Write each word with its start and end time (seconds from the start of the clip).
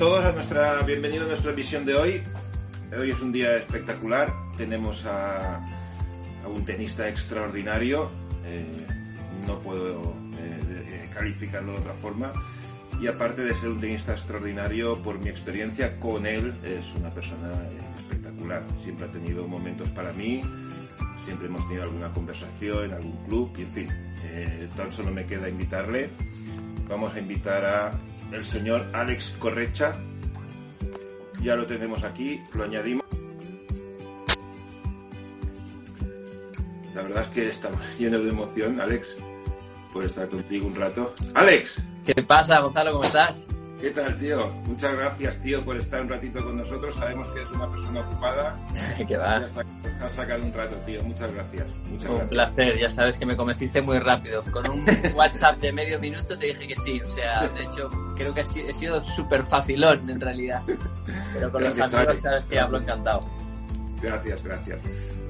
todos, 0.00 0.24
a 0.24 0.32
nuestra 0.32 0.80
bienvenido 0.84 1.24
a 1.24 1.28
nuestra 1.28 1.52
emisión 1.52 1.84
de 1.84 1.94
hoy. 1.94 2.22
Hoy 2.98 3.10
es 3.10 3.20
un 3.20 3.32
día 3.32 3.54
espectacular. 3.58 4.32
Tenemos 4.56 5.04
a, 5.04 5.60
un 6.46 6.64
tenista 6.64 7.06
extraordinario. 7.06 8.10
Eh, 8.46 8.64
no 9.46 9.58
puedo 9.58 10.14
eh, 10.38 11.06
calificarlo 11.12 11.72
de 11.72 11.78
otra 11.80 11.92
forma. 11.92 12.32
Y 12.98 13.08
aparte 13.08 13.44
de 13.44 13.54
ser 13.54 13.68
un 13.68 13.78
tenista 13.78 14.12
extraordinario, 14.12 14.96
por 15.02 15.18
mi 15.18 15.28
experiencia 15.28 16.00
con 16.00 16.24
él, 16.24 16.54
es 16.64 16.94
una 16.98 17.10
persona 17.10 17.52
espectacular. 17.98 18.62
Siempre 18.82 19.04
ha 19.04 19.10
tenido 19.10 19.46
momentos 19.46 19.90
para 19.90 20.14
mí, 20.14 20.42
siempre 21.26 21.46
hemos 21.46 21.62
tenido 21.68 21.82
alguna 21.82 22.10
conversación 22.10 22.86
en 22.86 22.92
algún 22.94 23.22
club, 23.26 23.52
y 23.58 23.60
en 23.60 23.72
fin, 23.72 23.88
eh, 24.24 24.66
tan 24.74 24.94
solo 24.94 25.10
me 25.10 25.26
queda 25.26 25.46
invitarle. 25.46 26.08
Vamos 26.88 27.14
a 27.14 27.18
invitar 27.18 27.66
a 27.66 27.92
el 28.32 28.44
señor 28.44 28.86
Alex 28.92 29.36
Correcha. 29.38 29.94
Ya 31.42 31.56
lo 31.56 31.66
tenemos 31.66 32.04
aquí, 32.04 32.40
lo 32.54 32.64
añadimos. 32.64 33.04
La 36.94 37.02
verdad 37.02 37.22
es 37.24 37.28
que 37.28 37.48
estamos 37.48 37.80
llenos 37.98 38.22
de 38.24 38.30
emoción, 38.30 38.80
Alex, 38.80 39.16
por 39.92 40.04
estar 40.04 40.28
contigo 40.28 40.66
un 40.66 40.74
rato. 40.74 41.14
¡Alex! 41.34 41.80
¿Qué 42.04 42.22
pasa, 42.22 42.60
Gonzalo? 42.60 42.92
¿Cómo 42.92 43.04
estás? 43.04 43.46
¿Qué 43.80 43.90
tal, 43.90 44.18
tío? 44.18 44.48
Muchas 44.66 44.94
gracias, 44.94 45.38
tío, 45.42 45.64
por 45.64 45.76
estar 45.78 46.02
un 46.02 46.08
ratito 46.10 46.44
con 46.44 46.56
nosotros. 46.56 46.94
Sabemos 46.94 47.26
que 47.28 47.40
eres 47.40 47.50
una 47.50 47.70
persona 47.70 48.00
ocupada. 48.00 48.58
¿Qué 49.08 49.16
va? 49.16 49.36
Has 50.02 50.12
sacado 50.12 50.42
un 50.44 50.52
rato, 50.52 50.76
tío. 50.84 51.02
Muchas 51.02 51.32
gracias. 51.32 51.66
Muchas 51.90 52.10
un 52.10 52.16
gracias. 52.16 52.28
placer. 52.28 52.78
Ya 52.78 52.90
sabes 52.90 53.16
que 53.16 53.24
me 53.24 53.36
convenciste 53.36 53.80
muy 53.80 53.98
rápido. 53.98 54.42
Con 54.52 54.68
un 54.70 54.84
WhatsApp 55.14 55.58
de 55.60 55.72
medio 55.72 55.98
minuto 55.98 56.38
te 56.38 56.46
dije 56.46 56.68
que 56.68 56.76
sí. 56.76 57.00
O 57.00 57.10
sea, 57.10 57.48
de 57.48 57.62
hecho, 57.62 57.90
creo 58.16 58.34
que 58.34 58.40
he 58.42 58.72
sido 58.72 59.00
súper 59.00 59.42
facilón 59.44 60.08
en 60.10 60.20
realidad. 60.20 60.60
Pero 61.32 61.50
con 61.50 61.62
Gracias, 61.62 61.90
los 61.92 62.00
amigos 62.00 62.22
sabes 62.22 62.44
que 62.44 62.60
hablo 62.60 62.78
encantado. 62.78 63.20
Gracias, 64.02 64.42
gracias. 64.42 64.78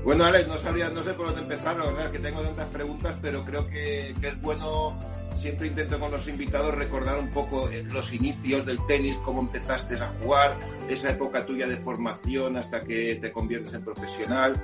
Bueno, 0.04 0.24
Alex, 0.24 0.48
no 0.48 0.56
sabría, 0.56 0.88
no 0.88 1.02
sé 1.02 1.12
por 1.12 1.26
dónde 1.26 1.42
empezar, 1.42 1.76
la 1.76 1.84
verdad 1.84 2.10
que 2.10 2.18
tengo 2.18 2.40
tantas 2.40 2.68
preguntas, 2.68 3.16
pero 3.20 3.44
creo 3.44 3.66
que, 3.66 4.14
que 4.20 4.28
es 4.28 4.40
bueno, 4.40 4.98
siempre 5.34 5.68
intento 5.68 5.98
con 6.00 6.10
los 6.10 6.26
invitados 6.26 6.74
recordar 6.74 7.18
un 7.18 7.30
poco 7.30 7.68
eh, 7.70 7.82
los 7.82 8.12
inicios 8.12 8.64
del 8.64 8.78
tenis, 8.86 9.16
cómo 9.24 9.40
empezaste 9.40 9.96
a 9.96 10.08
jugar, 10.20 10.56
esa 10.88 11.10
época 11.10 11.44
tuya 11.44 11.66
de 11.66 11.76
formación 11.76 12.56
hasta 12.56 12.80
que 12.80 13.18
te 13.20 13.30
conviertes 13.30 13.74
en 13.74 13.84
profesional. 13.84 14.54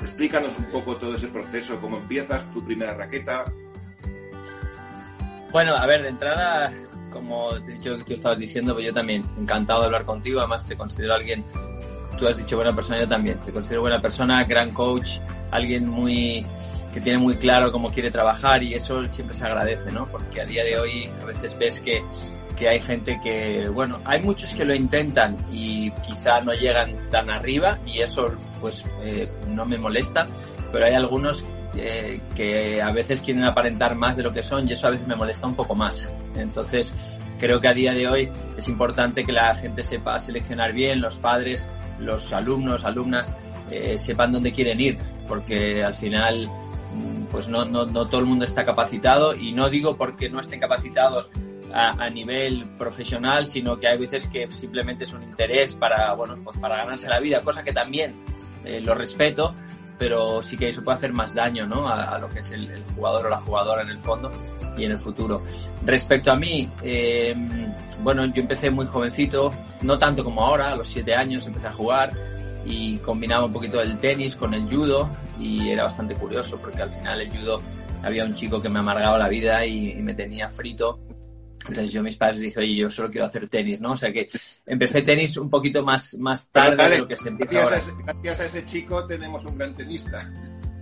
Explícanos 0.00 0.58
un 0.58 0.66
poco 0.66 0.96
todo 0.96 1.14
ese 1.14 1.28
proceso, 1.28 1.80
cómo 1.80 1.98
empiezas, 1.98 2.42
tu 2.52 2.64
primera 2.64 2.94
raqueta. 2.94 3.44
Bueno, 5.50 5.74
a 5.74 5.86
ver, 5.86 6.02
de 6.02 6.10
entrada, 6.10 6.72
como 7.10 7.56
yo, 7.80 8.02
tú 8.04 8.14
estabas 8.14 8.38
diciendo, 8.38 8.74
pues 8.74 8.86
yo 8.86 8.92
también 8.92 9.24
encantado 9.38 9.80
de 9.80 9.86
hablar 9.86 10.04
contigo. 10.04 10.40
Además, 10.40 10.66
te 10.68 10.76
considero 10.76 11.14
alguien, 11.14 11.44
tú 12.18 12.26
has 12.26 12.36
dicho 12.36 12.56
buena 12.56 12.74
persona, 12.74 13.00
yo 13.00 13.08
también. 13.08 13.38
Te 13.44 13.52
considero 13.52 13.82
buena 13.82 13.98
persona, 13.98 14.44
gran 14.44 14.70
coach, 14.70 15.18
alguien 15.50 15.88
muy 15.88 16.44
que 16.92 17.00
tiene 17.00 17.18
muy 17.18 17.36
claro 17.36 17.70
cómo 17.70 17.90
quiere 17.90 18.10
trabajar 18.10 18.62
y 18.62 18.74
eso 18.74 19.04
siempre 19.04 19.34
se 19.34 19.44
agradece, 19.44 19.92
¿no? 19.92 20.06
Porque 20.06 20.40
a 20.40 20.44
día 20.44 20.64
de 20.64 20.78
hoy 20.78 21.10
a 21.20 21.24
veces 21.26 21.56
ves 21.58 21.80
que, 21.80 22.02
que 22.56 22.68
hay 22.68 22.80
gente 22.80 23.20
que, 23.22 23.68
bueno, 23.68 24.00
hay 24.04 24.22
muchos 24.22 24.54
que 24.54 24.64
lo 24.64 24.74
intentan 24.74 25.36
y 25.50 25.90
quizá 26.06 26.40
no 26.40 26.52
llegan 26.54 26.94
tan 27.10 27.30
arriba 27.30 27.78
y 27.84 28.00
eso 28.00 28.26
pues 28.60 28.84
eh, 29.02 29.28
no 29.48 29.66
me 29.66 29.78
molesta, 29.78 30.24
pero 30.72 30.86
hay 30.86 30.94
algunos 30.94 31.44
eh, 31.76 32.20
que 32.34 32.80
a 32.80 32.90
veces 32.92 33.20
quieren 33.20 33.44
aparentar 33.44 33.94
más 33.94 34.16
de 34.16 34.22
lo 34.22 34.32
que 34.32 34.42
son 34.42 34.68
y 34.68 34.72
eso 34.72 34.88
a 34.88 34.90
veces 34.90 35.06
me 35.06 35.14
molesta 35.14 35.46
un 35.46 35.54
poco 35.54 35.74
más. 35.74 36.08
Entonces, 36.36 36.94
creo 37.38 37.60
que 37.60 37.68
a 37.68 37.72
día 37.72 37.92
de 37.92 38.08
hoy 38.08 38.28
es 38.56 38.68
importante 38.68 39.24
que 39.24 39.32
la 39.32 39.54
gente 39.54 39.82
sepa 39.82 40.18
seleccionar 40.18 40.72
bien, 40.72 41.00
los 41.00 41.18
padres, 41.18 41.68
los 41.98 42.32
alumnos, 42.32 42.84
alumnas, 42.84 43.34
eh, 43.70 43.98
sepan 43.98 44.32
dónde 44.32 44.52
quieren 44.52 44.80
ir, 44.80 44.98
porque 45.26 45.84
al 45.84 45.94
final 45.94 46.48
mm, 46.48 47.24
pues 47.30 47.48
no, 47.48 47.64
no, 47.64 47.86
no 47.86 48.06
todo 48.06 48.20
el 48.20 48.26
mundo 48.26 48.44
está 48.44 48.64
capacitado 48.64 49.34
y 49.34 49.52
no 49.52 49.68
digo 49.68 49.96
porque 49.96 50.28
no 50.28 50.40
estén 50.40 50.60
capacitados 50.60 51.30
a, 51.72 52.02
a, 52.02 52.10
nivel 52.10 52.64
profesional, 52.78 53.46
sino 53.46 53.78
que 53.78 53.88
hay 53.88 53.98
veces 53.98 54.26
que 54.26 54.50
simplemente 54.50 55.04
es 55.04 55.12
un 55.12 55.22
interés 55.22 55.74
para, 55.74 56.14
bueno, 56.14 56.36
pues 56.42 56.56
para 56.56 56.76
ganarse 56.76 57.08
la 57.08 57.20
vida, 57.20 57.42
cosa 57.42 57.62
que 57.62 57.72
también 57.72 58.14
eh, 58.64 58.80
lo 58.80 58.94
respeto, 58.94 59.54
pero 59.98 60.40
sí 60.42 60.56
que 60.56 60.68
eso 60.68 60.82
puede 60.82 60.98
hacer 60.98 61.12
más 61.12 61.34
daño 61.34 61.66
¿no? 61.66 61.88
a, 61.88 62.14
a 62.14 62.18
lo 62.18 62.28
que 62.28 62.38
es 62.38 62.50
el, 62.52 62.82
jugador 62.94 63.26
o 63.26 63.28
la 63.28 63.38
jugadora 63.38 63.82
en 63.82 63.90
el 63.90 63.98
fondo 63.98 64.30
y 64.76 64.84
en 64.84 64.92
el 64.92 64.98
futuro. 64.98 65.42
Respecto 65.84 66.30
a 66.30 66.36
mí, 66.36 66.68
eh, 66.82 67.34
bueno, 68.02 68.24
yo 68.26 68.42
empecé 68.42 68.70
muy 68.70 68.86
jovencito, 68.86 69.52
no 69.82 69.98
tanto 69.98 70.24
como 70.24 70.42
ahora, 70.42 70.70
a 70.70 70.76
los 70.76 70.88
siete 70.88 71.14
años 71.14 71.46
empecé 71.46 71.66
a 71.66 71.72
jugar 71.72 72.12
y 72.64 72.96
combinaba 72.98 73.46
un 73.46 73.52
poquito 73.52 73.80
el 73.80 73.98
tenis 73.98 74.36
con 74.36 74.54
el 74.54 74.68
judo 74.68 75.08
y 75.38 75.70
era 75.70 75.84
bastante 75.84 76.14
curioso 76.14 76.58
porque 76.58 76.82
al 76.82 76.90
final 76.90 77.20
el 77.20 77.30
judo 77.30 77.60
había 78.02 78.24
un 78.24 78.34
chico 78.34 78.60
que 78.60 78.68
me 78.68 78.78
amargaba 78.78 79.18
la 79.18 79.28
vida 79.28 79.64
y 79.66 79.94
me 80.02 80.14
tenía 80.14 80.48
frito 80.48 80.98
entonces 81.68 81.92
yo 81.92 82.00
a 82.00 82.04
mis 82.04 82.16
padres 82.16 82.40
dije, 82.40 82.58
oye, 82.60 82.74
yo 82.74 82.90
solo 82.90 83.10
quiero 83.10 83.26
hacer 83.26 83.48
tenis, 83.48 83.80
¿no? 83.80 83.92
O 83.92 83.96
sea 83.96 84.12
que 84.12 84.26
empecé 84.66 85.02
tenis 85.02 85.36
un 85.36 85.50
poquito 85.50 85.84
más, 85.84 86.14
más 86.14 86.48
tarde 86.48 86.76
dale, 86.76 86.94
de 86.94 87.00
lo 87.02 87.08
que 87.08 87.16
se 87.16 87.28
empieza 87.28 87.52
gracias 87.52 87.64
ahora. 87.64 87.76
A 87.76 87.78
ese, 87.78 88.02
gracias 88.04 88.40
a 88.40 88.44
ese 88.46 88.66
chico 88.66 89.06
tenemos 89.06 89.44
un 89.44 89.58
gran 89.58 89.74
tenista. 89.74 90.28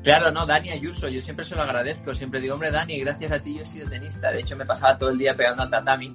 Claro, 0.03 0.31
no, 0.31 0.47
Dani 0.47 0.71
Ayuso, 0.71 1.09
yo 1.09 1.21
siempre 1.21 1.45
se 1.45 1.57
lo 1.57 1.63
agradezco, 1.63 2.15
siempre 2.15 2.41
digo, 2.41 2.55
hombre, 2.55 2.71
Dani, 2.71 3.01
gracias 3.01 3.33
a 3.33 3.41
ti 3.41 3.57
yo 3.57 3.63
he 3.63 3.67
sido 3.67 3.89
tenista. 3.89 4.31
De 4.31 4.41
hecho, 4.41 4.57
me 4.57 4.65
pasaba 4.65 4.97
todo 4.97 5.11
el 5.11 5.19
día 5.19 5.35
pegando 5.35 5.65
al 5.65 5.71
tatami 5.71 6.15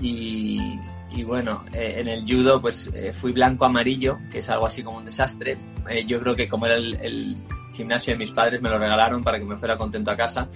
y, 0.00 0.78
y 1.10 1.24
bueno, 1.24 1.64
eh, 1.72 1.96
en 1.98 2.08
el 2.08 2.24
judo 2.28 2.60
pues 2.60 2.90
eh, 2.92 3.12
fui 3.12 3.32
blanco-amarillo, 3.32 4.18
que 4.30 4.40
es 4.40 4.50
algo 4.50 4.66
así 4.66 4.82
como 4.82 4.98
un 4.98 5.06
desastre. 5.06 5.56
Eh, 5.88 6.04
yo 6.04 6.20
creo 6.20 6.36
que 6.36 6.48
como 6.48 6.66
era 6.66 6.76
el, 6.76 6.94
el 6.96 7.36
gimnasio 7.72 8.12
de 8.12 8.18
mis 8.18 8.30
padres, 8.30 8.60
me 8.60 8.68
lo 8.68 8.78
regalaron 8.78 9.24
para 9.24 9.38
que 9.38 9.46
me 9.46 9.56
fuera 9.56 9.78
contento 9.78 10.10
a 10.10 10.16
casa 10.16 10.48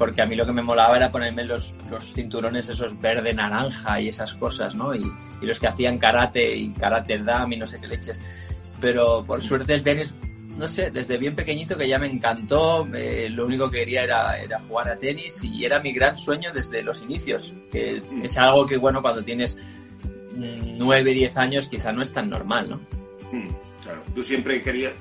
porque 0.00 0.22
a 0.22 0.26
mí 0.26 0.34
lo 0.34 0.46
que 0.46 0.52
me 0.54 0.62
molaba 0.62 0.96
era 0.96 1.12
ponerme 1.12 1.44
los, 1.44 1.74
los 1.90 2.14
cinturones 2.14 2.70
esos 2.70 2.98
verde 2.98 3.34
naranja 3.34 4.00
y 4.00 4.08
esas 4.08 4.32
cosas, 4.32 4.74
¿no? 4.74 4.94
Y, 4.94 5.04
y, 5.42 5.44
los 5.44 5.60
que 5.60 5.66
hacían 5.66 5.98
karate 5.98 6.56
y 6.56 6.70
karate 6.70 7.18
dam 7.18 7.52
y 7.52 7.58
no 7.58 7.66
sé 7.66 7.78
qué 7.78 7.86
leches. 7.86 8.18
Pero 8.80 9.22
por 9.26 9.42
suerte 9.42 9.74
el 9.74 9.82
tenis, 9.82 10.14
no 10.56 10.66
sé, 10.66 10.90
desde 10.90 11.18
bien 11.18 11.36
pequeñito 11.36 11.76
que 11.76 11.86
ya 11.86 11.98
me 11.98 12.06
encantó, 12.06 12.88
eh, 12.94 13.28
lo 13.28 13.44
único 13.44 13.70
que 13.70 13.80
quería 13.80 14.04
era, 14.04 14.38
era 14.38 14.58
jugar 14.60 14.88
a 14.88 14.96
tenis 14.96 15.44
y 15.44 15.66
era 15.66 15.80
mi 15.80 15.92
gran 15.92 16.16
sueño 16.16 16.50
desde 16.50 16.82
los 16.82 17.02
inicios, 17.02 17.52
que 17.70 18.00
es 18.22 18.38
algo 18.38 18.64
que, 18.64 18.78
bueno, 18.78 19.02
cuando 19.02 19.22
tienes 19.22 19.58
9, 20.34 21.12
10 21.12 21.36
años 21.36 21.68
quizá 21.68 21.92
no 21.92 22.00
es 22.00 22.10
tan 22.10 22.30
normal, 22.30 22.70
¿no? 22.70 22.76
Hmm, 23.30 23.50
claro, 23.82 24.02
tú 24.14 24.22
siempre 24.22 24.62
querías, 24.62 24.94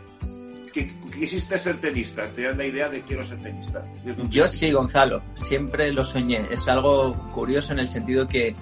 que 0.69 0.91
quisiste 1.13 1.57
ser 1.57 1.77
tenista, 1.77 2.25
te 2.27 2.43
das 2.43 2.57
la 2.57 2.65
idea 2.65 2.89
de 2.89 3.01
quiero 3.01 3.23
ser 3.23 3.39
tenista. 3.39 3.83
Yo 4.29 4.47
sí, 4.47 4.71
Gonzalo, 4.71 5.21
siempre 5.35 5.91
lo 5.91 6.03
soñé. 6.03 6.47
Es 6.51 6.67
algo 6.67 7.13
curioso 7.33 7.73
en 7.73 7.79
el 7.79 7.87
sentido 7.87 8.27
que 8.27 8.55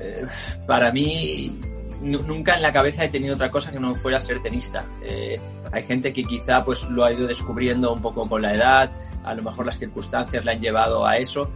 eh, 0.00 0.26
para 0.66 0.92
mí 0.92 1.58
nunca 2.00 2.56
en 2.56 2.62
la 2.62 2.72
cabeza 2.72 3.04
he 3.04 3.08
tenido 3.08 3.34
otra 3.34 3.50
cosa 3.50 3.70
que 3.70 3.80
no 3.80 3.94
fuera 3.94 4.18
ser 4.18 4.40
tenista. 4.42 4.84
Eh, 5.02 5.38
hay 5.72 5.82
gente 5.84 6.12
que 6.12 6.24
quizá 6.24 6.64
pues 6.64 6.84
lo 6.90 7.04
ha 7.04 7.12
ido 7.12 7.26
descubriendo 7.26 7.92
un 7.92 8.02
poco 8.02 8.28
con 8.28 8.42
la 8.42 8.54
edad, 8.54 8.92
a 9.24 9.34
lo 9.34 9.42
mejor 9.42 9.66
las 9.66 9.78
circunstancias 9.78 10.44
le 10.44 10.52
han 10.52 10.60
llevado 10.60 11.06
a 11.06 11.16
eso. 11.16 11.50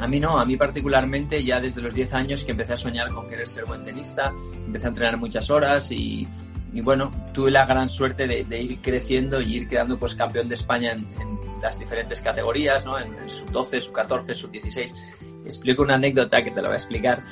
A 0.00 0.06
mí 0.06 0.18
no, 0.18 0.38
a 0.38 0.44
mí 0.44 0.56
particularmente 0.56 1.44
ya 1.44 1.60
desde 1.60 1.80
los 1.80 1.94
10 1.94 2.14
años 2.14 2.44
que 2.44 2.52
empecé 2.52 2.72
a 2.72 2.76
soñar 2.76 3.12
con 3.12 3.28
querer 3.28 3.46
ser 3.46 3.64
buen 3.66 3.82
tenista, 3.84 4.32
empecé 4.64 4.86
a 4.86 4.88
entrenar 4.88 5.16
muchas 5.16 5.48
horas 5.48 5.92
y, 5.92 6.26
y 6.76 6.82
bueno, 6.82 7.10
tuve 7.32 7.50
la 7.50 7.64
gran 7.64 7.88
suerte 7.88 8.26
de, 8.26 8.60
ir 8.60 8.78
creciendo 8.82 9.40
y 9.40 9.56
ir 9.56 9.68
quedando 9.68 9.98
pues 9.98 10.14
campeón 10.14 10.46
de 10.46 10.56
España 10.56 10.92
en, 10.92 11.06
las 11.62 11.78
diferentes 11.78 12.20
categorías, 12.20 12.84
¿no? 12.84 12.98
En, 12.98 13.14
en 13.14 13.30
sub 13.30 13.50
12, 13.50 13.80
sub 13.80 13.94
14, 13.94 14.34
sub 14.34 14.50
16. 14.50 14.94
Explico 15.46 15.82
una 15.82 15.94
anécdota 15.94 16.44
que 16.44 16.50
te 16.50 16.60
la 16.60 16.68
voy 16.68 16.74
a 16.74 16.76
explicar, 16.76 17.22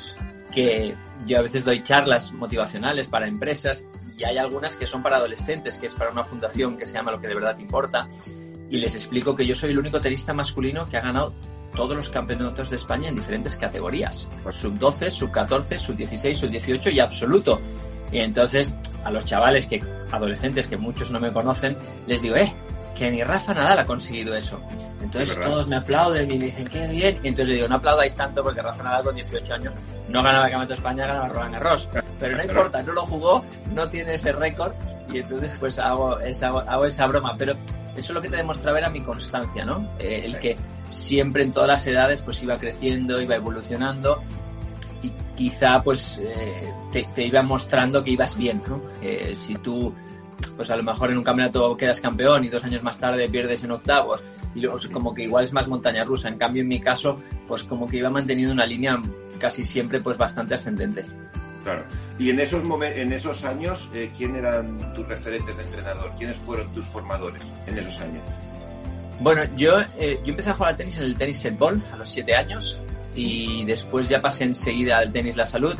que 0.50 0.94
yo 1.26 1.38
a 1.38 1.43
veces 1.43 1.62
doy 1.62 1.82
charlas 1.82 2.32
motivacionales 2.32 3.06
para 3.06 3.29
empresas 3.29 3.87
y 4.17 4.25
hay 4.25 4.38
algunas 4.38 4.76
que 4.76 4.87
son 4.87 5.02
para 5.02 5.17
adolescentes, 5.17 5.76
que 5.76 5.88
es 5.88 5.94
para 5.94 6.11
una 6.11 6.25
fundación 6.25 6.79
que 6.79 6.87
se 6.87 6.94
llama 6.94 7.12
Lo 7.12 7.20
que 7.20 7.29
de 7.29 7.35
verdad 7.35 7.58
importa, 7.58 8.08
y 8.70 8.79
les 8.79 8.94
explico 8.94 9.37
que 9.37 9.44
yo 9.44 9.55
soy 9.55 9.73
el 9.73 9.79
único 9.79 10.00
tenista 10.00 10.32
masculino 10.32 10.88
que 10.88 10.97
ha 10.97 11.02
ganado 11.02 11.35
todos 11.75 11.94
los 11.94 12.08
campeonatos 12.08 12.70
de 12.70 12.76
España 12.76 13.08
en 13.11 13.17
diferentes 13.17 13.56
categorías, 13.56 14.26
por 14.43 14.55
sub 14.55 14.79
12, 14.79 15.11
sub 15.11 15.31
14, 15.31 15.79
sub 15.79 15.97
16, 15.97 16.38
sub 16.38 16.50
18 16.50 16.90
y 16.90 17.00
absoluto. 17.00 17.61
Y 18.14 18.20
entonces 18.20 18.72
a 19.05 19.11
los 19.11 19.25
chavales 19.25 19.66
que, 19.66 19.82
adolescentes 20.11 20.69
que 20.69 20.76
muchos 20.76 21.11
no 21.11 21.19
me 21.19 21.32
conocen, 21.32 21.76
les 22.06 22.22
digo, 22.22 22.37
eh, 22.37 22.50
que 22.96 23.11
ni 23.11 23.25
Rafa 23.25 23.52
Nadal 23.52 23.81
ha 23.81 23.84
conseguido 23.84 24.37
eso. 24.37 24.61
Entonces 25.02 25.37
todos 25.38 25.66
me 25.66 25.76
aplauden 25.76 26.31
y 26.31 26.38
me 26.38 26.44
dicen, 26.46 26.64
qué 26.69 26.87
bien. 26.87 27.19
Y 27.25 27.28
entonces 27.28 27.49
les 27.49 27.56
digo, 27.56 27.69
no 27.69 27.75
aplaudáis 27.75 28.14
tanto 28.14 28.43
porque 28.44 28.62
Rafa 28.62 28.84
Nadal 28.84 29.02
con 29.02 29.16
18 29.16 29.55
años 29.55 29.75
no 30.08 30.22
ganaba 30.22 30.46
el 30.46 30.52
Campeonato 30.52 30.69
de 30.69 30.75
España, 30.75 31.06
ganaba 31.08 31.28
Roland 31.28 31.55
Garros. 31.55 31.88
Pero 32.20 32.37
no 32.37 32.44
importa, 32.44 32.82
no 32.84 32.93
lo 32.93 33.05
jugó, 33.05 33.44
no 33.72 33.88
tiene 33.88 34.14
ese 34.14 34.31
récord 34.31 34.72
y 35.12 35.19
entonces 35.19 35.56
pues 35.58 35.78
hago 35.81 36.20
esa, 36.20 36.46
hago 36.46 36.87
esa 36.87 37.06
broma. 37.08 37.34
Pero 37.37 37.55
eso 37.96 37.99
es 37.99 38.11
lo 38.11 38.22
que 38.22 38.28
te 38.28 38.37
demostraba 38.37 38.78
era 38.78 38.90
mi 38.90 39.02
constancia, 39.02 39.64
¿no? 39.64 39.90
Eh, 39.99 40.22
el 40.25 40.38
que 40.38 40.56
siempre 40.93 41.43
en 41.43 41.52
todas 41.52 41.69
las 41.69 41.87
edades 41.88 42.22
pues 42.22 42.40
iba 42.44 42.56
creciendo, 42.56 43.20
iba 43.20 43.34
evolucionando 43.34 44.22
y 45.02 45.11
quizá 45.37 45.82
pues 45.82 46.16
eh, 46.20 46.72
te, 47.02 47.26
iba 47.26 47.43
mostrando 47.43 48.05
que 48.05 48.12
ibas 48.12 48.37
bien, 48.37 48.62
¿no? 48.69 48.81
si 49.35 49.55
tú 49.56 49.93
pues 50.56 50.70
a 50.70 50.76
lo 50.76 50.82
mejor 50.82 51.11
en 51.11 51.19
un 51.19 51.25
campeonato 51.25 51.76
quedas 51.76 52.00
campeón 52.00 52.44
y 52.44 52.49
dos 52.49 52.64
años 52.64 52.82
más 52.82 52.99
tarde 52.99 53.29
pierdes 53.29 53.64
en 53.64 53.73
octavos 53.73 54.23
y 54.55 54.61
luego 54.61 54.79
como 54.93 55.14
que 55.14 55.25
igual 55.25 55.44
es 55.44 55.52
más 55.52 55.67
montaña 55.69 56.05
rusa. 56.05 56.29
En 56.29 56.38
cambio, 56.38 56.62
en 56.62 56.69
mi 56.69 56.81
caso, 56.81 57.20
pues 57.46 57.64
como 57.64 57.87
que 57.87 57.99
iba 57.99 58.11
manteniendo 58.11 58.52
una 58.52 58.67
línea 58.67 59.00
casi 59.38 59.64
siempre 59.64 60.00
pues 60.00 60.17
bastante 60.17 60.55
ascendente. 60.55 61.05
Claro. 61.62 61.85
Y 62.19 62.31
en 62.31 62.41
esos 62.41 62.62
en 62.62 63.12
esos 63.12 63.44
años, 63.44 63.88
eh, 63.94 64.11
¿quién 64.17 64.37
eran 64.37 64.94
tus 64.94 65.08
referentes 65.08 65.56
de 65.56 65.62
entrenador? 65.62 66.12
¿Quiénes 66.19 66.37
fueron 66.37 66.70
tus 66.73 66.85
formadores 66.87 67.43
en 67.67 67.79
esos 67.79 68.00
años? 68.00 68.23
Bueno, 69.20 69.43
yo, 69.56 69.81
eh, 69.97 70.20
yo 70.25 70.31
empecé 70.31 70.50
a 70.50 70.55
jugar 70.55 70.73
al 70.73 70.76
tenis 70.76 70.97
en 70.99 71.05
el 71.05 71.17
tenis 71.17 71.38
set 71.38 71.56
ball 71.56 71.82
a 71.93 71.97
los 71.97 72.08
siete 72.08 72.35
años 72.35 72.81
y 73.14 73.64
después 73.64 74.08
ya 74.08 74.20
pasé 74.20 74.44
enseguida 74.44 74.99
al 74.99 75.12
tenis 75.12 75.37
la 75.37 75.47
salud 75.47 75.76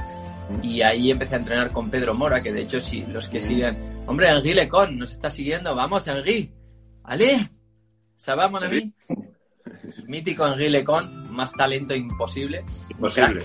y 0.63 0.83
ahí 0.83 1.11
empecé 1.11 1.37
a 1.37 1.39
entrenar 1.39 1.71
con 1.71 1.91
Pedro 1.91 2.15
Mora, 2.15 2.43
que 2.43 2.53
de 2.53 2.63
hecho 2.63 2.81
si 2.81 3.05
los 3.07 3.29
que 3.29 3.41
siguen, 3.41 3.77
hombre, 4.07 4.29
Henri 4.29 4.55
Lecon 4.55 4.99
nos 4.99 5.13
está 5.13 5.31
siguiendo, 5.31 5.75
vamos 5.75 6.07
Henri, 6.07 6.53
¿vale? 7.03 7.51
¿Sabamos 8.17 8.63
Henri? 8.63 8.93
Mítico 10.07 10.47
Henri 10.47 10.69
Lecon, 10.69 11.33
más 11.35 11.53
talento 11.53 11.95
imposible. 11.95 12.65
Imposible, 12.91 13.45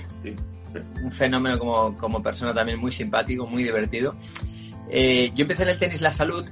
Un 1.03 1.11
fenómeno 1.11 1.57
como, 1.57 1.97
como 1.97 2.21
persona 2.21 2.53
también 2.53 2.79
muy 2.79 2.91
simpático, 2.91 3.45
muy 3.45 3.63
divertido. 3.63 4.15
Eh, 4.89 5.31
yo 5.35 5.43
empecé 5.43 5.63
en 5.63 5.69
el 5.69 5.79
tenis 5.79 6.01
La 6.01 6.11
Salud 6.11 6.45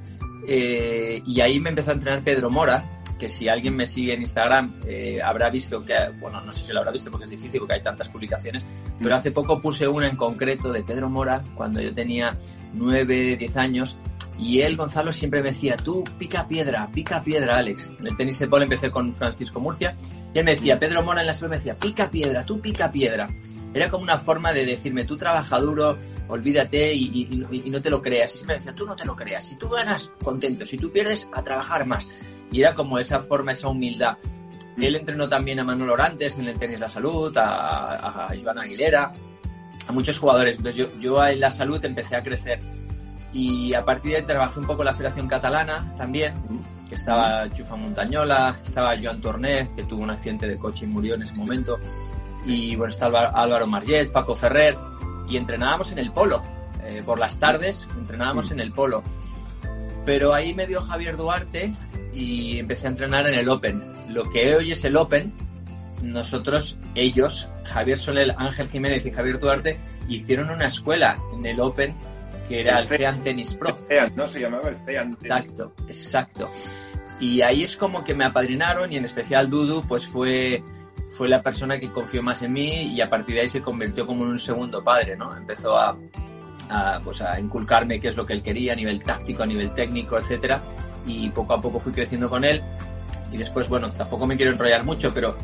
eh, 0.47 1.21
y 1.25 1.41
ahí 1.41 1.59
me 1.59 1.69
empezó 1.69 1.91
a 1.91 1.95
entrenar 1.95 2.23
Pedro 2.23 2.49
Mora, 2.49 2.96
que 3.17 3.27
si 3.27 3.47
alguien 3.47 3.75
me 3.75 3.85
sigue 3.85 4.13
en 4.13 4.21
Instagram 4.21 4.81
eh, 4.85 5.19
habrá 5.21 5.49
visto 5.49 5.81
que, 5.81 5.93
bueno, 6.19 6.41
no 6.41 6.51
sé 6.51 6.65
si 6.65 6.73
lo 6.73 6.79
habrá 6.79 6.91
visto 6.91 7.09
porque 7.09 7.25
es 7.25 7.31
difícil 7.31 7.59
porque 7.59 7.75
hay 7.75 7.81
tantas 7.81 8.09
publicaciones, 8.09 8.65
pero 9.01 9.15
hace 9.15 9.31
poco 9.31 9.59
puse 9.61 9.87
una 9.87 10.07
en 10.07 10.15
concreto 10.15 10.71
de 10.71 10.83
Pedro 10.83 11.09
Mora 11.09 11.43
cuando 11.55 11.81
yo 11.81 11.93
tenía 11.93 12.37
9, 12.73 13.37
10 13.37 13.57
años 13.57 13.97
y 14.39 14.61
él, 14.61 14.77
Gonzalo, 14.77 15.11
siempre 15.11 15.41
me 15.41 15.49
decía, 15.49 15.75
tú 15.77 16.03
pica 16.19 16.47
piedra, 16.47 16.87
pica 16.93 17.23
piedra, 17.23 17.57
Alex. 17.57 17.89
En 17.99 18.07
el 18.07 18.15
tenis 18.15 18.37
de 18.37 18.45
bol 18.45 18.61
empecé 18.61 18.91
con 18.91 19.13
Francisco 19.13 19.59
Murcia 19.59 19.95
y 20.33 20.37
él 20.37 20.45
me 20.45 20.51
decía, 20.51 20.77
Pedro 20.77 21.01
Mora 21.01 21.21
en 21.21 21.27
la 21.27 21.33
suela 21.33 21.51
me 21.51 21.57
decía, 21.57 21.75
pica 21.75 22.09
piedra, 22.09 22.43
tú 22.45 22.61
pica 22.61 22.91
piedra. 22.91 23.27
Era 23.73 23.89
como 23.89 24.03
una 24.03 24.17
forma 24.17 24.53
de 24.53 24.65
decirme, 24.65 25.05
tú 25.05 25.15
trabaja 25.15 25.59
duro, 25.59 25.97
olvídate 26.27 26.93
y, 26.93 27.43
no 27.69 27.81
te 27.81 27.89
lo 27.89 28.01
creas. 28.01 28.41
Y 28.41 28.45
me 28.45 28.53
decía, 28.53 28.73
tú 28.73 28.85
no 28.85 28.95
te 28.95 29.05
lo 29.05 29.15
creas. 29.15 29.47
Si 29.47 29.57
tú 29.57 29.69
ganas, 29.69 30.11
contento. 30.23 30.65
Si 30.65 30.77
tú 30.77 30.91
pierdes, 30.91 31.27
a 31.33 31.43
trabajar 31.43 31.85
más. 31.85 32.25
Y 32.51 32.61
era 32.61 32.73
como 32.73 32.97
esa 32.97 33.19
forma, 33.19 33.51
esa 33.51 33.67
humildad. 33.67 34.17
Él 34.77 34.95
entrenó 34.95 35.27
también 35.27 35.59
a 35.59 35.63
Manuel 35.63 35.91
Orantes 35.91 36.37
en 36.37 36.47
el 36.47 36.57
tenis 36.57 36.79
La 36.79 36.89
Salud, 36.89 37.35
a, 37.37 38.27
a 38.27 38.29
Joan 38.41 38.59
Aguilera, 38.59 39.11
a 39.87 39.91
muchos 39.91 40.17
jugadores. 40.19 40.57
Entonces 40.57 40.75
yo, 40.75 40.99
yo 40.99 41.25
en 41.25 41.39
La 41.39 41.49
Salud 41.49 41.83
empecé 41.83 42.15
a 42.15 42.23
crecer. 42.23 42.59
Y 43.33 43.73
a 43.73 43.83
partir 43.83 44.11
de 44.11 44.17
ahí 44.17 44.23
trabajé 44.23 44.59
un 44.59 44.67
poco 44.67 44.81
en 44.83 44.87
la 44.87 44.93
Federación 44.93 45.27
Catalana 45.27 45.93
también, 45.95 46.33
que 46.87 46.95
estaba 46.95 47.49
Chufa 47.49 47.75
Montañola, 47.75 48.57
estaba 48.63 48.95
Joan 49.01 49.21
Torné, 49.21 49.69
que 49.75 49.83
tuvo 49.83 50.03
un 50.03 50.11
accidente 50.11 50.47
de 50.47 50.57
coche 50.57 50.85
y 50.85 50.87
murió 50.87 51.15
en 51.15 51.23
ese 51.23 51.35
momento. 51.35 51.77
Y 52.47 52.75
bueno, 52.75 52.91
estaba 52.91 53.25
Álvaro 53.25 53.67
Margés, 53.67 54.09
Paco 54.09 54.33
Ferrer. 54.33 54.75
Y 55.29 55.37
entrenábamos 55.37 55.91
en 55.91 55.99
el 55.99 56.11
polo. 56.11 56.41
Eh, 56.83 57.03
por 57.05 57.19
las 57.19 57.37
tardes 57.37 57.87
entrenábamos 57.97 58.49
en 58.51 58.61
el 58.61 58.71
polo. 58.71 59.03
Pero 60.05 60.33
ahí 60.33 60.55
me 60.55 60.65
vio 60.65 60.81
Javier 60.81 61.17
Duarte 61.17 61.73
y 62.13 62.57
empecé 62.59 62.87
a 62.87 62.91
entrenar 62.91 63.27
en 63.27 63.35
el 63.35 63.49
Open. 63.49 63.83
Lo 64.07 64.23
que 64.23 64.55
hoy 64.55 64.71
es 64.71 64.85
el 64.85 64.95
Open, 64.95 65.33
nosotros, 66.01 66.77
ellos, 66.95 67.49
Javier 67.65 67.97
Soler, 67.97 68.33
Ángel 68.37 68.69
Jiménez 68.69 69.05
y 69.05 69.11
Javier 69.11 69.37
Duarte, 69.37 69.77
hicieron 70.07 70.49
una 70.49 70.67
escuela 70.67 71.17
en 71.33 71.45
el 71.45 71.59
Open 71.59 71.93
que 72.47 72.61
era 72.61 72.79
el, 72.79 72.87
CEAN 72.87 73.21
Tennis 73.21 73.53
Pro. 73.53 73.77
CEAN, 73.87 74.13
no 74.15 74.27
se 74.27 74.39
llamaba 74.39 74.69
el 74.69 74.75
CEAN 74.77 75.15
Tennis. 75.15 75.23
Exacto, 75.25 75.73
exacto. 75.87 76.51
Y 77.19 77.41
ahí 77.41 77.63
es 77.63 77.75
como 77.75 78.03
que 78.03 78.13
me 78.13 78.25
apadrinaron 78.25 78.91
y 78.91 78.97
en 78.97 79.05
especial 79.05 79.49
Dudu 79.49 79.81
pues 79.87 80.07
fue, 80.07 80.63
fue 81.17 81.27
la 81.27 81.41
persona 81.41 81.79
que 81.79 81.91
confió 81.91 82.21
más 82.21 82.41
en 82.43 82.53
mí 82.53 82.93
y 82.93 83.01
a 83.01 83.09
partir 83.09 83.35
de 83.35 83.41
ahí 83.41 83.49
se 83.49 83.61
convirtió 83.61 84.05
como 84.05 84.23
en 84.23 84.31
un 84.31 84.39
segundo 84.39 84.83
padre, 84.83 85.17
¿no? 85.17 85.35
Empezó 85.35 85.77
a, 85.77 85.97
a, 86.69 86.99
pues 87.03 87.21
a 87.21 87.39
inculcarme 87.39 87.99
qué 87.99 88.09
es 88.09 88.17
lo 88.17 88.25
que 88.25 88.33
él 88.33 88.43
quería 88.43 88.73
a 88.73 88.75
nivel 88.75 89.03
táctico, 89.03 89.43
a 89.43 89.45
nivel 89.45 89.73
técnico, 89.73 90.17
etcétera 90.17 90.61
y 91.07 91.29
poco 91.29 91.53
a 91.53 91.61
poco 91.61 91.79
fui 91.79 91.91
creciendo 91.91 92.29
con 92.29 92.43
él. 92.43 92.61
Y 93.31 93.37
después, 93.37 93.67
bueno, 93.67 93.91
tampoco 93.91 94.27
me 94.27 94.37
quiero 94.37 94.51
enrollar 94.51 94.83
mucho, 94.83 95.13
pero 95.13 95.35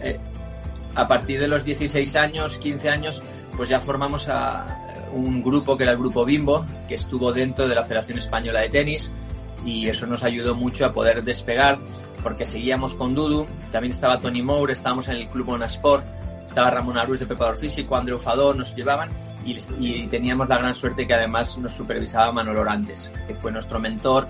eh, 0.00 0.18
a 0.94 1.08
partir 1.08 1.40
de 1.40 1.48
los 1.48 1.64
16 1.64 2.16
años, 2.16 2.58
15 2.58 2.88
años, 2.88 3.22
pues 3.56 3.68
ya 3.68 3.80
formamos 3.80 4.28
a 4.28 4.84
un 5.12 5.42
grupo 5.42 5.76
que 5.76 5.84
era 5.84 5.92
el 5.92 5.98
Grupo 5.98 6.24
Bimbo, 6.24 6.66
que 6.88 6.94
estuvo 6.94 7.32
dentro 7.32 7.66
de 7.66 7.74
la 7.74 7.84
Federación 7.84 8.18
Española 8.18 8.60
de 8.60 8.68
Tenis 8.68 9.10
y 9.64 9.88
eso 9.88 10.06
nos 10.06 10.22
ayudó 10.22 10.54
mucho 10.54 10.86
a 10.86 10.92
poder 10.92 11.24
despegar 11.24 11.78
porque 12.22 12.46
seguíamos 12.46 12.94
con 12.94 13.14
Dudu, 13.14 13.46
también 13.72 13.92
estaba 13.92 14.18
Tony 14.18 14.42
Moore, 14.42 14.72
estábamos 14.72 15.08
en 15.08 15.16
el 15.16 15.28
Club 15.28 15.50
Onasport, 15.50 16.04
estaba 16.46 16.70
Ramón 16.70 16.98
Arús 16.98 17.20
de 17.20 17.26
preparador 17.26 17.58
físico, 17.58 17.96
Andreu 17.96 18.18
Fador, 18.18 18.56
nos 18.56 18.74
llevaban 18.74 19.10
y, 19.44 19.56
y, 19.78 20.06
teníamos 20.06 20.48
la 20.48 20.58
gran 20.58 20.74
suerte 20.74 21.06
que 21.06 21.14
además 21.14 21.56
nos 21.58 21.72
supervisaba 21.72 22.32
Manuel 22.32 22.58
Orantes, 22.58 23.12
que 23.26 23.34
fue 23.34 23.52
nuestro 23.52 23.78
mentor 23.78 24.26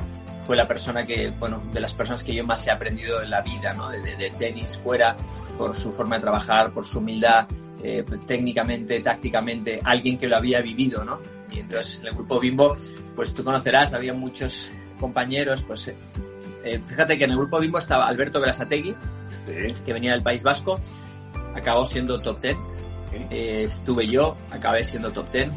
fue 0.47 0.57
la 0.57 0.69
persona 0.69 1.05
que, 1.05 1.31
bueno, 1.31 1.61
de 1.73 1.81
las 1.81 1.93
personas 1.93 2.23
que 2.23 2.33
yo 2.33 2.45
más 2.45 2.65
he 2.67 2.71
aprendido 2.71 3.21
en 3.21 3.31
la 3.31 3.43
vida, 3.43 3.75
¿no? 3.75 3.91
De, 3.91 4.33
tenis 4.39 4.79
fuera, 4.79 5.17
por 5.59 5.75
su 5.75 5.93
forma 5.93 6.17
de 6.17 6.23
trabajar, 6.23 6.71
por 6.71 6.85
su 6.85 7.01
humildad, 7.01 7.49
eh, 7.83 8.05
técnicamente, 8.27 9.01
tácticamente, 9.01 9.81
alguien 9.83 10.17
que 10.17 10.29
lo 10.29 10.37
había 10.37 10.61
vivido, 10.61 11.05
¿no? 11.05 11.19
Y 11.51 11.59
entonces 11.59 11.99
en 11.99 12.07
el 12.07 12.15
grupo 12.15 12.39
Bimbo, 12.39 12.77
pues 13.17 13.35
tú 13.35 13.43
conocerás, 13.43 13.93
había 13.93 14.15
muchos 14.15 14.71
compañeros, 15.01 15.65
pues 15.65 15.93
eh, 16.67 16.75
eh, 16.75 16.81
fíjate 16.83 17.17
que 17.19 17.25
en 17.25 17.31
el 17.31 17.37
grupo 17.37 17.59
Bimbo 17.61 17.79
estaba 17.79 18.07
Alberto 18.07 18.41
Berasategui, 18.41 18.95
que 19.85 19.93
venía 19.93 20.13
del 20.13 20.23
País 20.23 20.43
Vasco, 20.43 20.81
acabó 21.55 21.85
siendo 21.85 22.21
top 22.21 22.41
ten. 22.41 22.57
estuve 23.31 24.07
yo, 24.07 24.37
acabé 24.51 24.83
siendo 24.83 25.11
top 25.11 25.31
ten 25.31 25.51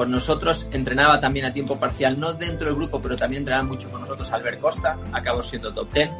con 0.00 0.10
nosotros 0.10 0.66
entrenaba 0.72 1.20
también 1.20 1.44
a 1.44 1.52
tiempo 1.52 1.78
parcial, 1.78 2.18
no 2.18 2.32
dentro 2.32 2.68
del 2.68 2.76
grupo, 2.76 3.02
pero 3.02 3.16
también 3.16 3.40
entrenaba 3.40 3.68
mucho 3.68 3.90
con 3.90 4.00
nosotros 4.00 4.32
Albert 4.32 4.58
Costa, 4.58 4.98
acabó 5.12 5.42
siendo 5.42 5.74
top 5.74 5.92
10. 5.92 6.10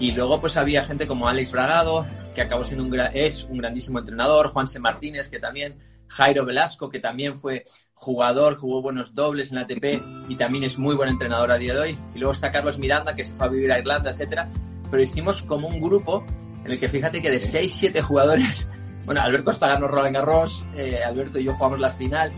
Y 0.00 0.12
luego 0.12 0.38
pues 0.38 0.58
había 0.58 0.82
gente 0.82 1.06
como 1.06 1.26
Alex 1.26 1.50
Bragado, 1.50 2.04
que 2.34 2.42
acabó 2.42 2.62
siendo 2.62 2.84
un 2.84 3.00
es 3.14 3.44
un 3.44 3.56
grandísimo 3.56 4.00
entrenador, 4.00 4.48
Juanse 4.48 4.80
Martínez, 4.80 5.30
que 5.30 5.38
también, 5.38 5.76
Jairo 6.10 6.44
Velasco, 6.44 6.90
que 6.90 6.98
también 6.98 7.36
fue 7.36 7.64
jugador, 7.94 8.56
jugó 8.56 8.82
buenos 8.82 9.14
dobles 9.14 9.50
en 9.50 9.56
la 9.56 9.62
ATP 9.62 10.02
y 10.28 10.36
también 10.36 10.64
es 10.64 10.76
muy 10.76 10.96
buen 10.96 11.08
entrenador 11.08 11.52
a 11.52 11.58
día 11.58 11.74
de 11.74 11.80
hoy. 11.80 11.98
Y 12.14 12.18
luego 12.18 12.32
está 12.32 12.50
Carlos 12.50 12.78
Miranda, 12.78 13.14
que 13.14 13.24
se 13.24 13.32
fue 13.34 13.46
a 13.46 13.50
vivir 13.50 13.72
a 13.72 13.78
Irlanda, 13.78 14.10
etcétera. 14.10 14.48
Pero 14.90 15.02
hicimos 15.02 15.42
como 15.42 15.68
un 15.68 15.80
grupo 15.80 16.24
en 16.64 16.72
el 16.72 16.80
que 16.80 16.88
fíjate 16.88 17.22
que 17.22 17.30
de 17.30 17.38
6-7 17.38 18.02
jugadores, 18.02 18.68
bueno, 19.04 19.20
Alberto 19.22 19.46
Costa 19.46 19.68
ganó 19.68 19.86
Roland 19.86 20.16
Garros, 20.16 20.64
eh, 20.74 21.02
Alberto 21.02 21.38
y 21.38 21.44
yo 21.44 21.54
jugamos 21.54 21.78
la 21.78 21.90
final, 21.90 22.32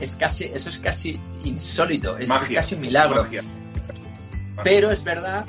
es 0.00 0.14
casi, 0.14 0.44
eso 0.44 0.68
es 0.68 0.78
casi 0.78 1.18
insólito, 1.44 2.16
es, 2.18 2.30
casi 2.30 2.76
un 2.76 2.80
milagro. 2.80 3.26
Pero 4.62 4.90
es 4.90 5.02
verdad 5.02 5.44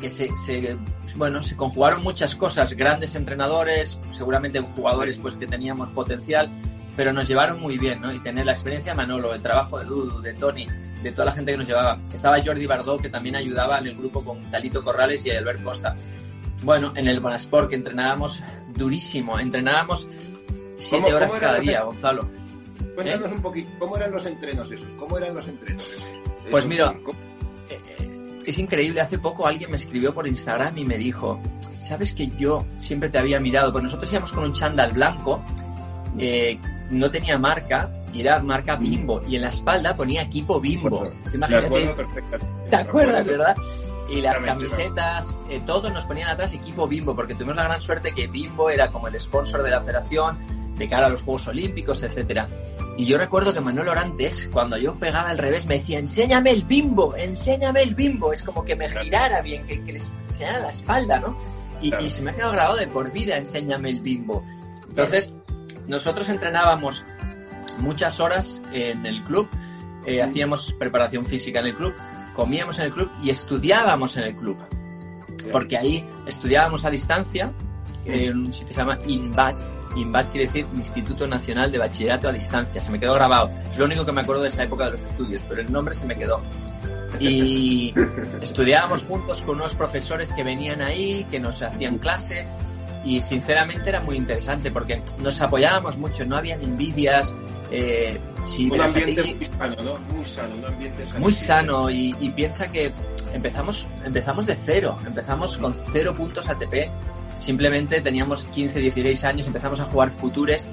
que 0.00 0.08
se, 0.10 0.28
bueno, 1.16 1.42
se 1.42 1.56
conjugaron 1.56 2.02
muchas 2.02 2.34
cosas, 2.34 2.72
grandes 2.72 3.14
entrenadores, 3.14 3.98
seguramente 4.10 4.60
jugadores 4.60 5.18
pues 5.18 5.36
que 5.36 5.46
teníamos 5.46 5.90
potencial, 5.90 6.48
pero 6.96 7.12
nos 7.12 7.28
llevaron 7.28 7.60
muy 7.60 7.78
bien, 7.78 8.00
¿no? 8.00 8.12
Y 8.12 8.20
tener 8.20 8.46
la 8.46 8.52
experiencia 8.52 8.92
de 8.92 8.96
Manolo, 8.96 9.34
el 9.34 9.42
trabajo 9.42 9.78
de 9.78 9.84
Dudu, 9.84 10.20
de 10.20 10.34
Tony, 10.34 10.66
de 11.02 11.12
toda 11.12 11.26
la 11.26 11.32
gente 11.32 11.52
que 11.52 11.58
nos 11.58 11.68
llevaba. 11.68 11.98
Estaba 12.12 12.42
Jordi 12.42 12.66
Bardot, 12.66 13.00
que 13.00 13.08
también 13.08 13.36
ayudaba 13.36 13.78
en 13.78 13.88
el 13.88 13.96
grupo 13.96 14.24
con 14.24 14.40
Talito 14.50 14.82
Corrales 14.82 15.24
y 15.26 15.30
Albert 15.30 15.62
Costa. 15.62 15.94
Bueno, 16.62 16.92
en 16.96 17.08
el 17.08 17.20
Bonasport, 17.20 17.68
que 17.68 17.76
entrenábamos 17.76 18.42
durísimo, 18.74 19.38
entrenábamos 19.38 20.08
siete 20.76 21.14
horas 21.14 21.34
cada 21.34 21.58
día, 21.58 21.82
Gonzalo. 21.82 22.28
Cuéntanos 22.94 23.32
un 23.32 23.42
poquito, 23.42 23.68
¿cómo 23.78 23.96
eran 23.96 24.12
los 24.12 24.24
entrenos 24.26 24.70
esos? 24.70 24.88
¿Cómo 24.98 25.18
eran 25.18 25.34
los 25.34 25.46
entrenos? 25.46 25.92
Pues 26.50 26.66
mira, 26.66 26.92
eh, 26.92 27.00
eh, 27.06 27.33
es 28.46 28.58
increíble. 28.58 29.00
Hace 29.00 29.18
poco 29.18 29.46
alguien 29.46 29.70
me 29.70 29.76
escribió 29.76 30.14
por 30.14 30.26
Instagram 30.26 30.76
y 30.78 30.84
me 30.84 30.98
dijo, 30.98 31.40
¿sabes 31.78 32.12
que 32.12 32.28
yo 32.28 32.64
siempre 32.78 33.08
te 33.08 33.18
había 33.18 33.40
mirado? 33.40 33.72
Pues 33.72 33.84
nosotros 33.84 34.10
íbamos 34.12 34.32
con 34.32 34.44
un 34.44 34.52
chándal 34.52 34.92
blanco, 34.92 35.42
eh, 36.18 36.58
no 36.90 37.10
tenía 37.10 37.38
marca 37.38 37.90
y 38.12 38.20
era 38.20 38.40
marca 38.40 38.76
Bimbo. 38.76 39.20
Y 39.26 39.36
en 39.36 39.42
la 39.42 39.48
espalda 39.48 39.94
ponía 39.94 40.22
equipo 40.22 40.60
Bimbo. 40.60 41.08
Imagínate. 41.32 41.94
¿Te 42.70 42.76
acuerdas, 42.76 43.26
verdad? 43.26 43.56
Y 44.10 44.20
las 44.20 44.38
camisetas, 44.38 45.38
todos 45.66 45.92
nos 45.92 46.04
ponían 46.04 46.28
atrás 46.28 46.52
equipo 46.52 46.86
Bimbo, 46.86 47.16
porque 47.16 47.34
tuvimos 47.34 47.56
la 47.56 47.64
gran 47.64 47.80
suerte 47.80 48.12
que 48.12 48.26
Bimbo 48.26 48.70
era 48.70 48.88
como 48.88 49.08
el 49.08 49.18
sponsor 49.18 49.62
de 49.62 49.70
la 49.70 49.80
federación, 49.80 50.36
de 50.76 50.88
cara 50.88 51.06
a 51.06 51.10
los 51.10 51.22
Juegos 51.22 51.48
Olímpicos, 51.48 52.02
etcétera. 52.02 52.48
Y 52.96 53.06
yo 53.06 53.18
recuerdo 53.18 53.52
que 53.52 53.60
Manuel 53.60 53.88
Orantes, 53.88 54.48
cuando 54.52 54.76
yo 54.76 54.94
pegaba 54.94 55.30
al 55.30 55.38
revés, 55.38 55.66
me 55.66 55.78
decía, 55.78 55.98
enséñame 55.98 56.50
el 56.50 56.62
bimbo, 56.62 57.16
enséñame 57.16 57.82
el 57.82 57.94
bimbo. 57.94 58.32
Es 58.32 58.42
como 58.42 58.64
que 58.64 58.76
me 58.76 58.88
girara 58.88 59.40
bien, 59.40 59.66
que, 59.66 59.82
que 59.82 59.92
les 59.94 60.12
enseñara 60.28 60.60
la 60.60 60.70
espalda, 60.70 61.18
¿no? 61.18 61.36
Y, 61.80 62.08
se 62.08 62.22
me 62.22 62.30
ha 62.30 62.34
quedado 62.34 62.52
grabado 62.52 62.76
de 62.76 62.86
por 62.86 63.12
vida, 63.12 63.36
enséñame 63.36 63.90
el 63.90 64.00
bimbo. 64.00 64.44
Entonces, 64.88 65.32
nosotros 65.86 66.28
entrenábamos 66.28 67.04
muchas 67.78 68.20
horas 68.20 68.62
en 68.72 69.04
el 69.04 69.22
club, 69.22 69.48
eh, 70.06 70.22
hacíamos 70.22 70.72
preparación 70.78 71.26
física 71.26 71.60
en 71.60 71.66
el 71.66 71.74
club, 71.74 71.94
comíamos 72.34 72.78
en 72.78 72.86
el 72.86 72.92
club 72.92 73.10
y 73.22 73.30
estudiábamos 73.30 74.16
en 74.16 74.24
el 74.24 74.36
club. 74.36 74.56
Porque 75.52 75.76
ahí 75.76 76.04
estudiábamos 76.26 76.84
a 76.84 76.90
distancia 76.90 77.52
en 78.06 78.38
un 78.38 78.52
sitio 78.52 78.68
que 78.68 78.74
se 78.74 78.80
llama 78.80 78.98
INBAT. 79.06 79.56
INBAT 79.96 80.30
quiere 80.30 80.46
decir 80.46 80.66
Instituto 80.74 81.26
Nacional 81.26 81.70
de 81.70 81.78
Bachillerato 81.78 82.28
a 82.28 82.32
Distancia. 82.32 82.80
Se 82.80 82.90
me 82.90 82.98
quedó 82.98 83.14
grabado. 83.14 83.50
Es 83.70 83.78
lo 83.78 83.84
único 83.84 84.04
que 84.04 84.12
me 84.12 84.20
acuerdo 84.20 84.42
de 84.42 84.48
esa 84.48 84.64
época 84.64 84.86
de 84.86 84.92
los 84.92 85.02
estudios, 85.02 85.42
pero 85.48 85.60
el 85.60 85.72
nombre 85.72 85.94
se 85.94 86.06
me 86.06 86.16
quedó. 86.16 86.40
Y 87.20 87.94
estudiábamos 88.42 89.02
juntos 89.04 89.42
con 89.42 89.56
unos 89.56 89.74
profesores 89.74 90.32
que 90.32 90.42
venían 90.42 90.82
ahí, 90.82 91.24
que 91.30 91.38
nos 91.38 91.62
hacían 91.62 91.98
clase 91.98 92.46
y 93.04 93.20
sinceramente 93.20 93.90
era 93.90 94.00
muy 94.00 94.16
interesante 94.16 94.70
porque 94.70 95.02
nos 95.22 95.40
apoyábamos 95.40 95.96
mucho, 95.98 96.24
no 96.24 96.36
habían 96.36 96.62
envidias. 96.62 97.34
Eh, 97.70 98.18
si 98.42 98.70
un 98.70 98.80
ambiente 98.80 99.34
muy 99.34 99.44
sano, 99.44 99.76
¿no? 99.82 99.98
Muy 100.14 100.24
sano, 100.24 100.54
un 100.56 100.64
ambiente 100.64 101.04
Muy 101.18 101.32
sano 101.32 101.90
y, 101.90 102.14
y, 102.20 102.30
piensa 102.30 102.70
que 102.70 102.92
empezamos, 103.32 103.86
empezamos 104.04 104.46
de 104.46 104.54
cero, 104.54 104.96
empezamos 105.06 105.58
con 105.58 105.74
cero 105.74 106.14
puntos 106.14 106.48
ATP, 106.48 106.88
simplemente 107.38 108.00
teníamos 108.00 108.44
15, 108.46 108.80
16 108.80 109.24
años, 109.24 109.46
empezamos 109.46 109.80
a 109.80 109.84
jugar 109.84 110.10
futures 110.10 110.66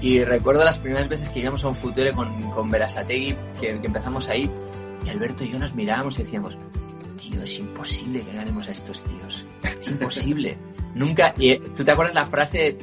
y 0.00 0.24
recuerdo 0.24 0.64
las 0.64 0.78
primeras 0.78 1.08
veces 1.08 1.28
que 1.28 1.40
íbamos 1.40 1.62
a 1.64 1.68
un 1.68 1.74
future 1.74 2.12
con, 2.12 2.50
con 2.50 2.70
Berasategui, 2.70 3.34
que, 3.60 3.80
que 3.80 3.86
empezamos 3.86 4.28
ahí, 4.28 4.50
y 5.04 5.10
Alberto 5.10 5.44
y 5.44 5.50
yo 5.50 5.58
nos 5.58 5.74
mirábamos 5.74 6.18
y 6.18 6.22
decíamos, 6.22 6.56
tío, 7.20 7.42
es 7.42 7.58
imposible 7.58 8.22
que 8.22 8.32
ganemos 8.32 8.68
a 8.68 8.72
estos 8.72 9.02
tíos, 9.04 9.44
es 9.62 9.88
imposible. 9.88 10.56
Nunca, 10.94 11.34
y 11.38 11.56
tú 11.56 11.84
te 11.84 11.90
acuerdas 11.90 12.14
la 12.14 12.26
frase 12.26 12.76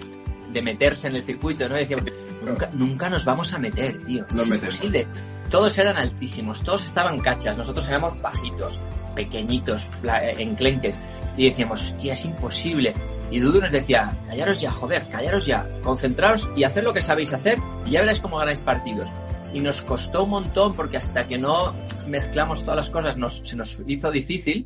de 0.51 0.61
meterse 0.61 1.07
en 1.07 1.15
el 1.15 1.23
circuito, 1.23 1.67
¿no? 1.67 1.75
Decíamos, 1.75 2.05
nunca, 2.43 2.69
nunca 2.73 3.09
nos 3.09 3.25
vamos 3.25 3.53
a 3.53 3.59
meter, 3.59 4.03
tío. 4.05 4.25
No 4.33 4.43
es 4.43 4.49
imposible. 4.49 5.07
Todos 5.49 5.77
eran 5.77 5.97
altísimos, 5.97 6.63
todos 6.63 6.85
estaban 6.85 7.19
cachas, 7.19 7.57
nosotros 7.57 7.87
éramos 7.87 8.19
bajitos, 8.21 8.79
pequeñitos, 9.15 9.85
enclenques. 10.37 10.97
Y 11.35 11.49
decíamos, 11.49 11.83
hostia, 11.83 12.13
es 12.13 12.25
imposible. 12.25 12.93
Y 13.29 13.39
Dudu 13.39 13.59
nos 13.59 13.71
decía, 13.71 14.17
callaros 14.27 14.61
ya, 14.61 14.71
joder, 14.71 15.03
callaros 15.09 15.45
ya, 15.45 15.67
concentraos 15.81 16.49
y 16.55 16.63
hacer 16.63 16.83
lo 16.83 16.93
que 16.93 17.01
sabéis 17.01 17.33
hacer 17.33 17.59
y 17.85 17.91
ya 17.91 18.01
veréis 18.01 18.19
cómo 18.19 18.37
ganáis 18.37 18.61
partidos. 18.61 19.09
Y 19.53 19.59
nos 19.59 19.81
costó 19.81 20.23
un 20.23 20.31
montón 20.31 20.75
porque 20.75 20.97
hasta 20.97 21.27
que 21.27 21.37
no 21.37 21.73
mezclamos 22.07 22.61
todas 22.61 22.77
las 22.77 22.89
cosas 22.89 23.17
nos, 23.17 23.41
se 23.43 23.55
nos 23.55 23.81
hizo 23.85 24.11
difícil. 24.11 24.65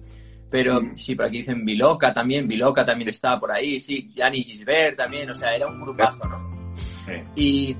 Pero 0.50 0.82
sí, 0.96 1.16
por 1.16 1.26
aquí 1.26 1.38
dicen 1.38 1.64
Biloca 1.64 2.14
también, 2.14 2.48
Biloca 2.48 2.86
también 2.86 3.10
estaba 3.10 3.40
por 3.40 3.52
ahí, 3.54 3.80
sí, 3.80 4.10
Gianni 4.14 4.44
Gisbert 4.44 4.98
también, 4.98 5.30
o 5.30 5.34
sea, 5.34 5.56
era 5.56 5.68
un 5.68 5.80
grupazo, 5.80 6.28
¿no? 6.28 6.76
Sí. 7.06 7.14
Y, 7.36 7.78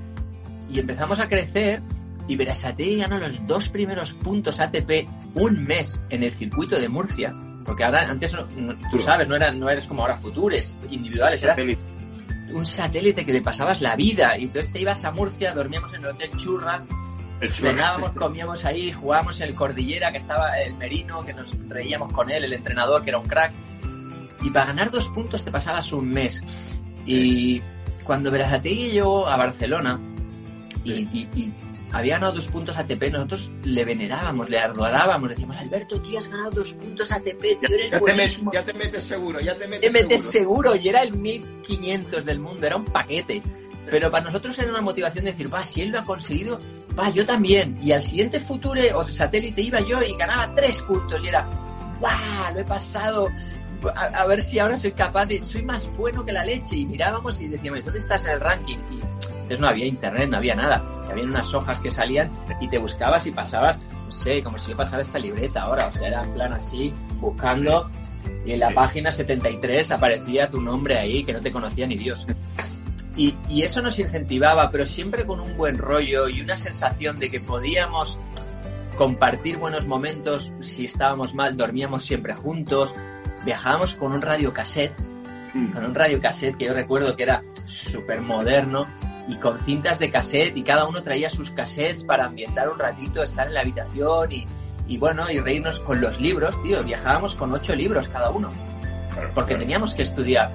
y 0.70 0.80
empezamos 0.80 1.20
a 1.20 1.28
crecer 1.28 1.82
y 2.28 2.36
Berasategui 2.36 2.96
ganó 2.96 3.18
los 3.18 3.46
dos 3.46 3.68
primeros 3.68 4.14
puntos 4.14 4.58
ATP 4.58 5.06
un 5.34 5.64
mes 5.64 6.00
en 6.08 6.22
el 6.22 6.32
circuito 6.32 6.80
de 6.80 6.88
Murcia. 6.88 7.34
Porque 7.64 7.84
ahora, 7.84 8.08
antes, 8.10 8.34
no, 8.34 8.44
no, 8.56 8.74
tú 8.90 8.98
sabes, 8.98 9.28
no, 9.28 9.36
era, 9.36 9.52
no 9.52 9.68
eres 9.68 9.86
como 9.86 10.02
ahora 10.02 10.16
futures 10.16 10.76
individuales, 10.90 11.42
era 11.42 11.56
un 12.52 12.66
satélite 12.66 13.24
que 13.24 13.32
le 13.32 13.42
pasabas 13.42 13.80
la 13.80 13.96
vida. 13.96 14.36
Y 14.38 14.44
entonces 14.44 14.72
te 14.72 14.80
ibas 14.80 15.04
a 15.04 15.12
Murcia, 15.12 15.54
dormíamos 15.54 15.92
en 15.94 16.00
el 16.02 16.06
Hotel 16.08 16.30
Churra, 16.36 16.82
cenábamos, 17.48 18.12
comíamos 18.12 18.64
ahí, 18.64 18.92
jugábamos 18.92 19.40
en 19.40 19.48
el 19.48 19.54
Cordillera, 19.54 20.12
que 20.12 20.18
estaba 20.18 20.58
el 20.60 20.74
Merino, 20.74 21.24
que 21.24 21.32
nos 21.32 21.56
reíamos 21.68 22.12
con 22.12 22.30
él, 22.30 22.44
el 22.44 22.52
entrenador, 22.52 23.02
que 23.02 23.10
era 23.10 23.18
un 23.18 23.26
crack. 23.26 23.52
Y 24.42 24.50
para 24.50 24.66
ganar 24.66 24.90
dos 24.90 25.08
puntos 25.10 25.44
te 25.44 25.50
pasabas 25.50 25.92
un 25.92 26.08
mes. 26.08 26.42
Y 27.06 27.60
cuando 28.04 28.30
Berasategui 28.30 28.90
llegó 28.90 29.28
a 29.28 29.36
Barcelona 29.36 29.98
y, 30.84 30.92
y, 30.92 31.28
y 31.34 31.52
había 31.92 32.14
ganado 32.14 32.32
dos 32.32 32.48
puntos 32.48 32.76
ATP, 32.76 33.10
nosotros 33.12 33.50
le 33.64 33.84
venerábamos, 33.84 34.48
le 34.48 34.58
adorábamos, 34.58 35.28
decíamos, 35.28 35.56
Alberto, 35.58 36.00
tú 36.00 36.18
has 36.18 36.28
ganado 36.28 36.50
dos 36.50 36.72
puntos 36.72 37.12
ATP, 37.12 37.40
tío, 37.40 37.68
eres 37.68 37.90
ya, 37.90 37.98
buenísimo. 37.98 38.50
Te 38.50 38.56
met, 38.56 38.66
ya 38.66 38.72
te 38.72 38.78
metes 38.78 39.04
seguro, 39.04 39.40
ya 39.40 39.54
te 39.54 39.68
metes, 39.68 39.92
te 39.92 40.02
metes 40.02 40.22
seguro. 40.22 40.70
seguro. 40.70 40.82
Y 40.82 40.88
era 40.88 41.02
el 41.02 41.16
1500 41.16 42.24
del 42.24 42.38
mundo, 42.38 42.66
era 42.66 42.76
un 42.76 42.86
paquete. 42.86 43.42
Pero 43.90 44.10
para 44.10 44.24
nosotros 44.24 44.58
era 44.58 44.70
una 44.70 44.80
motivación 44.80 45.26
de 45.26 45.32
decir, 45.32 45.52
va, 45.52 45.66
si 45.66 45.82
él 45.82 45.90
lo 45.90 45.98
ha 45.98 46.04
conseguido, 46.04 46.58
va, 46.98 47.10
yo 47.10 47.26
también. 47.26 47.76
Y 47.82 47.92
al 47.92 48.00
siguiente 48.00 48.40
Future 48.40 48.94
o 48.94 49.04
satélite 49.04 49.60
iba 49.60 49.80
yo 49.80 50.02
y 50.02 50.16
ganaba 50.16 50.54
tres 50.54 50.80
puntos 50.82 51.22
y 51.22 51.28
era, 51.28 51.46
va, 52.02 52.50
lo 52.54 52.60
he 52.60 52.64
pasado. 52.64 53.28
A, 53.94 54.04
a, 54.04 54.26
ver 54.26 54.40
si 54.40 54.60
ahora 54.60 54.76
soy 54.76 54.92
capaz 54.92 55.26
de, 55.26 55.44
soy 55.44 55.62
más 55.62 55.88
bueno 55.96 56.24
que 56.24 56.32
la 56.32 56.44
leche. 56.44 56.76
Y 56.76 56.86
mirábamos 56.86 57.38
y 57.42 57.48
decíamos, 57.48 57.84
¿dónde 57.84 57.98
estás 57.98 58.24
en 58.24 58.30
el 58.30 58.40
ranking? 58.40 58.78
Y 58.90 59.31
entonces 59.42 59.60
no 59.60 59.68
había 59.68 59.86
internet, 59.86 60.30
no 60.30 60.36
había 60.36 60.54
nada. 60.54 60.82
Había 61.10 61.24
unas 61.24 61.52
hojas 61.52 61.80
que 61.80 61.90
salían 61.90 62.30
y 62.60 62.68
te 62.68 62.78
buscabas 62.78 63.26
y 63.26 63.32
pasabas, 63.32 63.78
no 64.06 64.10
sé, 64.10 64.42
como 64.42 64.56
si 64.56 64.70
yo 64.70 64.76
pasara 64.76 65.02
esta 65.02 65.18
libreta 65.18 65.62
ahora. 65.62 65.88
O 65.88 65.92
sea, 65.92 66.08
era 66.08 66.22
en 66.22 66.32
plan 66.34 66.52
así, 66.52 66.92
buscando. 67.20 67.90
Y 68.46 68.52
en 68.52 68.60
la 68.60 68.70
página 68.70 69.10
73 69.10 69.90
aparecía 69.90 70.48
tu 70.48 70.60
nombre 70.60 70.98
ahí, 70.98 71.24
que 71.24 71.32
no 71.32 71.40
te 71.40 71.50
conocía 71.50 71.86
ni 71.86 71.96
Dios. 71.96 72.26
Y, 73.16 73.36
y, 73.48 73.62
eso 73.62 73.82
nos 73.82 73.98
incentivaba, 73.98 74.70
pero 74.70 74.86
siempre 74.86 75.26
con 75.26 75.40
un 75.40 75.54
buen 75.56 75.76
rollo 75.76 76.28
y 76.28 76.40
una 76.40 76.56
sensación 76.56 77.18
de 77.18 77.28
que 77.28 77.40
podíamos 77.40 78.18
compartir 78.96 79.58
buenos 79.58 79.86
momentos. 79.86 80.52
Si 80.60 80.86
estábamos 80.86 81.34
mal, 81.34 81.56
dormíamos 81.56 82.04
siempre 82.04 82.32
juntos. 82.32 82.94
Viajábamos 83.44 83.96
con 83.96 84.12
un 84.12 84.22
radio 84.22 84.52
cassette, 84.54 84.96
con 85.52 85.84
un 85.84 85.94
radio 85.94 86.20
cassette 86.20 86.56
que 86.56 86.66
yo 86.66 86.74
recuerdo 86.74 87.16
que 87.16 87.24
era 87.24 87.42
súper 87.66 88.22
moderno 88.22 88.86
y 89.28 89.36
con 89.36 89.58
cintas 89.60 89.98
de 89.98 90.10
cassette 90.10 90.56
y 90.56 90.62
cada 90.62 90.86
uno 90.86 91.02
traía 91.02 91.30
sus 91.30 91.50
cassettes 91.50 92.04
para 92.04 92.26
ambientar 92.26 92.68
un 92.68 92.78
ratito, 92.78 93.22
estar 93.22 93.46
en 93.46 93.54
la 93.54 93.60
habitación 93.60 94.32
y, 94.32 94.46
y 94.88 94.98
bueno, 94.98 95.30
y 95.30 95.38
reírnos 95.38 95.78
con 95.80 96.00
los 96.00 96.20
libros, 96.20 96.60
tío. 96.62 96.82
Viajábamos 96.82 97.34
con 97.34 97.52
ocho 97.52 97.74
libros 97.74 98.08
cada 98.08 98.30
uno. 98.30 98.50
Porque 99.34 99.54
teníamos 99.54 99.94
que 99.94 100.02
estudiar. 100.02 100.52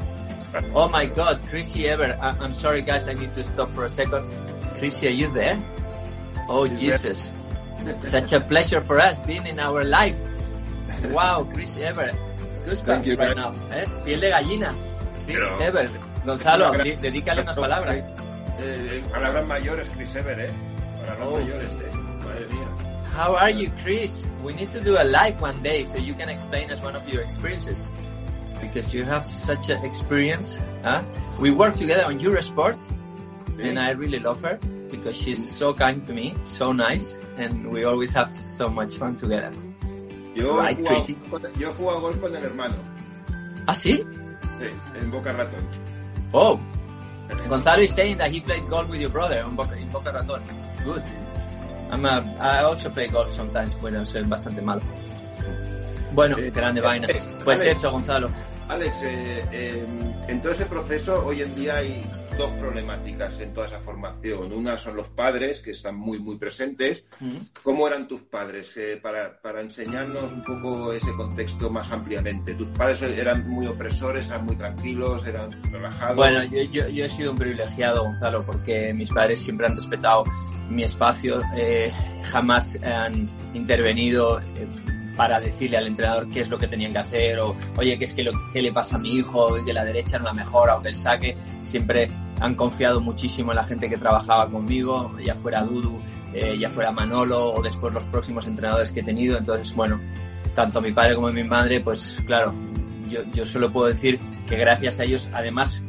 Oh 0.74 0.90
my 0.90 1.08
God, 1.08 1.38
Chrissy 1.50 1.86
Ever. 1.86 2.18
I'm 2.22 2.54
sorry, 2.54 2.82
guys, 2.82 3.08
I 3.08 3.14
need 3.14 3.34
to 3.36 3.44
stop 3.44 3.70
for 3.70 3.86
a 3.86 3.90
second. 3.90 4.24
Chrissy, 4.80 5.08
are 5.08 5.16
you 5.16 5.32
there? 5.34 5.58
Oh, 6.50 6.68
Jesus. 6.68 7.32
Such 8.02 8.34
a 8.34 8.40
pleasure 8.40 8.82
for 8.82 9.00
us 9.00 9.20
being 9.26 9.46
in 9.46 9.60
our 9.60 9.84
life. 9.84 10.16
Wow, 11.12 11.48
Chrissy 11.54 11.84
Ever. 11.84 12.12
Goosebumps 12.66 13.18
right 13.18 13.36
now. 13.36 13.54
¿eh? 13.72 13.86
Piel 14.04 14.20
de 14.20 14.30
gallina. 14.30 14.74
Chris 15.26 15.38
Pero, 15.38 15.60
Ever. 15.60 15.90
Gonzalo, 16.26 16.72
dedícale 16.84 17.42
unas 17.42 17.56
palabras. 17.56 18.04
Eh, 18.60 19.04
palabras 19.12 19.46
mayores, 19.46 19.88
Chris 19.96 20.16
Ever, 20.16 20.40
¿eh? 20.40 20.50
Palabras 21.02 21.28
oh. 21.28 21.40
mayores, 21.40 21.70
¿eh? 21.70 21.98
Madre 22.26 22.48
mía. 22.54 22.68
How 23.16 23.36
are 23.36 23.52
you, 23.52 23.70
Chris? 23.84 24.24
We 24.44 24.54
need 24.54 24.72
to 24.72 24.80
do 24.80 24.98
a 24.98 25.04
live 25.04 25.42
one 25.42 25.62
day 25.64 25.86
so 25.86 25.98
you 25.98 26.14
can 26.14 26.30
explain 26.30 26.72
us 26.72 26.82
one 26.82 26.96
of 26.96 27.08
your 27.08 27.24
experiences. 27.24 27.90
because 28.62 28.94
you 28.94 29.04
have 29.04 29.32
such 29.34 29.70
an 29.70 29.84
experience. 29.84 30.62
Huh? 30.84 31.04
We 31.40 31.52
work 31.52 31.76
together 31.76 32.06
on 32.06 32.20
Eurosport, 32.20 32.78
really? 33.56 33.70
and 33.70 33.80
I 33.80 33.92
really 33.92 34.20
love 34.20 34.42
her 34.42 34.60
because 34.90 35.16
she's 35.16 35.42
so 35.42 35.74
kind 35.74 36.04
to 36.06 36.14
me, 36.14 36.36
so 36.44 36.72
nice, 36.72 37.18
and 37.38 37.70
we 37.70 37.84
always 37.84 38.14
have 38.14 38.32
so 38.40 38.68
much 38.68 38.96
fun 38.96 39.16
together. 39.16 39.52
Yo, 40.36 40.58
right, 40.58 40.78
he 40.78 40.84
jugado, 40.84 41.42
con, 41.42 41.54
yo 41.60 41.72
he 41.72 41.74
jugado 41.74 42.02
golf 42.02 42.22
con 42.22 42.36
el 42.36 42.44
hermano. 42.44 42.76
¿Ah, 43.68 43.74
sí? 43.74 44.04
Sí, 44.60 44.70
en 45.00 45.12
Boca 45.12 45.34
Raton. 45.34 45.66
Oh, 46.32 46.60
Gonzalo 47.50 47.82
is 47.82 47.94
saying 47.94 48.18
that 48.18 48.32
he 48.32 48.40
played 48.40 48.68
golf 48.70 48.90
with 48.90 49.02
your 49.02 49.10
brother 49.10 49.40
in 49.40 49.56
Boca, 49.56 49.76
in 49.76 49.90
Boca 49.90 50.12
Raton. 50.12 50.42
Good. 50.84 51.04
I'm 51.92 52.06
a, 52.06 52.24
I 52.40 52.64
also 52.64 52.90
play 52.90 53.08
golf 53.08 53.32
sometimes, 53.32 53.74
bueno, 53.76 54.06
soy 54.06 54.24
bastante 54.24 54.62
malo. 54.62 54.82
Bueno, 56.14 56.38
eh, 56.38 56.50
grande 56.50 56.80
eh, 56.80 56.84
vaina. 56.84 57.08
Pues 57.44 57.62
Alex, 57.62 57.78
eso, 57.78 57.92
Gonzalo. 57.92 58.30
Alex, 58.68 59.02
eh, 59.04 59.44
eh, 59.52 59.86
en 60.28 60.42
todo 60.42 60.52
ese 60.52 60.66
proceso 60.66 61.26
hoy 61.26 61.42
en 61.42 61.56
día 61.56 61.78
hay 61.78 62.06
dos 62.38 62.52
problemáticas 62.52 63.40
en 63.40 63.54
toda 63.54 63.66
esa 63.66 63.80
formación. 63.80 64.52
Una 64.52 64.78
son 64.78 64.96
los 64.96 65.08
padres, 65.10 65.62
que 65.62 65.72
están 65.72 65.96
muy, 65.96 66.20
muy 66.20 66.38
presentes. 66.38 67.06
Mm. 67.20 67.38
¿Cómo 67.64 67.88
eran 67.88 68.08
tus 68.08 68.22
padres? 68.22 68.76
Eh, 68.78 69.00
para, 69.02 69.42
para, 69.42 69.62
enseñarnos 69.62 70.32
un 70.32 70.44
poco 70.44 70.94
ese 70.94 71.12
contexto 71.14 71.70
más 71.70 71.90
ampliamente. 71.92 72.54
¿Tus 72.54 72.68
padres 72.70 73.02
eran 73.02 73.50
muy 73.50 73.66
opresores, 73.68 74.28
eran 74.28 74.46
muy 74.46 74.56
tranquilos, 74.56 75.26
eran 75.26 75.50
relajados? 75.72 76.16
Bueno, 76.16 76.44
yo, 76.44 76.62
yo, 76.64 76.88
yo 76.90 77.06
he 77.06 77.10
sido 77.10 77.32
un 77.32 77.38
privilegiado, 77.38 78.04
Gonzalo, 78.04 78.44
porque 78.46 78.94
mis 78.94 79.10
padres 79.10 79.40
siempre 79.40 79.68
han 79.68 79.76
respetado 79.76 80.26
mi 80.70 80.84
espacio, 80.84 81.42
eh, 81.56 81.92
jamás 82.24 82.78
han 82.84 83.30
intervenido 83.54 84.40
para 85.18 85.40
decirle 85.40 85.78
al 85.78 85.88
entrenador 85.88 86.30
qué 86.30 86.42
es 86.42 86.50
lo 86.50 86.58
que 86.58 86.68
tenían 86.68 86.94
que 86.94 87.00
hacer 87.00 87.40
o 87.40 87.56
oye 87.78 87.98
qué 87.98 88.06
es 88.06 88.14
que 88.14 88.24
lo 88.24 88.32
qué 88.54 88.62
le 88.62 88.72
pasa 88.72 88.96
a 88.96 89.00
mi 89.00 89.16
hijo 89.16 89.56
que 89.66 89.74
la 89.74 89.84
derecha 89.84 90.20
no 90.20 90.26
la 90.26 90.34
mejora 90.34 90.78
o 90.78 90.82
que 90.82 90.90
el 90.90 90.96
saque 90.96 91.36
siempre 91.64 92.08
han 92.40 92.56
confiado 92.56 93.02
muchísimo 93.02 93.52
en 93.52 93.58
la 93.58 93.64
gente 93.64 93.90
que 93.90 93.98
trabajaba 93.98 94.48
conmigo 94.48 95.12
ya 95.20 95.36
fuera 95.36 95.64
Dudu 95.64 95.98
eh, 96.34 96.58
ya 96.60 96.70
fuera 96.70 96.92
Manolo 96.92 97.54
o 97.54 97.62
después 97.62 97.94
los 97.94 98.06
próximos 98.06 98.46
entrenadores 98.48 98.92
que 98.92 99.00
he 99.00 99.04
tenido. 99.04 99.38
Entonces 99.38 99.74
bueno 99.76 100.00
tanto 100.54 100.82
mi 100.82 100.92
padre 100.92 101.16
como 101.16 101.30
mi 101.30 101.44
madre 101.44 101.80
pues 101.80 102.22
claro 102.26 102.54
yo, 103.10 103.22
yo 103.34 103.46
solo 103.46 103.72
puedo 103.72 103.88
decir 103.88 104.20
que 104.48 104.56
gracias 104.56 105.00
a 105.00 105.04
ellos 105.04 105.28
además 105.34 105.84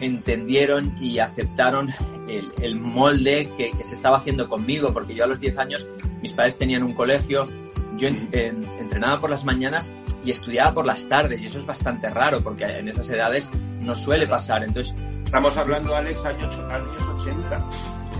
entendieron 0.00 0.92
y 1.00 1.18
aceptaron 1.18 1.90
el, 2.28 2.76
molde 2.76 3.48
que, 3.56 3.72
se 3.84 3.94
estaba 3.94 4.18
haciendo 4.18 4.48
conmigo, 4.48 4.92
porque 4.92 5.14
yo 5.14 5.24
a 5.24 5.26
los 5.26 5.40
10 5.40 5.58
años 5.58 5.86
mis 6.22 6.32
padres 6.32 6.56
tenían 6.56 6.82
un 6.82 6.94
colegio, 6.94 7.46
yo 7.96 8.08
entrenaba 8.08 9.20
por 9.20 9.30
las 9.30 9.44
mañanas 9.44 9.92
y 10.24 10.30
estudiaba 10.30 10.72
por 10.72 10.86
las 10.86 11.08
tardes, 11.08 11.42
y 11.42 11.46
eso 11.46 11.58
es 11.58 11.66
bastante 11.66 12.08
raro, 12.08 12.40
porque 12.40 12.64
en 12.64 12.88
esas 12.88 13.08
edades 13.10 13.50
no 13.80 13.94
suele 13.94 14.26
pasar. 14.26 14.64
Entonces, 14.64 14.94
Estamos 15.34 15.56
hablando, 15.56 15.96
Alex, 15.96 16.24
años, 16.26 16.58
años 16.70 17.02
80. 17.16 17.64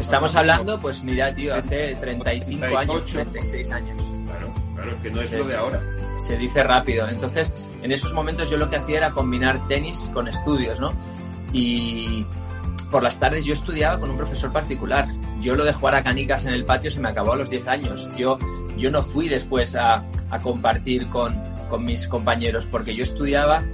Estamos 0.01 0.35
hablando, 0.35 0.81
pues 0.81 1.01
mira, 1.01 1.33
tío, 1.33 1.55
hace 1.55 1.95
35 1.95 2.77
años, 2.77 3.05
36 3.07 3.71
años. 3.71 4.03
Claro, 4.27 4.53
claro, 4.75 5.01
que 5.01 5.11
no 5.13 5.23
es 5.23 5.31
lo 5.31 5.45
de 5.45 5.55
ahora. 5.55 5.81
Se 6.19 6.37
dice 6.37 6.65
rápido. 6.65 7.09
Entonces, 7.09 7.53
en 7.83 7.93
esos 7.93 8.13
momentos 8.13 8.51
yo 8.51 8.57
lo 8.57 8.69
que 8.69 8.79
hacía 8.79 8.97
era 8.97 9.13
combinar 9.13 9.65
tenis 9.69 10.11
con 10.13 10.27
estudios, 10.27 10.81
¿no? 10.81 10.89
Y 11.53 12.27
por 12.91 13.05
las 13.05 13.21
tardes 13.21 13.45
yo 13.45 13.55
estudiaba 13.55 14.01
con 14.01 14.11
un 14.11 14.17
profesor 14.17 14.51
particular. 14.53 15.07
Yo 15.41 15.55
lo 15.55 15.65
de 15.65 15.73
jugar 15.73 15.95
a 15.95 16.03
canicas 16.03 16.45
en 16.47 16.53
el 16.53 16.65
patio 16.65 16.91
se 16.91 16.99
me 16.99 17.11
acabó 17.11 17.35
a 17.35 17.37
los 17.37 17.49
10 17.49 17.69
años. 17.69 18.09
Yo, 18.17 18.39
yo 18.77 18.91
no 18.91 19.03
fui 19.03 19.29
después 19.29 19.75
a, 19.75 20.05
a 20.31 20.39
compartir 20.41 21.09
con, 21.09 21.41
con 21.69 21.85
mis 21.85 22.07
compañeros 22.07 22.67
porque 22.71 22.95
yo 22.95 23.05
estudiaba 23.05 23.65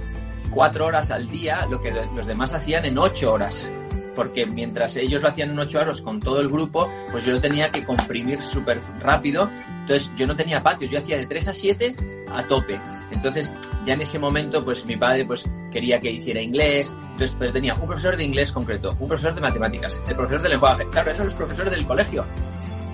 cuatro 0.49 0.85
horas 0.85 1.11
al 1.11 1.27
día 1.27 1.65
lo 1.69 1.81
que 1.81 1.91
los 1.91 2.25
demás 2.25 2.53
hacían 2.53 2.85
en 2.85 2.97
ocho 2.97 3.31
horas 3.33 3.69
porque 4.15 4.45
mientras 4.45 4.95
ellos 4.97 5.21
lo 5.21 5.29
hacían 5.29 5.51
en 5.51 5.59
ocho 5.59 5.79
horas 5.79 6.01
con 6.01 6.19
todo 6.19 6.41
el 6.41 6.49
grupo, 6.49 6.91
pues 7.11 7.25
yo 7.25 7.33
lo 7.33 7.41
tenía 7.41 7.69
que 7.69 7.85
comprimir 7.85 8.39
súper 8.39 8.79
rápido. 9.01 9.49
Entonces 9.81 10.11
yo 10.15 10.27
no 10.27 10.35
tenía 10.35 10.61
patios, 10.61 10.91
yo 10.91 10.99
hacía 10.99 11.17
de 11.17 11.25
3 11.25 11.47
a 11.47 11.53
7 11.53 11.95
a 12.33 12.47
tope. 12.47 12.79
Entonces 13.11 13.49
ya 13.85 13.93
en 13.93 14.01
ese 14.01 14.19
momento, 14.19 14.63
pues 14.63 14.85
mi 14.85 14.95
padre 14.95 15.25
pues 15.25 15.45
quería 15.71 15.99
que 15.99 16.11
hiciera 16.11 16.41
inglés. 16.41 16.93
Entonces 17.11 17.35
pero 17.37 17.51
tenía 17.51 17.73
un 17.73 17.87
profesor 17.87 18.17
de 18.17 18.23
inglés 18.23 18.51
concreto, 18.51 18.95
un 18.99 19.07
profesor 19.07 19.33
de 19.33 19.41
matemáticas, 19.41 19.99
el 20.07 20.15
profesor 20.15 20.41
de 20.41 20.49
lenguaje. 20.49 20.85
Claro, 20.91 21.11
eran 21.11 21.25
los 21.25 21.33
profesores 21.33 21.71
del 21.71 21.85
colegio. 21.85 22.25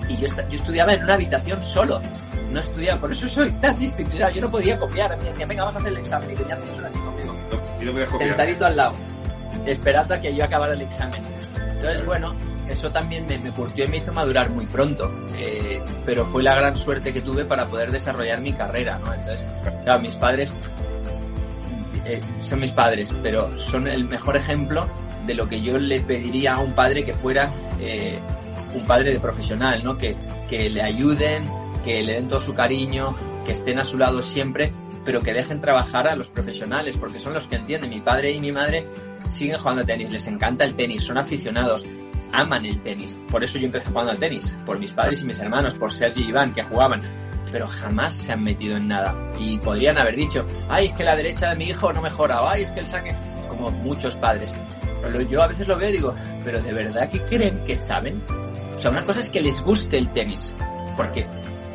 Y 0.08 0.16
yo, 0.16 0.26
yo 0.26 0.56
estudiaba 0.56 0.94
en 0.94 1.04
una 1.04 1.14
habitación 1.14 1.62
solo. 1.62 2.00
No 2.50 2.60
estudiaba, 2.60 3.00
por 3.00 3.12
eso 3.12 3.28
soy 3.28 3.50
tan 3.52 3.78
disciplinado. 3.78 4.32
Yo 4.32 4.40
no 4.40 4.50
podía 4.50 4.78
copiar. 4.78 5.16
Me 5.18 5.24
decía, 5.24 5.46
venga, 5.46 5.64
vamos 5.64 5.76
a 5.76 5.78
hacer 5.80 5.92
el 5.92 5.98
examen. 5.98 6.30
Y 6.30 6.34
tenía 6.34 6.56
profesor 6.56 6.86
así 6.86 6.98
conmigo. 6.98 7.34
No, 7.50 7.80
yo 7.80 7.86
no 7.86 7.92
voy 7.92 8.02
a 8.02 8.06
copiar. 8.06 8.28
Sentadito 8.28 8.66
al 8.66 8.76
lado 8.76 8.92
esperando 9.66 10.14
a 10.14 10.20
que 10.20 10.34
yo 10.34 10.44
acabara 10.44 10.72
el 10.72 10.82
examen. 10.82 11.22
Entonces, 11.74 12.04
bueno, 12.04 12.34
eso 12.68 12.90
también 12.90 13.26
me, 13.26 13.38
me 13.38 13.50
curtió 13.50 13.84
y 13.84 13.88
me 13.88 13.98
hizo 13.98 14.12
madurar 14.12 14.50
muy 14.50 14.66
pronto, 14.66 15.10
eh, 15.36 15.80
pero 16.04 16.24
fue 16.24 16.42
la 16.42 16.54
gran 16.54 16.76
suerte 16.76 17.12
que 17.12 17.20
tuve 17.20 17.44
para 17.44 17.66
poder 17.66 17.90
desarrollar 17.90 18.40
mi 18.40 18.52
carrera, 18.52 18.98
¿no? 18.98 19.12
Entonces, 19.12 19.44
claro, 19.84 20.00
mis 20.00 20.14
padres 20.16 20.52
eh, 22.04 22.20
son 22.42 22.60
mis 22.60 22.72
padres, 22.72 23.12
pero 23.22 23.56
son 23.58 23.86
el 23.86 24.04
mejor 24.04 24.36
ejemplo 24.36 24.88
de 25.26 25.34
lo 25.34 25.48
que 25.48 25.60
yo 25.60 25.78
le 25.78 26.00
pediría 26.00 26.54
a 26.54 26.58
un 26.60 26.74
padre 26.74 27.04
que 27.04 27.12
fuera 27.12 27.50
eh, 27.80 28.18
un 28.74 28.86
padre 28.86 29.12
de 29.12 29.20
profesional, 29.20 29.82
¿no? 29.84 29.96
Que, 29.96 30.16
que 30.48 30.68
le 30.70 30.82
ayuden, 30.82 31.42
que 31.84 32.02
le 32.02 32.14
den 32.14 32.28
todo 32.28 32.40
su 32.40 32.54
cariño, 32.54 33.14
que 33.46 33.52
estén 33.52 33.78
a 33.78 33.84
su 33.84 33.98
lado 33.98 34.22
siempre, 34.22 34.72
pero 35.04 35.20
que 35.20 35.32
dejen 35.32 35.60
trabajar 35.60 36.06
a 36.08 36.16
los 36.16 36.28
profesionales, 36.28 36.96
porque 36.96 37.18
son 37.18 37.32
los 37.32 37.46
que 37.46 37.56
entienden. 37.56 37.90
Mi 37.90 38.00
padre 38.00 38.32
y 38.32 38.40
mi 38.40 38.52
madre 38.52 38.86
siguen 39.26 39.58
jugando 39.58 39.82
tenis, 39.82 40.10
les 40.10 40.26
encanta 40.26 40.64
el 40.64 40.74
tenis, 40.74 41.02
son 41.02 41.18
aficionados, 41.18 41.86
aman 42.32 42.66
el 42.66 42.80
tenis. 42.82 43.18
Por 43.30 43.42
eso 43.42 43.58
yo 43.58 43.66
empecé 43.66 43.88
jugando 43.88 44.12
al 44.12 44.18
tenis, 44.18 44.56
por 44.66 44.78
mis 44.78 44.92
padres 44.92 45.22
y 45.22 45.24
mis 45.24 45.38
hermanos, 45.38 45.74
por 45.74 45.92
Sergi 45.92 46.24
y 46.24 46.28
Iván, 46.28 46.52
que 46.52 46.62
jugaban. 46.62 47.00
Pero 47.50 47.66
jamás 47.66 48.12
se 48.12 48.32
han 48.32 48.44
metido 48.44 48.76
en 48.76 48.88
nada. 48.88 49.14
Y 49.38 49.56
podrían 49.58 49.96
haber 49.96 50.16
dicho, 50.16 50.44
ay, 50.68 50.88
es 50.88 50.92
que 50.92 51.04
la 51.04 51.16
derecha 51.16 51.48
de 51.48 51.56
mi 51.56 51.64
hijo 51.70 51.90
no 51.92 52.02
mejora, 52.02 52.38
ay, 52.42 52.62
es 52.62 52.70
que 52.70 52.80
el 52.80 52.86
saque, 52.86 53.14
como 53.48 53.70
muchos 53.70 54.14
padres. 54.16 54.50
Pero 55.00 55.22
yo 55.22 55.42
a 55.42 55.46
veces 55.46 55.66
lo 55.66 55.78
veo 55.78 55.88
y 55.88 55.92
digo, 55.92 56.14
pero 56.44 56.60
de 56.60 56.72
verdad 56.72 57.08
que 57.08 57.22
creen 57.22 57.64
que 57.64 57.76
saben. 57.76 58.20
O 58.78 58.80
sea, 58.80 58.92
una 58.92 59.04
cosa 59.04 59.18
es 59.18 59.28
que 59.28 59.40
les 59.40 59.60
guste 59.60 59.98
el 59.98 60.08
tenis, 60.12 60.54
porque 60.96 61.26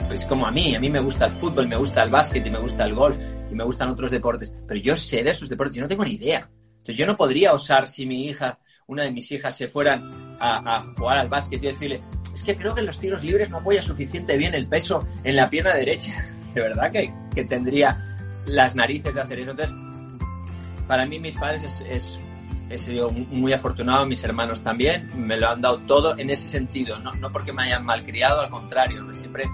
es 0.09 0.25
como 0.25 0.47
a 0.47 0.51
mí, 0.51 0.73
a 0.73 0.79
mí 0.79 0.89
me 0.89 1.01
gusta 1.01 1.25
el 1.25 1.33
fútbol, 1.33 1.67
me 1.67 1.75
gusta 1.75 2.01
el 2.01 2.09
básquet 2.09 2.47
y 2.47 2.49
me 2.49 2.59
gusta 2.59 2.85
el 2.85 2.95
golf 2.95 3.17
y 3.51 3.55
me 3.55 3.65
gustan 3.65 3.89
otros 3.89 4.09
deportes, 4.09 4.55
pero 4.65 4.79
yo 4.79 4.95
sé 4.95 5.21
de 5.21 5.31
esos 5.31 5.49
deportes, 5.49 5.75
yo 5.75 5.81
no 5.81 5.89
tengo 5.89 6.05
ni 6.05 6.13
idea. 6.13 6.49
Entonces 6.77 6.95
yo 6.95 7.05
no 7.05 7.17
podría 7.17 7.51
osar 7.51 7.89
si 7.89 8.05
mi 8.05 8.27
hija, 8.27 8.57
una 8.87 9.03
de 9.03 9.11
mis 9.11 9.29
hijas, 9.33 9.53
se 9.53 9.67
fueran 9.67 10.01
a, 10.39 10.81
jugar 10.97 11.17
al 11.17 11.27
básquet 11.27 11.61
y 11.61 11.67
decirle, 11.67 11.99
es 12.33 12.41
que 12.41 12.55
creo 12.55 12.73
que 12.73 12.79
en 12.79 12.87
los 12.87 12.97
tiros 12.97 13.21
libres 13.21 13.49
no 13.49 13.57
apoya 13.57 13.81
suficiente 13.81 14.37
bien 14.37 14.55
el 14.55 14.67
peso 14.69 15.05
en 15.25 15.35
la 15.35 15.49
pierna 15.49 15.75
derecha. 15.75 16.13
De 16.53 16.61
verdad 16.61 16.89
que, 16.89 17.13
que 17.35 17.43
tendría 17.43 17.97
las 18.45 18.75
narices 18.75 19.13
de 19.13 19.21
hacer 19.21 19.39
eso. 19.39 19.51
Entonces, 19.51 19.75
para 20.87 21.05
mí 21.05 21.19
mis 21.19 21.35
padres 21.35 21.63
es, 21.63 21.81
es 21.81 22.19
he 22.73 22.77
sido 22.79 23.09
muy 23.09 23.53
afortunado, 23.53 24.05
mis 24.05 24.23
hermanos 24.23 24.61
también, 24.61 25.09
me 25.15 25.37
lo 25.37 25.49
han 25.49 25.61
dado 25.61 25.77
todo 25.79 26.17
en 26.17 26.29
ese 26.29 26.49
sentido, 26.49 26.97
no, 26.99 27.13
no 27.13 27.31
porque 27.31 27.53
me 27.53 27.63
hayan 27.63 27.85
malcriado, 27.85 28.41
al 28.41 28.49
contrario, 28.49 29.03
siempre, 29.13 29.45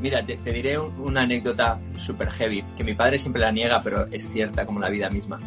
mira, 0.00 0.24
te, 0.24 0.36
diré 0.36 0.78
una 0.78 1.22
anécdota 1.22 1.78
super 1.98 2.30
heavy, 2.30 2.64
que 2.76 2.82
mi 2.82 2.94
padre 2.94 3.18
siempre 3.18 3.42
la 3.42 3.52
niega, 3.52 3.80
pero 3.82 4.06
es 4.10 4.30
cierta 4.30 4.64
como 4.64 4.80
la 4.80 4.88
vida 4.88 5.10
misma. 5.10 5.38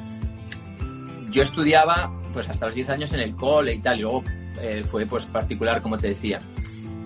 Yo 1.31 1.41
estudiaba 1.41 2.11
pues 2.33 2.47
hasta 2.49 2.67
los 2.67 2.75
10 2.75 2.89
años 2.89 3.13
en 3.13 3.21
el 3.21 3.35
cole 3.35 3.73
y 3.73 3.79
tal, 3.79 3.97
y 3.97 4.01
luego 4.03 4.23
eh, 4.61 4.83
fue 4.87 5.05
pues 5.05 5.25
particular, 5.25 5.81
como 5.81 5.97
te 5.97 6.09
decía. 6.09 6.37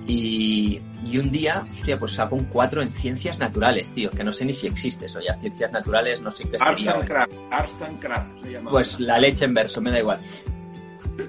Y, 0.06 0.80
y, 1.06 1.18
un 1.18 1.32
día, 1.32 1.64
hostia, 1.72 2.00
pues 2.00 2.14
saco 2.14 2.36
un 2.36 2.46
4 2.46 2.82
en 2.82 2.92
ciencias 2.92 3.40
naturales, 3.40 3.92
tío, 3.94 4.10
que 4.10 4.24
no 4.24 4.32
sé 4.32 4.46
ni 4.46 4.54
si 4.54 4.68
existe 4.68 5.06
eso 5.06 5.20
ya, 5.20 5.36
ciencias 5.36 5.72
naturales, 5.72 6.22
no 6.22 6.32
sé 6.32 6.50
qué 6.50 6.58
Arts 6.60 6.78
sería. 6.78 6.92
And 6.94 7.06
craft, 7.06 7.34
Arts 7.52 7.82
and 7.82 8.00
craft 8.00 8.42
se 8.42 8.52
llama. 8.52 8.72
Pues 8.72 9.00
la 9.00 9.20
leche 9.20 9.46
en 9.46 9.54
verso, 9.54 9.82
me 9.82 9.92
da 9.92 10.00
igual. 10.00 10.20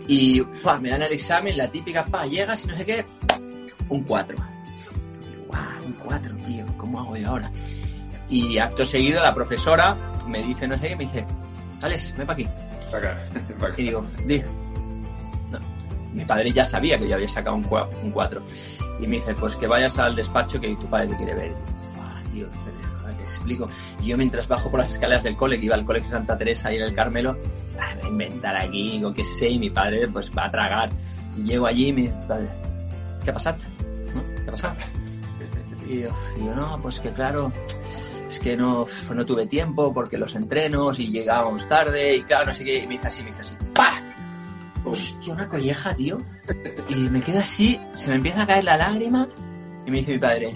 Y 0.06 0.40
pa, 0.40 0.78
me 0.78 0.90
dan 0.90 1.02
el 1.02 1.12
examen, 1.12 1.56
la 1.56 1.68
típica, 1.68 2.04
pa, 2.04 2.26
llegas 2.26 2.64
y 2.64 2.68
no 2.68 2.76
sé 2.76 2.84
qué, 2.84 3.04
un 3.88 4.02
4. 4.02 4.36
Wow, 5.48 5.86
un 5.86 5.92
4, 5.92 6.36
tío, 6.46 6.66
¿cómo 6.76 7.00
hago 7.00 7.16
yo 7.16 7.28
ahora? 7.28 7.50
Y 8.28 8.58
acto 8.58 8.86
seguido 8.86 9.22
la 9.22 9.34
profesora 9.34 9.96
me 10.26 10.42
dice, 10.42 10.66
no 10.66 10.78
sé 10.78 10.88
qué, 10.88 10.96
me 10.96 11.04
dice, 11.04 11.26
Alex, 11.82 12.14
ven 12.16 12.26
para 12.26 12.40
aquí. 12.40 12.48
Y 13.76 13.82
digo, 13.82 14.04
di. 14.26 14.42
Mi 16.12 16.24
padre 16.26 16.52
ya 16.52 16.64
sabía 16.64 16.98
que 16.98 17.08
yo 17.08 17.14
había 17.14 17.28
sacado 17.28 17.56
un 17.56 17.62
4. 18.10 18.42
Y 19.00 19.06
me 19.06 19.16
dice, 19.16 19.34
pues 19.34 19.56
que 19.56 19.66
vayas 19.66 19.98
al 19.98 20.14
despacho 20.14 20.60
que 20.60 20.74
tu 20.76 20.86
padre 20.86 21.08
te 21.08 21.16
quiere 21.16 21.34
ver. 21.34 21.54
Ah, 22.00 22.20
tío, 22.32 22.46
te 22.48 23.22
explico. 23.22 23.66
Y 24.00 24.08
yo 24.08 24.16
mientras 24.16 24.46
bajo 24.46 24.70
por 24.70 24.80
las 24.80 24.90
escaleras 24.90 25.22
del 25.22 25.36
cole, 25.36 25.58
que 25.58 25.66
iba 25.66 25.74
al 25.74 25.84
colegio 25.84 26.10
Santa 26.10 26.36
Teresa 26.36 26.72
y 26.72 26.76
en 26.76 26.82
el 26.82 26.94
Carmelo, 26.94 27.36
ah, 27.80 27.94
voy 27.96 28.06
a 28.06 28.08
inventar 28.08 28.56
aquí, 28.56 28.92
digo, 28.92 29.12
que 29.12 29.24
sé, 29.24 29.48
y 29.48 29.58
mi 29.58 29.70
padre 29.70 30.06
pues 30.08 30.30
va 30.36 30.46
a 30.46 30.50
tragar. 30.50 30.90
Y 31.36 31.44
llego 31.44 31.66
allí 31.66 31.88
y 31.88 31.92
mi 31.92 32.08
padre, 32.28 32.48
¿qué 33.24 33.30
ha 33.30 33.34
pasado? 33.34 33.58
¿Qué 34.44 34.48
ha 34.48 34.50
pasado? 34.50 34.74
Y 35.88 36.00
yo, 36.02 36.54
no, 36.54 36.78
pues 36.80 37.00
que 37.00 37.10
claro, 37.10 37.50
es 38.28 38.38
que 38.38 38.56
no, 38.56 38.86
no 39.14 39.26
tuve 39.26 39.46
tiempo 39.46 39.92
porque 39.92 40.16
los 40.16 40.34
entrenos 40.34 40.98
y 40.98 41.10
llegábamos 41.10 41.68
tarde 41.68 42.16
y 42.16 42.22
claro, 42.22 42.46
no 42.46 42.54
sé 42.54 42.64
qué, 42.64 42.78
y 42.78 42.86
me 42.86 42.94
dice 42.94 43.08
así, 43.08 43.22
me 43.22 43.30
dice 43.30 43.42
así, 43.42 43.54
¡pa! 43.74 44.01
Hostia, 44.84 45.34
una 45.34 45.48
colleja, 45.48 45.94
tío. 45.94 46.18
Y 46.88 46.94
me 46.94 47.22
quedo 47.22 47.40
así, 47.40 47.80
se 47.96 48.10
me 48.10 48.16
empieza 48.16 48.42
a 48.42 48.46
caer 48.46 48.64
la 48.64 48.76
lágrima 48.76 49.28
y 49.86 49.90
me 49.90 49.98
dice 49.98 50.12
mi 50.12 50.18
padre, 50.18 50.50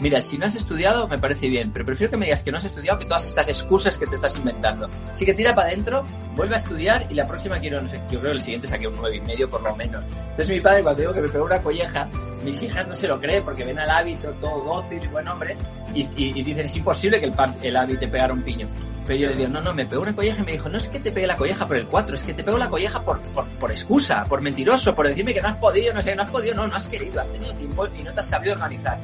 Mira, 0.00 0.20
si 0.20 0.36
no 0.36 0.46
has 0.46 0.54
estudiado, 0.56 1.06
me 1.06 1.18
parece 1.18 1.48
bien, 1.48 1.70
pero 1.72 1.86
prefiero 1.86 2.10
que 2.10 2.16
me 2.16 2.26
digas 2.26 2.42
que 2.42 2.50
no 2.50 2.58
has 2.58 2.64
estudiado 2.64 2.98
que 2.98 3.04
todas 3.04 3.24
estas 3.26 3.48
excusas 3.48 3.96
que 3.96 4.06
te 4.06 4.16
estás 4.16 4.36
inventando. 4.36 4.88
Así 5.12 5.24
que 5.24 5.34
tira 5.34 5.54
para 5.54 5.68
adentro, 5.68 6.04
vuelve 6.34 6.54
a 6.54 6.58
estudiar 6.58 7.06
y 7.10 7.14
la 7.14 7.26
próxima 7.28 7.60
quiero, 7.60 7.80
no 7.80 7.88
sé, 7.88 8.00
yo 8.10 8.18
creo 8.18 8.32
que 8.32 8.38
el 8.38 8.42
siguiente 8.42 8.66
saqué 8.66 8.88
un 8.88 8.96
nueve 8.96 9.16
y 9.16 9.20
medio 9.20 9.48
por 9.48 9.62
lo 9.62 9.74
menos. 9.76 10.04
Entonces 10.04 10.48
mi 10.48 10.60
padre 10.60 10.82
cuando 10.82 11.00
digo 11.00 11.14
que 11.14 11.20
me 11.20 11.28
pegó 11.28 11.44
una 11.44 11.62
colleja, 11.62 12.08
mis 12.44 12.62
hijas 12.62 12.88
no 12.88 12.94
se 12.94 13.06
lo 13.06 13.20
creen 13.20 13.44
porque 13.44 13.64
ven 13.64 13.78
al 13.78 13.88
hábito 13.88 14.30
todo 14.40 14.64
dócil 14.64 15.02
y 15.02 15.06
buen 15.08 15.28
hombre 15.28 15.56
y, 15.94 16.00
y, 16.16 16.42
dicen 16.42 16.66
es 16.66 16.76
imposible 16.76 17.20
que 17.20 17.26
el, 17.26 17.34
el 17.62 17.76
hábito 17.76 18.00
te 18.00 18.08
pegara 18.08 18.32
un 18.32 18.42
piño. 18.42 18.66
Pero 19.06 19.18
yo 19.18 19.28
le 19.28 19.36
digo, 19.36 19.48
no, 19.50 19.60
no, 19.60 19.74
me 19.74 19.84
pegó 19.84 20.00
una 20.00 20.14
colleja 20.14 20.40
y 20.40 20.44
me 20.44 20.52
dijo, 20.52 20.68
no 20.70 20.78
es 20.78 20.88
que 20.88 20.98
te 20.98 21.12
pegue 21.12 21.26
la 21.26 21.36
colleja 21.36 21.66
por 21.66 21.76
el 21.76 21.86
4, 21.86 22.14
es 22.14 22.24
que 22.24 22.32
te 22.32 22.42
pego 22.42 22.56
la 22.56 22.70
colleja 22.70 23.04
por, 23.04 23.20
por, 23.20 23.46
por, 23.46 23.70
excusa, 23.70 24.24
por 24.24 24.40
mentiroso, 24.40 24.94
por 24.94 25.06
decirme 25.06 25.34
que 25.34 25.42
no 25.42 25.48
has 25.48 25.58
podido, 25.58 25.92
no 25.92 26.00
sé, 26.00 26.16
no 26.16 26.22
has 26.22 26.30
podido, 26.30 26.54
no, 26.54 26.66
no 26.66 26.74
has 26.74 26.88
querido, 26.88 27.20
has 27.20 27.30
tenido 27.30 27.54
tiempo 27.54 27.86
y 27.98 28.02
no 28.02 28.14
te 28.14 28.20
has 28.20 28.26
sabido 28.26 28.54
organizar 28.54 28.98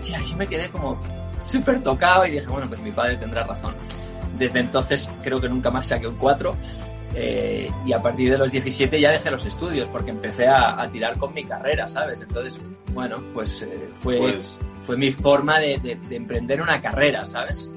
hostia, 0.10 0.20
yo 0.20 0.36
me 0.36 0.46
quedé 0.46 0.68
como 0.70 0.98
súper 1.40 1.82
tocado 1.82 2.26
y 2.26 2.32
dije, 2.32 2.46
bueno, 2.46 2.68
pues 2.68 2.80
mi 2.80 2.90
padre 2.90 3.16
tendrá 3.16 3.44
razón. 3.44 3.74
Desde 4.38 4.60
entonces 4.60 5.08
creo 5.22 5.40
que 5.40 5.48
nunca 5.48 5.70
más 5.70 5.86
saqué 5.86 6.06
un 6.06 6.16
4 6.16 6.56
eh, 7.14 7.70
y 7.84 7.92
a 7.92 8.00
partir 8.00 8.30
de 8.30 8.38
los 8.38 8.50
17 8.50 9.00
ya 9.00 9.10
dejé 9.10 9.30
los 9.30 9.44
estudios 9.44 9.88
porque 9.88 10.10
empecé 10.10 10.46
a, 10.46 10.88
tirar 10.92 11.18
con 11.18 11.34
mi 11.34 11.44
carrera, 11.44 11.88
¿sabes? 11.88 12.20
Entonces, 12.20 12.60
bueno, 12.92 13.22
pues 13.34 13.62
eh, 13.62 13.88
fue, 14.02 14.18
pues, 14.18 14.58
fue 14.86 14.96
mi 14.96 15.10
forma 15.10 15.58
de, 15.58 15.98
emprender 16.10 16.62
una 16.62 16.80
carrera, 16.80 17.24
¿sabes? 17.24 17.70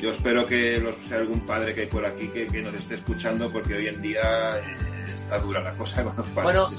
Yo 0.00 0.10
espero 0.10 0.46
que 0.46 0.78
los, 0.78 0.96
sea 0.96 1.18
algún 1.18 1.40
padre 1.40 1.74
que 1.74 1.82
hay 1.82 1.86
por 1.86 2.04
aquí 2.04 2.28
que, 2.28 2.62
nos 2.62 2.74
esté 2.74 2.94
escuchando 2.94 3.50
porque 3.52 3.74
hoy 3.74 3.86
en 3.88 4.02
día 4.02 4.58
eh, 4.58 4.93
está 5.24 5.38
dura 5.38 5.60
la 5.60 5.72
cosa 5.74 6.04
padres. 6.34 6.34
Bueno, 6.34 6.70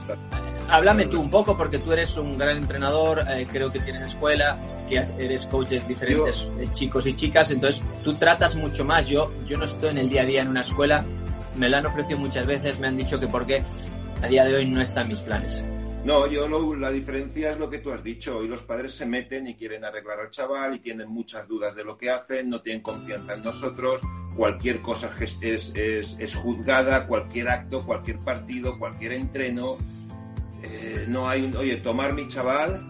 háblame 0.70 1.08
tú 1.08 1.20
un 1.20 1.30
poco, 1.30 1.58
porque 1.58 1.80
tú 1.80 1.92
eres 1.92 2.16
un 2.18 2.38
gran 2.38 2.58
entrenador, 2.58 3.24
eh, 3.30 3.48
creo 3.52 3.72
que 3.72 3.80
tienes 3.80 4.10
escuela, 4.10 4.58
que 4.88 5.04
eres 5.18 5.46
coach 5.48 5.70
de 5.70 5.80
diferentes 5.82 6.50
eh, 6.60 6.68
chicos 6.74 7.06
y 7.08 7.16
chicas, 7.16 7.52
entonces 7.52 7.84
tú 8.04 8.14
tratas 8.16 8.56
mucho 8.56 8.86
más. 8.86 9.08
Yo, 9.08 9.32
yo 9.46 9.58
no 9.58 9.66
estoy 9.66 9.90
en 9.90 9.98
el 9.98 10.10
día 10.10 10.22
a 10.22 10.26
día 10.26 10.42
en 10.42 10.50
una 10.50 10.62
escuela, 10.62 11.04
me 11.58 11.70
lo 11.70 11.78
han 11.78 11.86
ofrecido 11.86 12.20
muchas 12.20 12.46
veces, 12.46 12.80
me 12.80 12.88
han 12.88 12.98
dicho 12.98 13.20
que 13.20 13.28
porque 13.28 13.62
a 14.22 14.28
día 14.28 14.46
de 14.46 14.56
hoy 14.56 14.66
no 14.66 14.82
está 14.82 15.02
en 15.02 15.08
mis 15.10 15.22
planes. 15.22 15.64
No, 16.04 16.28
yo 16.28 16.48
lo, 16.48 16.76
la 16.76 16.92
diferencia 16.92 17.50
es 17.50 17.58
lo 17.58 17.68
que 17.68 17.80
tú 17.80 17.92
has 17.92 18.04
dicho. 18.04 18.38
Hoy 18.38 18.48
los 18.48 18.62
padres 18.62 18.94
se 18.94 19.08
meten 19.08 19.48
y 19.48 19.56
quieren 19.56 19.84
arreglar 19.84 20.20
al 20.20 20.30
chaval 20.30 20.76
y 20.76 20.80
tienen 20.80 21.10
muchas 21.10 21.48
dudas 21.48 21.74
de 21.74 21.84
lo 21.84 21.98
que 21.98 22.12
hacen, 22.12 22.48
no 22.48 22.62
tienen 22.62 22.84
confianza 22.84 23.34
en 23.34 23.42
nosotros. 23.42 24.02
Cualquier 24.36 24.82
cosa 24.82 25.12
es, 25.20 25.40
es, 25.42 26.18
es, 26.20 26.36
juzgada, 26.36 27.08
cualquier 27.08 27.50
acto, 27.50 27.86
cualquier 27.86 28.18
partido, 28.18 28.78
cualquier 28.78 29.14
entreno. 29.14 29.78
Eh, 30.62 31.06
no 31.08 31.30
hay 31.30 31.44
un, 31.44 31.56
oye, 31.56 31.78
tomar 31.78 32.14
mi 32.14 32.28
chaval 32.28 32.82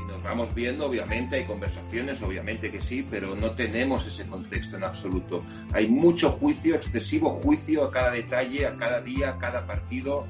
y 0.00 0.04
nos 0.10 0.22
vamos 0.22 0.54
viendo, 0.54 0.86
obviamente, 0.86 1.36
hay 1.36 1.44
conversaciones, 1.44 2.22
obviamente 2.22 2.70
que 2.70 2.80
sí, 2.80 3.06
pero 3.10 3.34
no 3.34 3.52
tenemos 3.52 4.06
ese 4.06 4.26
contexto 4.26 4.76
en 4.76 4.84
absoluto. 4.84 5.42
Hay 5.72 5.88
mucho 5.88 6.30
juicio, 6.32 6.76
excesivo 6.76 7.30
juicio 7.42 7.84
a 7.84 7.90
cada 7.90 8.12
detalle, 8.12 8.66
a 8.66 8.76
cada 8.76 9.00
día, 9.00 9.30
a 9.30 9.38
cada 9.38 9.66
partido 9.66 10.26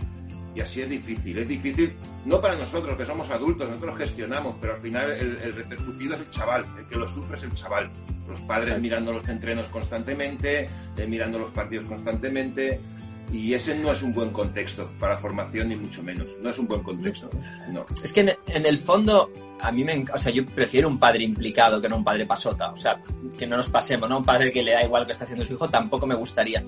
y 0.54 0.61
así 0.61 0.82
es 0.82 0.88
difícil. 0.88 1.38
Es 1.38 1.48
difícil, 1.48 1.92
no 2.24 2.40
para 2.40 2.56
nosotros 2.56 2.96
que 2.96 3.06
somos 3.06 3.30
adultos, 3.30 3.68
nosotros 3.68 3.98
gestionamos, 3.98 4.56
pero 4.61 4.74
al 4.74 4.80
final 4.80 5.11
el, 5.11 5.54
repercutido 5.54 6.14
es 6.14 6.20
el 6.20 6.30
chaval, 6.30 6.66
el 6.78 6.87
que 6.87 6.96
lo 6.96 7.08
sufre 7.08 7.37
es 7.37 7.44
el 7.44 7.54
chaval. 7.54 7.90
Los 8.33 8.40
padres 8.40 8.81
mirando 8.81 9.12
los 9.12 9.29
entrenos 9.29 9.68
constantemente, 9.68 10.66
eh, 10.97 11.07
mirando 11.07 11.38
los 11.38 11.51
partidos 11.51 11.87
constantemente, 11.87 12.81
y 13.33 13.55
ese 13.55 13.79
no 13.79 13.92
es 13.92 14.03
un 14.03 14.12
buen 14.12 14.31
contexto 14.31 14.90
para 15.01 15.16
formación, 15.16 15.68
ni 15.68 15.77
mucho 15.77 16.03
menos. 16.03 16.27
No 16.42 16.51
es 16.51 16.59
un 16.59 16.66
buen 16.66 16.83
contexto. 16.83 17.31
No. 17.71 17.85
Es 18.03 18.12
que 18.12 18.21
en, 18.21 18.66
el 18.66 18.79
fondo, 18.79 19.31
a 19.61 19.73
mí 19.73 19.85
me. 19.85 20.05
O 20.12 20.18
sea, 20.18 20.33
yo 20.33 20.45
prefiero 20.45 20.88
un 20.88 20.99
padre 20.99 21.25
implicado 21.25 21.81
que 21.81 21.88
no 21.88 21.97
un 21.97 22.05
padre 22.05 22.27
pasota. 22.27 22.71
O 22.73 22.77
sea, 22.77 23.01
que 23.38 23.47
no 23.47 23.57
nos 23.57 23.71
pasemos, 23.71 24.09
¿no? 24.09 24.18
Un 24.18 24.25
padre 24.25 24.53
que 24.53 24.62
le 24.62 24.73
da 24.73 24.85
igual 24.85 25.03
lo 25.03 25.07
que 25.07 25.12
está 25.12 25.25
haciendo 25.25 25.47
su 25.47 25.55
hijo 25.55 25.68
tampoco 25.68 26.07
me 26.07 26.14
gustaría 26.14 26.62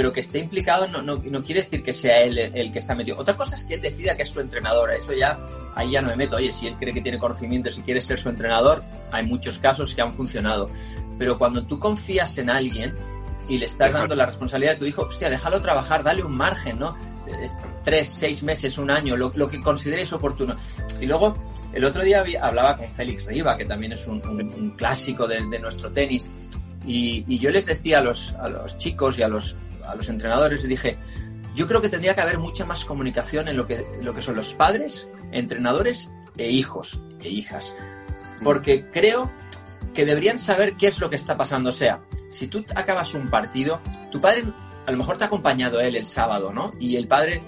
pero 0.00 0.12
que 0.14 0.20
esté 0.20 0.38
implicado 0.38 0.88
no, 0.88 1.02
no, 1.02 1.20
no 1.22 1.42
quiere 1.42 1.62
decir 1.62 1.82
que 1.82 1.92
sea 1.92 2.22
él 2.22 2.38
el, 2.38 2.72
que 2.72 2.78
está 2.78 2.94
metido. 2.94 3.18
Otra 3.18 3.36
cosa 3.36 3.54
es 3.54 3.66
que 3.66 3.74
él 3.74 3.82
decida 3.82 4.16
que 4.16 4.22
es 4.22 4.28
su 4.28 4.40
entrenador, 4.40 4.90
eso 4.92 5.12
ya, 5.12 5.38
ahí 5.74 5.92
ya 5.92 6.00
no 6.00 6.08
me 6.08 6.16
meto. 6.16 6.36
Oye, 6.36 6.52
si 6.52 6.66
él 6.66 6.76
cree 6.78 6.94
que 6.94 7.02
tiene 7.02 7.18
conocimiento, 7.18 7.70
si 7.70 7.82
quiere 7.82 8.00
ser 8.00 8.18
su 8.18 8.30
entrenador, 8.30 8.82
hay 9.12 9.26
muchos 9.26 9.58
casos 9.58 9.94
que 9.94 10.00
han 10.00 10.12
funcionado. 10.12 10.70
Pero 11.20 11.36
cuando 11.36 11.62
tú 11.66 11.78
confías 11.78 12.38
en 12.38 12.48
alguien 12.48 12.94
y 13.46 13.58
le 13.58 13.66
estás 13.66 13.92
dando 13.92 14.14
la 14.14 14.24
responsabilidad 14.24 14.72
de 14.72 14.78
tu 14.78 14.86
hijo, 14.86 15.02
hostia, 15.02 15.28
déjalo 15.28 15.60
trabajar, 15.60 16.02
dale 16.02 16.24
un 16.24 16.34
margen, 16.34 16.78
¿no? 16.78 16.96
Tres, 17.84 18.08
seis 18.08 18.42
meses, 18.42 18.78
un 18.78 18.90
año, 18.90 19.18
lo, 19.18 19.30
lo 19.34 19.46
que 19.46 19.60
consideres 19.60 20.10
oportuno. 20.14 20.56
Y 20.98 21.04
luego, 21.04 21.36
el 21.74 21.84
otro 21.84 22.02
día 22.02 22.24
hablaba 22.40 22.74
con 22.74 22.88
Félix 22.88 23.26
Riva, 23.26 23.54
que 23.58 23.66
también 23.66 23.92
es 23.92 24.06
un, 24.06 24.74
clásico 24.78 25.28
de, 25.28 25.46
de, 25.46 25.58
nuestro 25.58 25.92
tenis, 25.92 26.30
y, 26.86 27.38
yo 27.38 27.50
les 27.50 27.66
decía 27.66 27.98
a 27.98 28.02
los, 28.02 28.32
a 28.32 28.48
los 28.48 28.78
chicos 28.78 29.18
y 29.18 29.22
a 29.22 29.28
los 29.28 29.58
a 29.86 29.94
los 29.94 30.08
entrenadores 30.08 30.62
dije, 30.62 30.96
yo 31.54 31.66
creo 31.66 31.82
que 31.82 31.90
tendría 31.90 32.14
que 32.14 32.22
haber 32.22 32.38
mucha 32.38 32.64
más 32.64 32.86
comunicación 32.86 33.46
en 33.48 33.58
lo 33.58 33.66
que, 33.66 33.84
lo 34.00 34.14
que 34.14 34.22
son 34.22 34.36
los 34.36 34.54
padres, 34.54 35.06
entrenadores 35.32 36.10
e 36.38 36.50
hijos 36.50 36.98
e 37.20 37.28
hijas. 37.28 37.74
Porque 38.42 38.86
creo 38.90 39.30
que 39.94 40.04
deberían 40.04 40.38
saber 40.38 40.74
qué 40.76 40.86
es 40.86 41.00
lo 41.00 41.10
que 41.10 41.16
está 41.16 41.36
pasando. 41.36 41.70
O 41.70 41.72
sea, 41.72 42.00
si 42.30 42.46
tú 42.46 42.64
acabas 42.74 43.14
un 43.14 43.28
partido, 43.28 43.80
tu 44.10 44.20
padre 44.20 44.44
a 44.86 44.90
lo 44.90 44.98
mejor 44.98 45.18
te 45.18 45.24
ha 45.24 45.26
acompañado 45.26 45.80
él 45.80 45.94
el 45.94 46.04
sábado, 46.04 46.52
¿no? 46.52 46.70
Y 46.78 46.96
el 46.96 47.06
padre, 47.06 47.40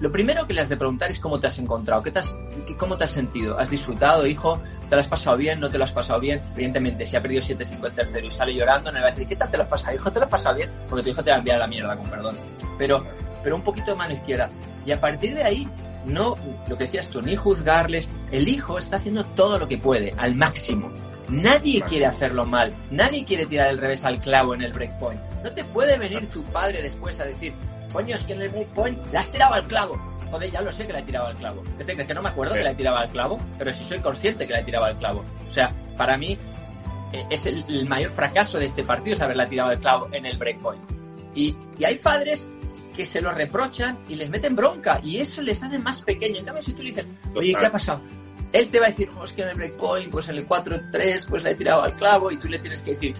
lo 0.00 0.12
primero 0.12 0.46
que 0.46 0.54
le 0.54 0.60
has 0.60 0.68
de 0.68 0.76
preguntar 0.76 1.10
es 1.10 1.18
cómo 1.18 1.40
te 1.40 1.46
has 1.46 1.58
encontrado, 1.58 2.02
¿Qué 2.02 2.10
te 2.10 2.20
has, 2.20 2.36
cómo 2.78 2.96
te 2.96 3.04
has 3.04 3.10
sentido, 3.10 3.58
has 3.58 3.70
disfrutado, 3.70 4.26
hijo, 4.26 4.60
te 4.88 4.94
lo 4.94 5.00
has 5.00 5.08
pasado 5.08 5.36
bien, 5.36 5.60
no 5.60 5.68
te 5.70 5.78
lo 5.78 5.84
has 5.84 5.92
pasado 5.92 6.20
bien. 6.20 6.40
Evidentemente, 6.52 7.04
si 7.04 7.16
ha 7.16 7.22
perdido 7.22 7.42
7-5 7.42 7.86
el 7.86 7.92
tercero 7.92 8.26
y 8.26 8.30
sale 8.30 8.54
llorando, 8.54 8.92
no 8.92 8.98
le 8.98 9.02
va 9.02 9.08
a 9.08 9.10
decir, 9.10 9.26
¿qué 9.26 9.36
tal 9.36 9.50
te 9.50 9.56
lo 9.56 9.64
has 9.64 9.68
pasado, 9.68 9.96
hijo? 9.96 10.12
¿Te 10.12 10.18
lo 10.18 10.24
has 10.26 10.30
pasado 10.30 10.56
bien? 10.56 10.70
Porque 10.88 11.02
tu 11.02 11.10
hijo 11.10 11.24
te 11.24 11.30
va 11.30 11.36
a 11.36 11.38
enviar 11.38 11.56
a 11.56 11.60
la 11.60 11.66
mierda, 11.66 11.96
con 11.96 12.08
perdón. 12.08 12.36
Pero, 12.78 13.04
pero 13.42 13.56
un 13.56 13.62
poquito 13.62 13.90
de 13.90 13.96
mano 13.96 14.12
izquierda. 14.12 14.50
Y 14.86 14.92
a 14.92 15.00
partir 15.00 15.34
de 15.34 15.42
ahí, 15.42 15.68
no, 16.06 16.36
lo 16.68 16.76
que 16.76 16.84
decías 16.84 17.08
tú, 17.08 17.22
ni 17.22 17.34
juzgarles. 17.34 18.08
El 18.30 18.46
hijo 18.46 18.78
está 18.78 18.96
haciendo 18.96 19.24
todo 19.24 19.58
lo 19.58 19.66
que 19.66 19.78
puede, 19.78 20.12
al 20.18 20.34
máximo. 20.34 20.90
Nadie 21.28 21.80
quiere 21.82 22.06
hacerlo 22.06 22.44
mal, 22.44 22.72
nadie 22.90 23.24
quiere 23.24 23.46
tirar 23.46 23.68
el 23.68 23.78
revés 23.78 24.04
al 24.04 24.20
clavo 24.20 24.54
en 24.54 24.62
el 24.62 24.72
breakpoint. 24.72 25.20
No 25.42 25.50
te 25.52 25.64
puede 25.64 25.98
venir 25.98 26.28
tu 26.28 26.42
padre 26.44 26.82
después 26.82 27.18
a 27.20 27.24
decir, 27.24 27.52
coño, 27.92 28.14
es 28.14 28.24
que 28.24 28.34
en 28.34 28.42
el 28.42 28.50
breakpoint 28.50 28.98
la 29.12 29.20
has 29.20 29.30
tirado 29.30 29.54
al 29.54 29.64
clavo. 29.64 29.96
Joder, 30.30 30.50
ya 30.50 30.60
lo 30.60 30.72
sé 30.72 30.86
que 30.86 30.92
la 30.92 30.98
he 30.98 31.02
tirado 31.02 31.26
al 31.26 31.36
clavo. 31.36 31.62
¿Qué 31.78 31.84
te 31.84 31.92
crees 31.94 32.08
que 32.08 32.14
no 32.14 32.22
me 32.22 32.28
acuerdo 32.28 32.54
que 32.54 32.62
la 32.62 32.72
he 32.72 32.74
tirado 32.74 32.96
al 32.96 33.08
clavo? 33.08 33.40
Pero 33.58 33.72
sí 33.72 33.84
soy 33.84 34.00
consciente 34.00 34.46
que 34.46 34.52
la 34.52 34.60
he 34.60 34.64
tirado 34.64 34.84
al 34.84 34.96
clavo. 34.96 35.24
O 35.46 35.50
sea, 35.50 35.70
para 35.96 36.16
mí 36.18 36.36
eh, 37.12 37.24
es 37.30 37.46
el, 37.46 37.86
mayor 37.86 38.10
fracaso 38.10 38.58
de 38.58 38.66
este 38.66 38.82
partido 38.82 39.14
es 39.14 39.22
haberla 39.22 39.46
tirado 39.46 39.70
al 39.70 39.78
clavo 39.78 40.08
en 40.12 40.26
el 40.26 40.36
breakpoint. 40.36 40.82
Y, 41.34 41.56
y 41.78 41.84
hay 41.84 41.96
padres 41.96 42.48
que 42.96 43.04
se 43.04 43.20
lo 43.20 43.32
reprochan 43.32 43.98
y 44.08 44.14
les 44.14 44.30
meten 44.30 44.54
bronca 44.54 45.00
y 45.02 45.18
eso 45.18 45.42
les 45.42 45.62
hace 45.62 45.78
más 45.78 46.02
pequeño. 46.02 46.38
En 46.38 46.44
cambio, 46.44 46.62
si 46.62 46.72
tú 46.72 46.82
le 46.82 46.90
dices, 46.90 47.06
oye, 47.34 47.54
¿qué 47.58 47.66
ha 47.66 47.72
pasado? 47.72 48.00
Él 48.54 48.70
te 48.70 48.78
va 48.78 48.86
a 48.86 48.90
decir, 48.90 49.10
oh, 49.18 49.24
es 49.24 49.32
que 49.32 49.42
en 49.42 49.48
el 49.48 49.56
breakpoint, 49.56 50.12
pues 50.12 50.28
en 50.28 50.36
el 50.36 50.46
4-3, 50.46 51.26
pues 51.28 51.42
le 51.42 51.50
he 51.50 51.54
tirado 51.56 51.82
al 51.82 51.92
clavo 51.94 52.30
y 52.30 52.38
tú 52.38 52.46
le 52.46 52.60
tienes 52.60 52.80
que 52.82 52.92
decir, 52.92 53.16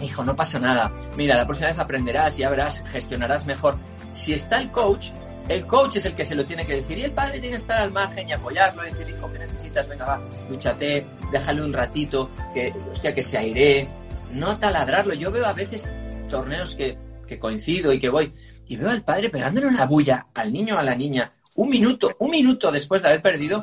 hijo, 0.00 0.24
no 0.24 0.34
pasa 0.34 0.58
nada. 0.58 0.90
Mira, 1.18 1.36
la 1.36 1.44
próxima 1.44 1.68
vez 1.68 1.78
aprenderás, 1.78 2.38
ya 2.38 2.48
verás, 2.48 2.82
gestionarás 2.86 3.44
mejor. 3.44 3.76
Si 4.14 4.32
está 4.32 4.56
el 4.56 4.70
coach, 4.70 5.10
el 5.50 5.66
coach 5.66 5.96
es 5.96 6.06
el 6.06 6.14
que 6.14 6.24
se 6.24 6.34
lo 6.34 6.46
tiene 6.46 6.66
que 6.66 6.76
decir 6.76 6.96
y 6.96 7.02
el 7.02 7.12
padre 7.12 7.40
tiene 7.40 7.50
que 7.50 7.56
estar 7.56 7.78
al 7.78 7.92
margen 7.92 8.26
y 8.26 8.32
apoyarlo, 8.32 8.82
decir, 8.84 9.06
hijo, 9.06 9.30
¿qué 9.30 9.38
necesitas? 9.38 9.86
Venga, 9.86 10.06
va, 10.06 10.28
dúchate, 10.48 11.06
déjale 11.30 11.62
un 11.62 11.72
ratito, 11.74 12.30
que, 12.54 12.72
hostia, 12.90 13.14
que 13.14 13.22
se 13.22 13.36
aire, 13.36 13.86
no 14.32 14.56
taladrarlo. 14.58 15.12
Yo 15.12 15.30
veo 15.30 15.44
a 15.44 15.52
veces 15.52 15.86
torneos 16.30 16.74
que, 16.74 16.96
que 17.28 17.38
coincido 17.38 17.92
y 17.92 18.00
que 18.00 18.08
voy 18.08 18.32
y 18.66 18.76
veo 18.76 18.88
al 18.88 19.02
padre 19.02 19.28
pegándole 19.28 19.66
una 19.66 19.84
bulla 19.84 20.28
al 20.32 20.50
niño 20.50 20.76
o 20.76 20.78
a 20.78 20.82
la 20.82 20.94
niña 20.94 21.34
un 21.56 21.68
minuto, 21.68 22.16
un 22.18 22.30
minuto 22.30 22.72
después 22.72 23.02
de 23.02 23.08
haber 23.08 23.20
perdido 23.20 23.62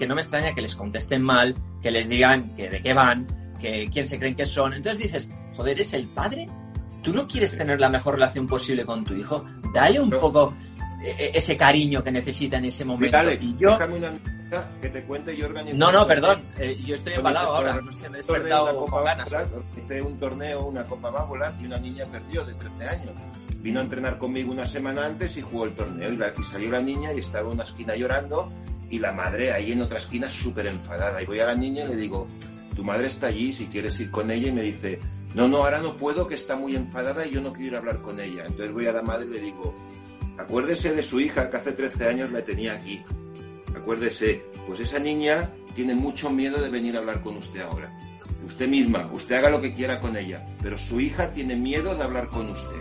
que 0.00 0.06
no 0.06 0.14
me 0.16 0.22
extraña 0.22 0.54
que 0.54 0.62
les 0.62 0.74
contesten 0.74 1.22
mal, 1.22 1.54
que 1.82 1.90
les 1.90 2.08
digan 2.08 2.56
que 2.56 2.70
de 2.70 2.80
qué 2.80 2.94
van, 2.94 3.26
que 3.60 3.88
quién 3.92 4.06
se 4.06 4.18
creen 4.18 4.34
que 4.34 4.46
son. 4.46 4.72
Entonces 4.72 4.98
dices, 4.98 5.28
joder, 5.54 5.78
¿es 5.78 5.92
el 5.92 6.06
padre? 6.06 6.46
¿Tú 7.02 7.12
no 7.12 7.28
quieres 7.28 7.56
tener 7.56 7.78
la 7.78 7.90
mejor 7.90 8.14
relación 8.14 8.46
posible 8.48 8.84
con 8.84 9.04
tu 9.04 9.14
hijo? 9.14 9.44
Dale 9.74 10.00
un 10.00 10.10
poco 10.10 10.54
eh, 11.04 11.14
eh, 11.18 11.30
ese 11.34 11.56
cariño 11.56 12.02
que 12.02 12.10
necesita 12.10 12.56
en 12.56 12.64
ese 12.64 12.84
momento. 12.84 13.18
y 13.40 13.56
yo... 13.56 13.76
Una 13.76 14.12
que 14.80 14.88
te 14.88 15.02
cuente 15.04 15.36
yo 15.36 15.48
No, 15.74 15.92
no, 15.92 16.04
perdón. 16.06 16.42
Eh, 16.58 16.76
yo 16.84 16.96
estoy 16.96 17.12
embalado 17.12 17.54
ahora. 17.54 17.80
No 17.80 17.92
sé, 17.92 18.08
me 18.08 18.16
he 18.16 18.18
despertado 18.18 18.86
con 18.86 19.04
ganas. 19.04 19.32
Hice 19.76 20.02
un 20.02 20.18
torneo, 20.18 20.66
una 20.66 20.82
Copa 20.84 21.10
Bábola, 21.10 21.54
y 21.60 21.66
una 21.66 21.78
niña 21.78 22.04
perdió 22.06 22.44
de 22.44 22.54
13 22.54 22.88
años. 22.88 23.12
Vino 23.58 23.78
a 23.78 23.82
entrenar 23.84 24.18
conmigo 24.18 24.50
una 24.50 24.66
semana 24.66 25.06
antes 25.06 25.36
y 25.36 25.42
jugó 25.42 25.66
el 25.66 25.72
torneo. 25.74 26.10
Y, 26.12 26.42
salió 26.42 26.70
la 26.70 26.80
niña 26.80 27.12
y 27.12 27.18
estaba 27.20 27.46
en 27.46 27.54
una 27.54 27.64
esquina 27.64 27.94
llorando 27.94 28.50
y 28.90 28.98
la 28.98 29.12
madre 29.12 29.52
ahí 29.52 29.72
en 29.72 29.82
otra 29.82 29.98
esquina 29.98 30.28
súper 30.28 30.66
enfadada. 30.66 31.22
Y 31.22 31.26
voy 31.26 31.40
a 31.40 31.46
la 31.46 31.54
niña 31.54 31.84
y 31.84 31.88
le 31.88 31.96
digo, 31.96 32.26
tu 32.74 32.84
madre 32.84 33.06
está 33.06 33.28
allí, 33.28 33.52
si 33.52 33.66
quieres 33.66 33.98
ir 34.00 34.10
con 34.10 34.30
ella. 34.30 34.48
Y 34.48 34.52
me 34.52 34.62
dice, 34.62 34.98
no, 35.34 35.48
no, 35.48 35.58
ahora 35.58 35.78
no 35.78 35.96
puedo, 35.96 36.26
que 36.26 36.34
está 36.34 36.56
muy 36.56 36.74
enfadada 36.74 37.26
y 37.26 37.30
yo 37.30 37.40
no 37.40 37.52
quiero 37.52 37.68
ir 37.68 37.74
a 37.76 37.78
hablar 37.78 38.02
con 38.02 38.20
ella. 38.20 38.42
Entonces 38.42 38.72
voy 38.72 38.86
a 38.86 38.92
la 38.92 39.02
madre 39.02 39.26
y 39.26 39.34
le 39.34 39.40
digo, 39.40 39.74
acuérdese 40.36 40.94
de 40.94 41.02
su 41.02 41.20
hija 41.20 41.50
que 41.50 41.56
hace 41.56 41.72
13 41.72 42.08
años 42.08 42.30
la 42.32 42.44
tenía 42.44 42.74
aquí. 42.74 43.02
Acuérdese, 43.76 44.42
pues 44.66 44.80
esa 44.80 44.98
niña 44.98 45.50
tiene 45.74 45.94
mucho 45.94 46.30
miedo 46.30 46.60
de 46.60 46.68
venir 46.68 46.96
a 46.96 46.98
hablar 46.98 47.22
con 47.22 47.36
usted 47.36 47.60
ahora. 47.60 47.90
Usted 48.44 48.66
misma, 48.68 49.08
usted 49.12 49.36
haga 49.36 49.50
lo 49.50 49.60
que 49.60 49.74
quiera 49.74 50.00
con 50.00 50.16
ella, 50.16 50.44
pero 50.62 50.76
su 50.76 51.00
hija 51.00 51.32
tiene 51.32 51.54
miedo 51.54 51.94
de 51.94 52.02
hablar 52.02 52.28
con 52.28 52.50
usted. 52.50 52.80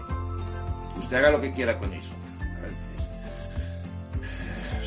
Usted 0.97 1.17
haga 1.17 1.31
lo 1.31 1.41
que 1.41 1.51
quiera 1.51 1.77
con 1.77 1.93
eso. 1.93 2.18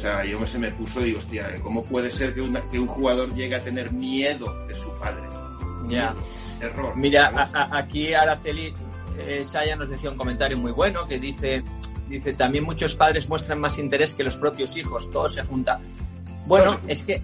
O 0.03 0.05
sea, 0.05 0.25
yo 0.25 0.45
se 0.45 0.59
me 0.59 0.69
puso 0.73 1.01
y 1.01 1.05
digo, 1.05 1.19
hostia, 1.19 1.55
¿cómo 1.63 1.85
puede 1.85 2.11
ser 2.11 2.35
que, 2.35 2.41
un 2.41 2.87
jugador 2.89 3.33
llegue 3.37 3.55
a 3.55 3.63
tener 3.63 3.93
miedo 3.93 4.67
de 4.67 4.75
su 4.75 4.91
padre? 4.99 5.23
Ya. 5.87 6.13
Error. 6.61 6.97
Mira, 6.97 7.31
aquí 7.71 8.13
Araceli 8.13 8.75
eh, 9.17 9.45
Saya 9.45 9.77
nos 9.77 9.89
decía 9.89 10.11
un 10.11 10.17
comentario 10.17 10.59
muy 10.59 10.73
bueno 10.73 11.07
que 11.07 11.21
dice, 11.21 11.63
dice, 12.09 12.35
también 12.35 12.65
muchos 12.65 12.97
padres 12.97 13.29
muestran 13.29 13.61
más 13.61 13.79
interés 13.79 14.13
que 14.13 14.25
los 14.25 14.37
propios 14.37 14.77
hijos, 14.77 15.09
todo 15.13 15.29
se 15.29 15.45
junta. 15.45 15.79
Bueno, 16.47 16.81
es 16.89 17.05
que, 17.05 17.23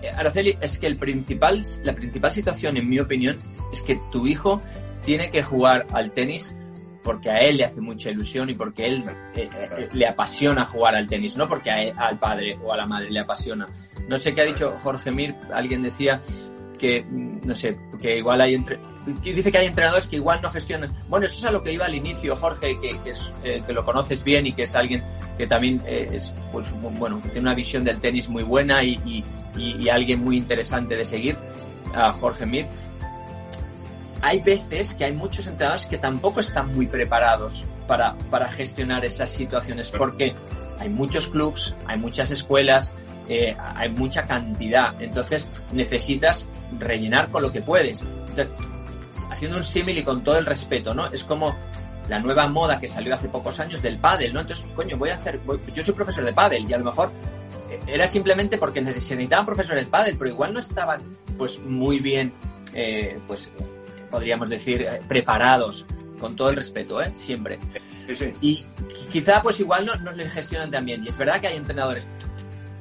eh, 0.00 0.10
Araceli, 0.16 0.56
es 0.62 0.78
que 0.78 0.86
el 0.86 0.96
principal, 0.96 1.62
la 1.82 1.94
principal 1.94 2.32
situación, 2.32 2.78
en 2.78 2.88
mi 2.88 2.98
opinión, 2.98 3.36
es 3.70 3.82
que 3.82 4.00
tu 4.10 4.26
hijo 4.26 4.62
tiene 5.04 5.28
que 5.28 5.42
jugar 5.42 5.84
al 5.92 6.12
tenis 6.12 6.56
porque 7.04 7.30
a 7.30 7.38
él 7.40 7.58
le 7.58 7.64
hace 7.66 7.80
mucha 7.80 8.10
ilusión 8.10 8.48
y 8.48 8.54
porque 8.54 8.86
él 8.86 9.04
eh, 9.34 9.48
eh, 9.52 9.88
le 9.92 10.08
apasiona 10.08 10.64
jugar 10.64 10.96
al 10.96 11.06
tenis, 11.06 11.36
no 11.36 11.46
porque 11.46 11.70
al 11.70 12.18
padre 12.18 12.58
o 12.64 12.72
a 12.72 12.78
la 12.78 12.86
madre 12.86 13.10
le 13.10 13.20
apasiona. 13.20 13.66
No 14.08 14.16
sé 14.16 14.34
qué 14.34 14.40
ha 14.40 14.44
dicho 14.44 14.74
Jorge 14.82 15.12
Mir, 15.12 15.34
alguien 15.52 15.82
decía 15.82 16.20
que, 16.78 17.02
mm, 17.02 17.40
no 17.46 17.54
sé, 17.54 17.78
que 18.00 18.18
igual 18.18 18.40
hay 18.40 18.54
entre, 18.54 18.78
dice 19.22 19.52
que 19.52 19.58
hay 19.58 19.66
entrenadores 19.66 20.08
que 20.08 20.16
igual 20.16 20.40
no 20.42 20.50
gestionan. 20.50 20.90
Bueno, 21.08 21.26
eso 21.26 21.36
es 21.38 21.44
a 21.44 21.50
lo 21.50 21.62
que 21.62 21.74
iba 21.74 21.84
al 21.84 21.94
inicio, 21.94 22.34
Jorge, 22.36 22.80
que, 22.80 22.98
que, 23.04 23.10
es, 23.10 23.30
eh, 23.44 23.62
que 23.64 23.72
lo 23.74 23.84
conoces 23.84 24.24
bien 24.24 24.46
y 24.46 24.54
que 24.54 24.62
es 24.62 24.74
alguien 24.74 25.04
que 25.36 25.46
también 25.46 25.82
es, 25.86 26.32
pues, 26.52 26.72
bueno, 26.98 27.20
que 27.20 27.28
tiene 27.28 27.40
una 27.40 27.54
visión 27.54 27.84
del 27.84 28.00
tenis 28.00 28.28
muy 28.28 28.42
buena 28.42 28.82
y, 28.82 28.98
y, 29.04 29.24
y 29.56 29.88
alguien 29.90 30.24
muy 30.24 30.38
interesante 30.38 30.96
de 30.96 31.04
seguir, 31.04 31.36
a 31.92 32.12
Jorge 32.12 32.46
Mir 32.46 32.66
hay 34.24 34.40
veces 34.40 34.94
que 34.94 35.04
hay 35.04 35.12
muchos 35.12 35.46
entrenadores 35.46 35.84
que 35.84 35.98
tampoco 35.98 36.40
están 36.40 36.74
muy 36.74 36.86
preparados 36.86 37.66
para, 37.86 38.14
para 38.30 38.48
gestionar 38.48 39.04
esas 39.04 39.30
situaciones, 39.30 39.90
porque 39.90 40.34
hay 40.78 40.88
muchos 40.88 41.28
clubs, 41.28 41.74
hay 41.86 41.98
muchas 41.98 42.30
escuelas, 42.30 42.94
eh, 43.28 43.54
hay 43.76 43.90
mucha 43.90 44.22
cantidad, 44.22 44.94
entonces 44.98 45.46
necesitas 45.72 46.46
rellenar 46.78 47.28
con 47.28 47.42
lo 47.42 47.52
que 47.52 47.60
puedes. 47.60 48.02
haciendo 49.30 49.58
un 49.58 49.62
símil 49.62 49.98
y 49.98 50.02
con 50.02 50.24
todo 50.24 50.38
el 50.38 50.46
respeto, 50.46 50.94
¿no? 50.94 51.06
Es 51.08 51.22
como 51.22 51.54
la 52.08 52.18
nueva 52.18 52.48
moda 52.48 52.80
que 52.80 52.88
salió 52.88 53.14
hace 53.14 53.28
pocos 53.28 53.60
años 53.60 53.82
del 53.82 53.98
pádel, 53.98 54.32
¿no? 54.32 54.40
Entonces, 54.40 54.64
coño, 54.74 54.96
voy 54.96 55.10
a 55.10 55.16
hacer, 55.16 55.38
yo 55.74 55.84
soy 55.84 55.92
profesor 55.92 56.24
de 56.24 56.32
pádel 56.32 56.64
y 56.66 56.72
a 56.72 56.78
lo 56.78 56.86
mejor 56.86 57.10
eh, 57.70 57.78
era 57.86 58.06
simplemente 58.06 58.56
porque 58.56 58.80
necesitaban 58.80 59.44
profesores 59.44 59.84
de 59.84 59.90
pádel, 59.90 60.16
pero 60.16 60.30
igual 60.30 60.54
no 60.54 60.60
estaban, 60.60 61.02
pues, 61.36 61.58
muy 61.60 61.98
bien, 62.00 62.32
eh, 62.72 63.18
pues, 63.26 63.50
podríamos 64.14 64.48
decir, 64.48 64.86
preparados, 65.08 65.84
con 66.20 66.36
todo 66.36 66.50
el 66.50 66.56
respeto, 66.56 67.02
¿eh? 67.02 67.12
Siempre. 67.16 67.58
Y 68.40 68.64
quizá, 69.10 69.42
pues, 69.42 69.58
igual 69.60 69.86
no, 69.86 69.96
no 69.96 70.12
les 70.12 70.32
gestionan 70.32 70.70
también. 70.70 71.04
Y 71.04 71.08
es 71.08 71.18
verdad 71.18 71.40
que 71.40 71.48
hay 71.48 71.56
entrenadores 71.56 72.06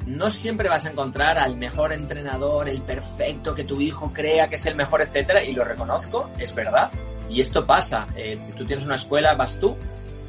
no 0.06 0.30
siempre 0.30 0.69
vas 0.69 0.86
a 0.86 0.89
encontrar 0.89 1.38
al 1.38 1.58
mejor 1.58 1.93
entrenador, 1.93 2.67
el 2.67 2.82
perfecto 2.82 3.56
que 3.56 3.63
tu 3.63 3.80
hijo 3.80 4.12
crea 4.12 4.48
que 4.48 4.56
es 4.56 4.65
el 4.65 4.76
mejor, 4.76 5.02
etcétera, 5.02 5.43
y 5.43 5.54
lo 5.54 5.63
reconozco, 5.63 6.30
es 6.38 6.54
verdad. 6.54 6.91
Y 7.30 7.39
esto 7.39 7.65
pasa. 7.65 8.06
Eh, 8.15 8.38
si 8.43 8.52
tú 8.52 8.65
tienes 8.65 8.86
una 8.86 8.96
escuela, 8.96 9.34
vas 9.34 9.60
tú 9.60 9.76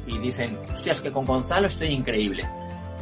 y 0.07 0.17
dicen, 0.19 0.57
hostias, 0.73 1.01
que 1.01 1.11
con 1.11 1.25
Gonzalo 1.25 1.67
estoy 1.67 1.89
increíble. 1.89 2.47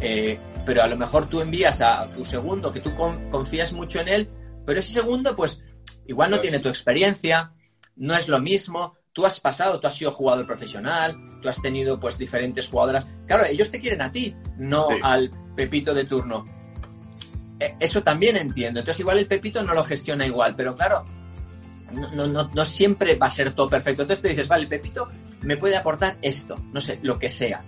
Eh, 0.01 0.39
pero 0.65 0.81
a 0.81 0.87
lo 0.87 0.97
mejor 0.97 1.27
tú 1.27 1.41
envías 1.41 1.81
a 1.81 2.07
tu 2.09 2.25
segundo, 2.25 2.71
que 2.71 2.79
tú 2.79 2.91
confías 3.29 3.71
mucho 3.73 3.99
en 3.99 4.07
él, 4.07 4.27
pero 4.65 4.79
ese 4.79 4.93
segundo, 4.93 5.35
pues, 5.35 5.59
igual 6.07 6.31
no 6.31 6.39
tiene 6.39 6.59
tu 6.59 6.69
experiencia, 6.69 7.51
no 7.95 8.15
es 8.15 8.27
lo 8.27 8.39
mismo, 8.39 8.95
tú 9.13 9.25
has 9.25 9.39
pasado, 9.39 9.79
tú 9.79 9.87
has 9.87 9.95
sido 9.95 10.11
jugador 10.11 10.45
profesional, 10.45 11.15
tú 11.41 11.49
has 11.49 11.61
tenido 11.61 11.99
pues 11.99 12.17
diferentes 12.17 12.67
jugadoras. 12.67 13.05
Claro, 13.27 13.45
ellos 13.45 13.69
te 13.69 13.79
quieren 13.79 14.01
a 14.01 14.11
ti, 14.11 14.35
no 14.57 14.87
al 15.01 15.29
Pepito 15.55 15.93
de 15.93 16.05
turno. 16.05 16.43
E, 17.59 17.75
eso 17.79 18.01
también 18.01 18.35
entiendo. 18.37 18.79
Entonces 18.79 18.99
igual 18.99 19.19
el 19.19 19.27
Pepito 19.27 19.63
no 19.63 19.73
lo 19.73 19.83
gestiona 19.83 20.25
igual, 20.25 20.55
pero 20.55 20.75
claro, 20.75 21.05
no, 21.91 22.27
no, 22.27 22.49
no, 22.53 22.65
siempre 22.65 23.15
va 23.15 23.27
a 23.27 23.29
ser 23.29 23.53
todo 23.53 23.69
perfecto. 23.69 24.01
Entonces 24.01 24.21
te 24.21 24.29
dices, 24.29 24.47
vale, 24.47 24.63
el 24.63 24.69
Pepito 24.69 25.07
me 25.41 25.57
puede 25.57 25.77
aportar 25.77 26.17
esto, 26.21 26.57
no 26.71 26.81
sé, 26.81 26.99
lo 27.03 27.19
que 27.19 27.29
sea. 27.29 27.63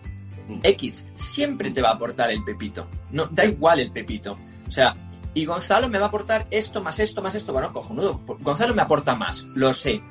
Mm. 0.48 0.60
X, 0.64 1.08
siempre 1.16 1.72
te 1.72 1.82
va 1.82 1.90
a 1.90 1.94
aportar 1.94 2.32
el 2.32 2.44
Pepito. 2.44 2.88
No, 3.12 3.28
da 3.28 3.46
igual 3.46 3.80
el 3.80 3.92
Pepito. 3.92 4.38
O 4.68 4.72
sea, 4.72 4.94
y 5.36 5.46
Gonzalo 5.46 5.90
me 5.90 6.00
va 6.00 6.06
a 6.06 6.08
aportar 6.08 6.48
esto, 6.50 6.82
más 6.82 6.98
esto, 7.00 7.22
más 7.22 7.36
esto. 7.36 7.52
Bueno, 7.52 7.74
cojonudo. 7.74 8.22
Gonzalo 8.40 8.74
me 8.74 8.82
aporta 8.82 9.16
más, 9.16 9.44
lo 9.54 9.74
sé. 9.74 10.02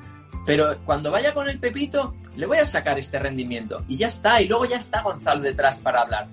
Pero 0.45 0.77
cuando 0.85 1.11
vaya 1.11 1.33
con 1.33 1.49
el 1.49 1.59
Pepito, 1.59 2.13
le 2.37 2.45
voy 2.45 2.59
a 2.59 2.65
sacar 2.65 2.99
este 2.99 3.17
rendimiento. 3.17 3.83
Y 3.87 3.97
ya 3.97 4.05
está. 4.05 4.39
Y 4.39 4.47
luego 4.47 4.65
ya 4.65 4.77
está 4.77 5.01
Gonzalo 5.01 5.41
detrás 5.41 5.79
para 5.79 6.03
hablar. 6.03 6.27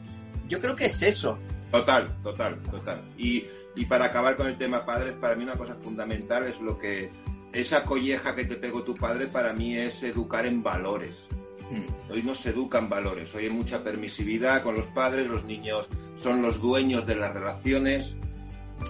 Yo 0.46 0.60
creo 0.60 0.76
que 0.76 0.86
es 0.86 1.02
eso. 1.02 1.38
Total, 1.70 2.14
total, 2.22 2.58
total. 2.70 3.00
Y, 3.16 3.46
para 3.88 4.04
acabar 4.04 4.36
con 4.36 4.46
el 4.46 4.58
tema 4.58 4.84
padres, 4.84 5.14
para 5.14 5.34
mí 5.36 5.42
una 5.42 5.56
cosa 5.56 5.74
fundamental 5.74 6.46
es 6.46 6.60
lo 6.60 6.78
que 6.78 7.10
esa 7.54 7.84
colleja 7.84 8.34
que 8.34 8.44
te 8.44 8.56
pegó 8.56 8.82
tu 8.82 8.92
padre 8.92 9.26
para 9.26 9.54
mí 9.54 9.78
es 9.78 10.02
educar 10.02 10.44
en 10.44 10.62
valores. 10.62 11.28
Hmm. 11.70 12.12
Hoy 12.12 12.22
no 12.22 12.34
se 12.34 12.50
educan 12.50 12.90
valores, 12.90 13.34
hoy 13.34 13.44
hay 13.44 13.50
mucha 13.50 13.82
permisividad 13.82 14.62
con 14.62 14.74
los 14.74 14.86
padres, 14.88 15.30
los 15.30 15.44
niños 15.44 15.88
son 16.16 16.42
los 16.42 16.60
dueños 16.60 17.06
de 17.06 17.16
las 17.16 17.32
relaciones 17.32 18.16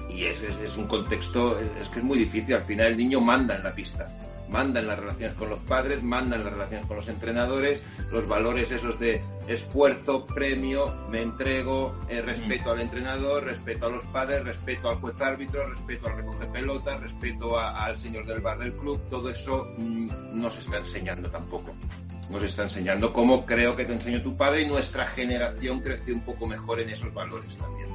y 0.09 0.25
es, 0.25 0.43
es 0.43 0.77
un 0.77 0.87
contexto, 0.87 1.59
es 1.59 1.89
que 1.89 1.99
es 2.01 2.05
muy 2.05 2.19
difícil, 2.19 2.55
al 2.55 2.63
final 2.63 2.89
el 2.89 2.97
niño 2.97 3.21
manda 3.21 3.57
en 3.57 3.65
la 3.65 3.75
pista. 3.75 4.07
Mandan 4.49 4.87
las 4.87 4.99
relaciones 4.99 5.35
con 5.37 5.49
los 5.49 5.61
padres, 5.61 6.03
mandan 6.03 6.45
las 6.45 6.53
relaciones 6.53 6.87
con 6.87 6.97
los 6.97 7.09
entrenadores, 7.09 7.81
los 8.11 8.29
valores 8.29 8.71
esos 8.71 9.01
de 9.01 9.25
esfuerzo, 9.49 10.27
premio, 10.27 10.93
me 11.09 11.23
entrego, 11.23 11.99
eh, 12.11 12.21
respeto 12.21 12.71
al 12.71 12.83
entrenador, 12.83 13.45
respeto 13.45 13.87
a 13.87 13.89
los 13.89 14.05
padres, 14.07 14.45
respeto 14.45 14.91
al 14.91 14.97
juez 14.97 15.19
árbitro, 15.23 15.67
respeto 15.71 16.07
al 16.07 16.17
recoge 16.19 16.47
pelota, 16.49 16.99
respeto 16.99 17.59
al 17.59 17.99
señor 17.99 18.27
del 18.27 18.43
bar 18.43 18.59
del 18.59 18.75
club, 18.75 19.01
todo 19.09 19.31
eso 19.31 19.73
mm, 19.79 20.09
no 20.35 20.51
se 20.51 20.61
está 20.61 20.77
enseñando 20.77 21.31
tampoco. 21.31 21.75
Nos 22.29 22.43
está 22.43 22.63
enseñando 22.63 23.13
cómo 23.13 23.47
creo 23.47 23.75
que 23.75 23.87
te 23.87 23.95
enseñó 23.95 24.23
tu 24.23 24.37
padre 24.37 24.63
y 24.63 24.67
nuestra 24.67 25.07
generación 25.07 25.81
creció 25.81 26.15
un 26.15 26.23
poco 26.23 26.47
mejor 26.47 26.81
en 26.81 26.91
esos 26.91 27.13
valores 27.15 27.57
también. 27.57 27.89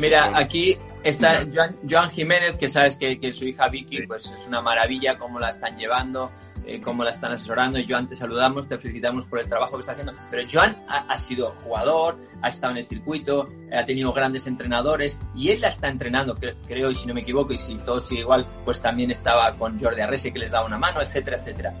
Mira, 0.00 0.32
aquí 0.36 0.76
está 1.02 1.44
Joan, 1.88 2.10
Jiménez, 2.10 2.56
que 2.56 2.68
sabes 2.68 2.96
que, 2.96 3.32
su 3.32 3.46
hija 3.46 3.68
Vicky 3.68 4.06
pues 4.06 4.30
es 4.30 4.46
una 4.46 4.60
maravilla 4.60 5.18
cómo 5.18 5.38
la 5.38 5.50
están 5.50 5.78
llevando, 5.78 6.30
eh, 6.66 6.80
cómo 6.80 7.04
la 7.04 7.10
están 7.10 7.32
asesorando. 7.32 7.78
Joan, 7.88 8.06
te 8.06 8.16
saludamos, 8.16 8.68
te 8.68 8.76
felicitamos 8.76 9.26
por 9.26 9.38
el 9.40 9.48
trabajo 9.48 9.74
que 9.74 9.80
está 9.80 9.92
haciendo. 9.92 10.12
Pero 10.30 10.48
Joan 10.50 10.76
ha, 10.88 11.18
sido 11.18 11.52
jugador, 11.52 12.18
ha 12.42 12.48
estado 12.48 12.72
en 12.72 12.78
el 12.78 12.84
circuito, 12.84 13.46
ha 13.72 13.84
tenido 13.84 14.12
grandes 14.12 14.46
entrenadores 14.46 15.18
y 15.34 15.50
él 15.50 15.60
la 15.60 15.68
está 15.68 15.88
entrenando, 15.88 16.36
creo, 16.66 16.90
y 16.90 16.94
si 16.94 17.06
no 17.06 17.14
me 17.14 17.20
equivoco, 17.20 17.52
y 17.52 17.58
si 17.58 17.76
todo 17.78 18.00
sigue 18.00 18.20
igual, 18.20 18.44
pues 18.64 18.82
también 18.82 19.10
estaba 19.10 19.50
con 19.52 19.78
Jordi 19.78 20.00
Arrese 20.00 20.32
que 20.32 20.38
les 20.38 20.50
daba 20.50 20.66
una 20.66 20.78
mano, 20.78 21.00
etcétera, 21.00 21.36
etcétera 21.36 21.74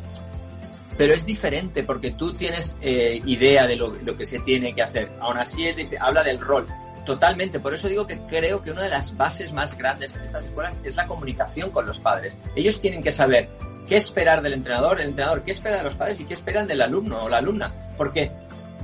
pero 0.98 1.14
es 1.14 1.24
diferente 1.24 1.84
porque 1.84 2.10
tú 2.10 2.32
tienes 2.34 2.76
eh, 2.82 3.22
idea 3.24 3.68
de 3.68 3.76
lo, 3.76 3.94
lo, 4.04 4.16
que 4.16 4.26
se 4.26 4.40
tiene 4.40 4.74
que 4.74 4.82
hacer. 4.82 5.08
Aún 5.20 5.38
así, 5.38 5.64
él 5.64 5.76
dice, 5.76 5.96
habla 5.96 6.24
del 6.24 6.40
rol. 6.40 6.66
Totalmente, 7.08 7.58
por 7.58 7.72
eso 7.72 7.88
digo 7.88 8.06
que 8.06 8.18
creo 8.18 8.60
que 8.60 8.70
una 8.70 8.82
de 8.82 8.90
las 8.90 9.16
bases 9.16 9.50
más 9.50 9.78
grandes 9.78 10.14
en 10.14 10.24
estas 10.24 10.44
escuelas 10.44 10.78
es 10.84 10.94
la 10.94 11.06
comunicación 11.06 11.70
con 11.70 11.86
los 11.86 11.98
padres. 11.98 12.36
Ellos 12.54 12.82
tienen 12.82 13.02
que 13.02 13.10
saber 13.10 13.48
qué 13.88 13.96
esperar 13.96 14.42
del 14.42 14.52
entrenador, 14.52 15.00
el 15.00 15.08
entrenador 15.08 15.42
qué 15.42 15.52
espera 15.52 15.78
de 15.78 15.84
los 15.84 15.94
padres 15.94 16.20
y 16.20 16.26
qué 16.26 16.34
esperan 16.34 16.66
del 16.66 16.82
alumno 16.82 17.24
o 17.24 17.28
la 17.30 17.38
alumna, 17.38 17.72
porque 17.96 18.30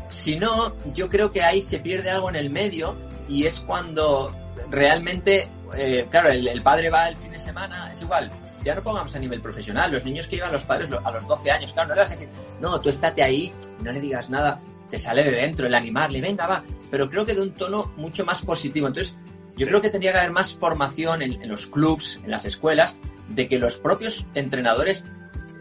si 0.08 0.36
no, 0.36 0.74
yo 0.94 1.10
creo 1.10 1.32
que 1.32 1.42
ahí 1.42 1.60
se 1.60 1.80
pierde 1.80 2.08
algo 2.08 2.30
en 2.30 2.36
el 2.36 2.48
medio 2.48 2.96
y 3.28 3.44
es 3.44 3.60
cuando 3.60 4.34
realmente, 4.70 5.46
eh, 5.76 6.06
claro, 6.10 6.30
el, 6.30 6.62
padre 6.62 6.88
va 6.88 7.10
el 7.10 7.16
fin 7.16 7.30
de 7.30 7.38
semana, 7.38 7.92
es 7.92 8.00
igual, 8.00 8.30
ya 8.64 8.74
no 8.74 8.82
pongamos 8.82 9.14
a 9.14 9.18
nivel 9.18 9.42
profesional, 9.42 9.92
los 9.92 10.02
niños 10.06 10.26
que 10.26 10.36
iban 10.36 10.50
los 10.50 10.64
padres 10.64 10.88
a 10.90 11.10
los 11.10 11.28
12 11.28 11.50
años, 11.50 11.74
claro, 11.74 11.94
no 11.94 12.02
le 12.02 12.28
no, 12.58 12.80
tú 12.80 12.88
estate 12.88 13.22
ahí, 13.22 13.52
no 13.82 13.92
le 13.92 14.00
digas 14.00 14.30
nada, 14.30 14.58
te 14.90 14.98
sale 14.98 15.24
de 15.24 15.30
dentro 15.30 15.66
el 15.66 15.74
animarle, 15.74 16.20
venga, 16.20 16.46
va, 16.46 16.62
pero 16.90 17.08
creo 17.08 17.26
que 17.26 17.34
de 17.34 17.42
un 17.42 17.52
tono 17.52 17.92
mucho 17.96 18.24
más 18.24 18.42
positivo. 18.42 18.86
Entonces, 18.86 19.16
yo 19.56 19.66
creo 19.66 19.80
que 19.80 19.90
tendría 19.90 20.12
que 20.12 20.18
haber 20.18 20.32
más 20.32 20.54
formación 20.54 21.22
en, 21.22 21.48
los 21.48 21.66
clubs, 21.66 22.20
en 22.24 22.30
las 22.30 22.44
escuelas, 22.44 22.96
de 23.28 23.48
que 23.48 23.58
los 23.58 23.78
propios 23.78 24.26
entrenadores 24.34 25.04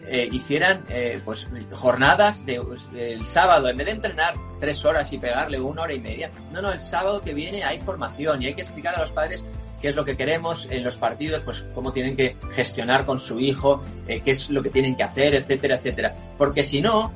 eh, 0.07 0.27
hicieran 0.31 0.83
eh, 0.89 1.21
pues 1.23 1.47
jornadas 1.71 2.45
de, 2.45 2.59
pues, 2.61 2.89
el 2.95 3.25
sábado, 3.25 3.69
en 3.69 3.77
vez 3.77 3.85
de 3.85 3.93
entrenar 3.93 4.33
tres 4.59 4.83
horas 4.83 5.13
y 5.13 5.17
pegarle 5.17 5.59
una 5.59 5.83
hora 5.83 5.93
y 5.93 5.99
media, 5.99 6.29
no, 6.51 6.61
no, 6.61 6.71
el 6.71 6.79
sábado 6.79 7.21
que 7.21 7.33
viene 7.33 7.63
hay 7.63 7.79
formación 7.79 8.41
y 8.41 8.47
hay 8.47 8.53
que 8.53 8.61
explicar 8.61 8.95
a 8.95 8.99
los 8.99 9.11
padres 9.11 9.45
qué 9.83 9.89
es 9.89 9.97
lo 9.97 10.05
que 10.05 10.15
queremos 10.15 10.65
en 10.71 10.81
los 10.81 10.97
partidos, 10.97 11.43
pues 11.43 11.65
cómo 11.75 11.91
tienen 11.91 12.15
que 12.15 12.37
gestionar 12.51 13.05
con 13.05 13.19
su 13.19 13.37
hijo, 13.41 13.83
eh, 14.07 14.21
qué 14.23 14.31
es 14.31 14.49
lo 14.49 14.63
que 14.63 14.69
tienen 14.69 14.95
que 14.95 15.03
hacer, 15.03 15.35
etcétera, 15.35 15.75
etcétera. 15.75 16.13
Porque 16.37 16.63
si 16.63 16.81
no, 16.81 17.11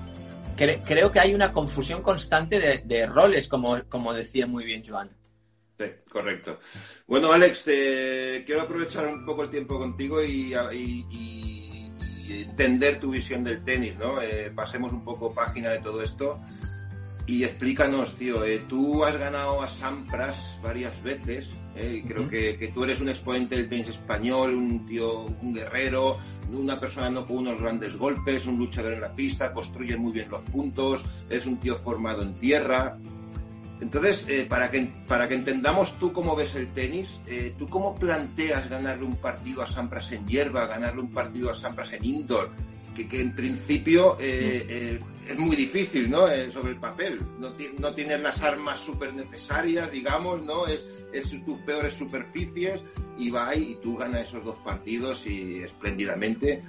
creo 0.57 1.11
que 1.11 1.19
hay 1.19 1.33
una 1.33 1.53
confusión 1.53 2.01
constante 2.01 2.83
de, 2.83 3.05
roles, 3.05 3.47
como, 3.47 3.81
como 3.87 4.13
decía 4.13 4.47
muy 4.47 4.65
bien 4.65 4.83
Joan. 4.85 5.09
Sí, 5.77 5.85
correcto. 6.09 6.59
Bueno, 7.05 7.31
Alex, 7.31 7.63
quiero 8.45 8.61
aprovechar 8.61 9.07
un 9.07 9.25
poco 9.25 9.43
el 9.43 9.49
tiempo 9.49 9.77
contigo 9.77 10.23
y, 10.23 10.53
entender 12.29 12.99
tu 12.99 13.11
visión 13.11 13.43
del 13.43 13.63
tenis, 13.63 13.95
¿no? 13.97 14.21
Eh, 14.21 14.51
pasemos 14.53 14.91
un 14.91 15.05
poco 15.05 15.33
página 15.33 15.69
de 15.69 15.79
todo 15.79 16.01
esto 16.01 16.41
y 17.27 17.43
explícanos, 17.43 18.17
tío. 18.17 18.43
Eh, 18.43 18.63
tú 18.67 19.03
has 19.05 19.17
ganado 19.17 19.61
a 19.61 19.67
Sampras 19.67 20.57
varias 20.61 21.01
veces. 21.03 21.51
Eh, 21.79 22.03
creo 22.07 22.27
que, 22.27 22.71
tú 22.73 22.83
eres 22.83 22.99
un 22.99 23.09
exponente 23.09 23.55
del 23.55 23.69
tenis 23.69 23.89
español, 23.89 24.55
un 24.55 24.85
tío, 24.87 25.25
un 25.25 25.53
guerrero, 25.53 26.17
una 26.51 26.79
persona 26.79 27.09
no 27.11 27.27
con 27.27 27.37
unos 27.37 27.61
grandes 27.61 27.95
golpes, 27.95 28.47
un 28.47 28.57
luchador 28.57 28.93
en 28.93 29.01
la 29.01 29.13
pista, 29.13 29.53
construye 29.53 29.95
muy 29.95 30.11
bien 30.11 30.27
los 30.29 30.41
puntos, 30.41 31.05
es 31.29 31.45
un 31.45 31.57
tío 31.57 31.77
formado 31.77 32.23
en 32.23 32.33
tierra. 32.39 32.97
Entonces, 33.79 34.25
eh, 34.27 34.47
para, 34.49 34.71
que, 34.71 34.89
para 35.07 35.27
que 35.27 35.35
entendamos 35.35 35.99
tú 35.99 36.11
cómo 36.11 36.35
ves 36.35 36.55
el 36.55 36.67
tenis, 36.73 37.19
eh, 37.27 37.53
¿tú 37.59 37.67
cómo 37.67 37.95
planteas 37.95 38.67
ganarle 38.67 39.05
un 39.05 39.17
partido 39.17 39.61
a 39.61 39.67
Sampras 39.67 40.11
en 40.11 40.27
hierba, 40.27 40.65
ganarle 40.65 41.01
un 41.01 41.11
partido 41.11 41.51
a 41.51 41.55
Sampras 41.55 41.93
en 41.93 42.03
indoor? 42.03 42.49
Que, 42.95 43.07
que 43.07 43.21
en 43.21 43.35
principio 43.35 44.17
eh, 44.19 44.99
es 45.27 45.37
muy 45.37 45.55
difícil, 45.55 46.09
¿no? 46.09 46.27
sobre 46.51 46.71
el 46.71 46.79
papel. 46.79 47.19
No, 47.39 47.53
no 47.79 47.93
tienes 47.93 48.19
las 48.21 48.41
armas 48.41 48.79
súper 48.79 49.13
necesarias, 49.13 49.91
digamos, 49.91 50.41
¿no? 50.41 50.67
Es, 50.67 50.87
es 51.13 51.29
tus 51.45 51.59
peores 51.61 51.93
superficies 51.93 52.83
y 53.17 53.29
va 53.29 53.55
y 53.55 53.75
tú 53.81 53.97
ganas 53.97 54.29
esos 54.29 54.43
dos 54.43 54.57
partidos 54.57 55.25
y 55.27 55.61
espléndidamente. 55.63 56.63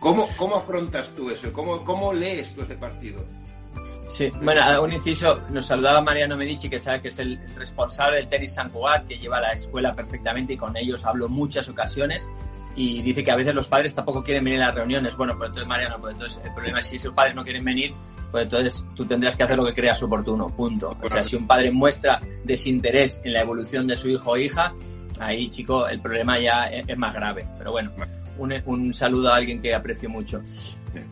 ¿Cómo, 0.00 0.28
cómo 0.36 0.56
afrontas 0.56 1.10
tú 1.14 1.30
eso? 1.30 1.52
¿Cómo, 1.52 1.84
¿Cómo 1.84 2.12
lees 2.12 2.54
tú 2.54 2.62
ese 2.62 2.76
partido? 2.76 3.24
Sí, 4.08 4.30
bueno, 4.42 4.82
un 4.82 4.92
inciso, 4.92 5.38
nos 5.50 5.66
saludaba 5.66 6.00
Mariano 6.00 6.36
Medici, 6.36 6.70
que 6.70 6.78
sabe 6.78 7.02
que 7.02 7.08
es 7.08 7.18
el 7.18 7.38
responsable 7.54 8.16
del 8.16 8.28
tenis 8.28 8.54
San 8.54 8.70
Cugat, 8.70 9.06
que 9.06 9.18
lleva 9.18 9.38
la 9.38 9.52
escuela 9.52 9.94
perfectamente 9.94 10.54
y 10.54 10.56
con 10.56 10.74
ellos 10.76 11.04
hablo 11.04 11.28
muchas 11.28 11.68
ocasiones 11.68 12.26
y 12.78 13.02
dice 13.02 13.24
que 13.24 13.32
a 13.32 13.34
veces 13.34 13.52
los 13.56 13.66
padres 13.66 13.92
tampoco 13.92 14.22
quieren 14.22 14.44
venir 14.44 14.62
a 14.62 14.66
las 14.66 14.76
reuniones. 14.76 15.16
Bueno, 15.16 15.36
pues 15.36 15.48
entonces 15.48 15.66
Mariano, 15.66 16.00
pues 16.00 16.14
entonces 16.14 16.40
el 16.44 16.54
problema 16.54 16.78
es 16.78 16.86
si 16.86 16.96
sus 16.96 17.12
padres 17.12 17.34
no 17.34 17.42
quieren 17.42 17.64
venir, 17.64 17.92
pues 18.30 18.44
entonces 18.44 18.84
tú 18.94 19.04
tendrías 19.04 19.34
que 19.34 19.42
hacer 19.42 19.56
lo 19.56 19.66
que 19.66 19.74
creas 19.74 20.00
oportuno, 20.00 20.46
punto. 20.46 20.96
O 21.02 21.08
sea, 21.08 21.24
si 21.24 21.34
un 21.34 21.44
padre 21.44 21.72
muestra 21.72 22.20
desinterés 22.44 23.20
en 23.24 23.32
la 23.32 23.40
evolución 23.40 23.88
de 23.88 23.96
su 23.96 24.08
hijo 24.08 24.30
o 24.30 24.36
hija, 24.36 24.72
ahí, 25.18 25.50
chico, 25.50 25.88
el 25.88 26.00
problema 26.00 26.38
ya 26.38 26.66
es, 26.66 26.96
más 26.96 27.12
grave. 27.12 27.48
Pero 27.58 27.72
bueno, 27.72 27.90
un, 28.38 28.94
saludo 28.94 29.32
a 29.32 29.36
alguien 29.36 29.60
que 29.60 29.74
aprecio 29.74 30.08
mucho. 30.08 30.40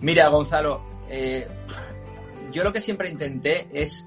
Mira, 0.01 0.29
Gonzalo, 0.29 0.81
eh, 1.11 1.49
yo 2.53 2.63
lo 2.63 2.73
que 2.73 2.79
siempre 2.79 3.11
intenté 3.11 3.67
es 3.73 4.07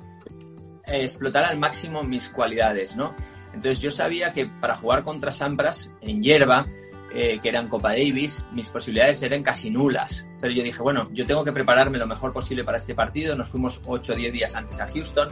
explotar 0.86 1.44
al 1.44 1.60
máximo 1.60 2.04
mis 2.04 2.30
cualidades, 2.30 2.96
¿no? 2.96 3.14
Entonces 3.54 3.82
yo 3.82 3.92
sabía 3.92 4.32
que 4.32 4.46
para 4.46 4.78
jugar 4.78 5.04
contra 5.04 5.30
Sampras 5.30 5.92
en 6.00 6.22
hierba, 6.24 6.66
eh, 7.14 7.40
que 7.42 7.50
eran 7.50 7.68
Copa 7.68 7.90
Davis, 7.90 8.46
mis 8.52 8.70
posibilidades 8.70 9.22
eran 9.24 9.44
casi 9.44 9.70
nulas. 9.70 10.26
Pero 10.40 10.54
yo 10.54 10.64
dije, 10.64 10.82
bueno, 10.82 11.10
yo 11.12 11.26
tengo 11.26 11.44
que 11.44 11.52
prepararme 11.52 11.98
lo 11.98 12.08
mejor 12.08 12.32
posible 12.34 12.64
para 12.64 12.78
este 12.78 12.94
partido. 12.96 13.36
Nos 13.36 13.50
fuimos 13.50 13.82
8 13.86 14.14
o 14.14 14.16
10 14.16 14.34
días 14.34 14.56
antes 14.56 14.80
a 14.80 14.88
Houston 14.88 15.30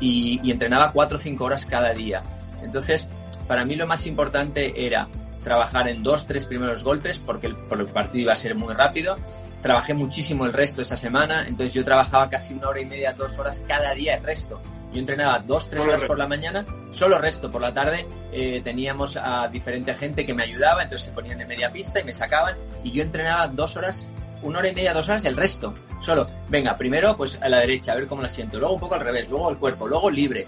y, 0.00 0.50
entrenaba 0.50 0.92
4 0.92 1.16
o 1.16 1.20
5 1.20 1.44
horas 1.44 1.66
cada 1.66 1.92
día. 1.92 2.22
Entonces, 2.62 3.08
para 3.48 3.64
mí 3.64 3.76
lo 3.76 3.86
más 3.86 4.06
importante 4.06 4.86
era 4.86 5.08
trabajar 5.42 5.88
en 5.88 6.02
dos, 6.02 6.26
tres 6.26 6.44
primeros 6.44 6.82
golpes, 6.82 7.20
porque 7.20 7.46
el, 7.46 7.56
el 7.70 7.86
partido 7.86 8.22
iba 8.22 8.32
a 8.32 8.36
ser 8.36 8.54
muy 8.54 8.74
rápido. 8.74 9.16
Trabajé 9.62 9.94
muchísimo 9.94 10.44
el 10.44 10.52
resto 10.52 10.82
esa 10.82 10.96
semana, 10.96 11.46
entonces 11.46 11.72
yo 11.72 11.84
trabajaba 11.84 12.28
casi 12.28 12.54
una 12.54 12.68
hora 12.68 12.80
y 12.80 12.86
media, 12.86 13.12
dos 13.12 13.38
horas 13.38 13.64
cada 13.66 13.94
día 13.94 14.16
el 14.16 14.24
resto. 14.24 14.60
Yo 14.92 15.00
entrenaba 15.00 15.38
dos, 15.40 15.68
tres 15.68 15.80
horas 15.80 16.04
por 16.04 16.18
la 16.18 16.26
mañana, 16.26 16.64
solo 16.90 17.18
resto 17.18 17.50
por 17.50 17.60
la 17.60 17.74
tarde 17.74 18.06
eh, 18.32 18.60
teníamos 18.62 19.16
a 19.16 19.48
diferente 19.48 19.92
gente 19.94 20.24
que 20.24 20.32
me 20.32 20.44
ayudaba, 20.44 20.82
entonces 20.82 21.08
se 21.08 21.12
ponían 21.12 21.40
en 21.40 21.48
media 21.48 21.70
pista 21.70 22.00
y 22.00 22.04
me 22.04 22.12
sacaban 22.12 22.56
y 22.82 22.92
yo 22.92 23.02
entrenaba 23.02 23.48
dos 23.48 23.76
horas, 23.76 24.10
una 24.42 24.60
hora 24.60 24.68
y 24.68 24.74
media, 24.74 24.94
dos 24.94 25.08
horas 25.08 25.24
el 25.24 25.36
resto. 25.36 25.74
Solo, 26.00 26.26
venga, 26.48 26.74
primero 26.76 27.16
pues 27.16 27.38
a 27.42 27.48
la 27.48 27.58
derecha, 27.58 27.92
a 27.92 27.96
ver 27.96 28.06
cómo 28.06 28.22
la 28.22 28.28
siento, 28.28 28.58
luego 28.58 28.74
un 28.74 28.80
poco 28.80 28.94
al 28.94 29.00
revés, 29.00 29.28
luego 29.28 29.50
el 29.50 29.58
cuerpo, 29.58 29.86
luego 29.86 30.10
libre. 30.10 30.46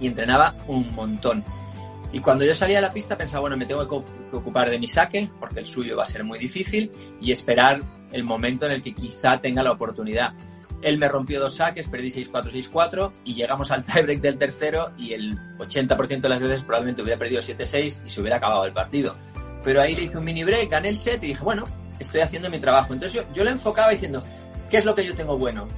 Y 0.00 0.06
entrenaba 0.06 0.54
un 0.66 0.94
montón. 0.94 1.44
Y 2.12 2.20
cuando 2.20 2.44
yo 2.44 2.54
salía 2.54 2.78
a 2.78 2.82
la 2.82 2.92
pista 2.92 3.16
pensaba, 3.16 3.42
bueno, 3.42 3.56
me 3.56 3.66
tengo 3.66 3.86
que 3.86 4.36
ocupar 4.36 4.70
de 4.70 4.78
mi 4.78 4.88
saque, 4.88 5.28
porque 5.38 5.60
el 5.60 5.66
suyo 5.66 5.96
va 5.96 6.02
a 6.02 6.06
ser 6.06 6.24
muy 6.24 6.38
difícil, 6.38 6.90
y 7.20 7.30
esperar 7.30 7.82
el 8.10 8.24
momento 8.24 8.66
en 8.66 8.72
el 8.72 8.82
que 8.82 8.94
quizá 8.94 9.38
tenga 9.38 9.62
la 9.62 9.72
oportunidad. 9.72 10.32
Él 10.82 10.98
me 10.98 11.08
rompió 11.08 11.40
dos 11.40 11.56
saques, 11.56 11.88
perdí 11.88 12.08
6-4, 12.08 12.50
6-4 12.70 13.12
y 13.24 13.34
llegamos 13.34 13.70
al 13.70 13.84
tiebreak 13.84 14.20
del 14.20 14.38
tercero 14.38 14.92
y 14.96 15.12
el 15.12 15.36
80% 15.58 16.20
de 16.20 16.28
las 16.28 16.40
veces 16.40 16.62
probablemente 16.62 17.02
hubiera 17.02 17.18
perdido 17.18 17.42
7-6 17.42 18.00
y 18.04 18.08
se 18.08 18.20
hubiera 18.20 18.38
acabado 18.38 18.64
el 18.64 18.72
partido. 18.72 19.16
Pero 19.62 19.82
ahí 19.82 19.94
le 19.94 20.04
hice 20.04 20.18
un 20.18 20.24
mini 20.24 20.42
break, 20.42 20.70
gané 20.70 20.88
el 20.88 20.96
set 20.96 21.22
y 21.22 21.28
dije, 21.28 21.44
bueno, 21.44 21.64
estoy 21.98 22.20
haciendo 22.20 22.48
mi 22.48 22.58
trabajo. 22.58 22.94
Entonces 22.94 23.22
yo, 23.22 23.32
yo 23.34 23.48
enfocaba 23.48 23.90
diciendo, 23.90 24.22
¿qué 24.70 24.78
es 24.78 24.84
lo 24.84 24.94
que 24.94 25.04
yo 25.04 25.14
tengo 25.14 25.36
bueno? 25.36 25.68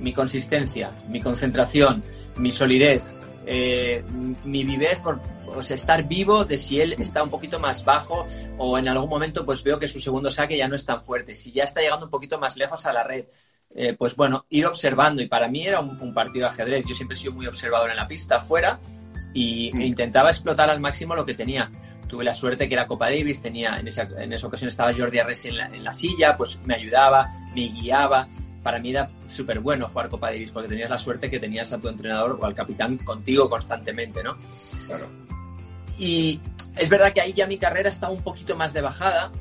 Mi 0.00 0.12
consistencia, 0.12 0.90
mi 1.08 1.20
concentración, 1.20 2.02
mi 2.36 2.50
solidez, 2.50 3.14
eh, 3.46 4.04
mi 4.44 4.64
vivez 4.64 5.00
por 5.00 5.20
sea, 5.62 5.74
estar 5.74 6.06
vivo 6.06 6.44
de 6.44 6.58
si 6.58 6.80
él 6.80 6.94
está 6.98 7.22
un 7.22 7.30
poquito 7.30 7.58
más 7.58 7.84
bajo 7.84 8.26
o 8.58 8.76
en 8.76 8.88
algún 8.88 9.08
momento 9.08 9.46
pues 9.46 9.62
veo 9.62 9.78
que 9.78 9.88
su 9.88 10.00
segundo 10.00 10.30
saque 10.30 10.56
ya 10.56 10.68
no 10.68 10.76
es 10.76 10.84
tan 10.84 11.02
fuerte. 11.02 11.34
Si 11.34 11.52
ya 11.52 11.64
está 11.64 11.80
llegando 11.80 12.06
un 12.06 12.10
poquito 12.10 12.38
más 12.38 12.56
lejos 12.56 12.84
a 12.84 12.92
la 12.92 13.04
red, 13.04 13.24
eh, 13.74 13.94
pues 13.94 14.16
bueno, 14.16 14.46
ir 14.50 14.66
observando. 14.66 15.22
Y 15.22 15.28
para 15.28 15.48
mí 15.48 15.66
era 15.66 15.80
un, 15.80 16.14
partido 16.14 16.46
de 16.46 16.52
ajedrez. 16.52 16.84
Yo 16.86 16.94
siempre 16.94 17.16
he 17.16 17.20
sido 17.20 17.32
muy 17.32 17.46
observador 17.46 17.90
en 17.90 17.96
la 17.96 18.08
pista, 18.08 18.36
afuera, 18.36 18.78
y 19.34 19.70
mm. 19.72 19.80
intentaba 19.82 20.30
explotar 20.30 20.70
al 20.70 20.80
máximo 20.80 21.14
lo 21.14 21.24
que 21.24 21.34
tenía. 21.34 21.70
Tuve 22.08 22.24
la 22.24 22.32
suerte 22.32 22.68
que 22.68 22.74
era 22.74 22.86
Copa 22.86 23.06
Davis, 23.06 23.42
tenía 23.42 23.76
en 23.78 23.88
esa, 23.88 24.02
en 24.02 24.32
esa 24.32 24.46
ocasión 24.46 24.68
estaba 24.68 24.94
Jordi 24.94 25.18
Arres 25.18 25.44
en 25.44 25.58
la, 25.58 25.66
en 25.66 25.84
la 25.84 25.92
silla, 25.92 26.36
pues 26.36 26.58
me 26.64 26.74
ayudaba, 26.74 27.28
me 27.54 27.68
guiaba. 27.68 28.26
Para 28.62 28.78
mí 28.78 28.90
era 28.90 29.08
súper 29.26 29.60
bueno 29.60 29.88
jugar 29.88 30.08
Copa 30.08 30.30
Davis 30.30 30.50
porque 30.50 30.68
tenías 30.68 30.90
la 30.90 30.98
suerte 30.98 31.30
que 31.30 31.38
tenías 31.38 31.72
a 31.72 31.78
tu 31.78 31.88
entrenador 31.88 32.38
o 32.40 32.44
al 32.44 32.54
capitán 32.54 32.96
contigo 32.98 33.48
constantemente, 33.50 34.22
¿no? 34.22 34.36
Claro. 34.86 35.06
Y 35.98 36.40
es 36.76 36.88
verdad 36.88 37.12
que 37.12 37.20
ahí 37.20 37.32
ya 37.32 37.46
mi 37.46 37.58
carrera 37.58 37.88
está 37.88 38.08
un 38.08 38.22
poquito 38.22 38.56
más 38.56 38.72
de 38.72 38.80
bajada, 38.80 39.32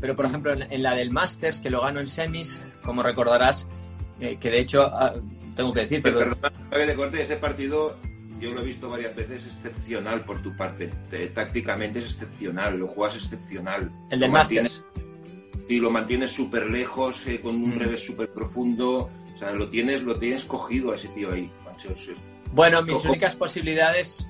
pero 0.00 0.16
por 0.16 0.26
ejemplo 0.26 0.52
en, 0.52 0.82
la 0.82 0.94
del 0.94 1.12
Masters, 1.12 1.60
que 1.60 1.70
lo 1.70 1.80
gano 1.80 2.00
en 2.00 2.08
semis, 2.08 2.58
como 2.84 3.02
recordarás, 3.02 3.66
eh, 4.20 4.36
que 4.40 4.50
de 4.50 4.60
hecho 4.60 4.82
ah, 4.82 5.14
tengo 5.56 5.72
que 5.72 5.80
decir... 5.80 6.00
Pero, 6.02 6.18
perdón, 6.18 6.86
le 6.86 6.94
corte, 6.94 7.22
ese 7.22 7.36
partido 7.36 7.96
yo 8.42 8.50
lo 8.50 8.60
he 8.60 8.64
visto 8.64 8.90
varias 8.90 9.14
veces 9.14 9.46
excepcional 9.46 10.22
por 10.24 10.42
tu 10.42 10.56
parte. 10.56 10.90
tácticamente 11.32 12.00
es 12.00 12.06
excepcional, 12.06 12.76
lo 12.76 12.88
juegas 12.88 13.14
excepcional. 13.14 13.88
El 14.10 14.18
del 14.18 14.30
Masters. 14.32 14.82
Sí, 15.68 15.78
lo 15.78 15.90
mantienes 15.90 16.32
súper 16.32 16.68
lejos, 16.68 17.24
eh, 17.28 17.40
con 17.40 17.54
un 17.54 17.76
mm. 17.76 17.78
revés 17.78 18.04
súper 18.04 18.28
profundo. 18.30 19.08
O 19.32 19.38
sea, 19.38 19.52
lo 19.52 19.68
tienes, 19.68 20.02
lo 20.02 20.16
tienes 20.16 20.44
cogido 20.44 20.90
a 20.90 20.96
ese 20.96 21.08
tío 21.08 21.32
ahí, 21.32 21.48
Bueno, 22.52 22.82
mis 22.82 23.04
únicas 23.04 23.36
posibilidades 23.36 24.26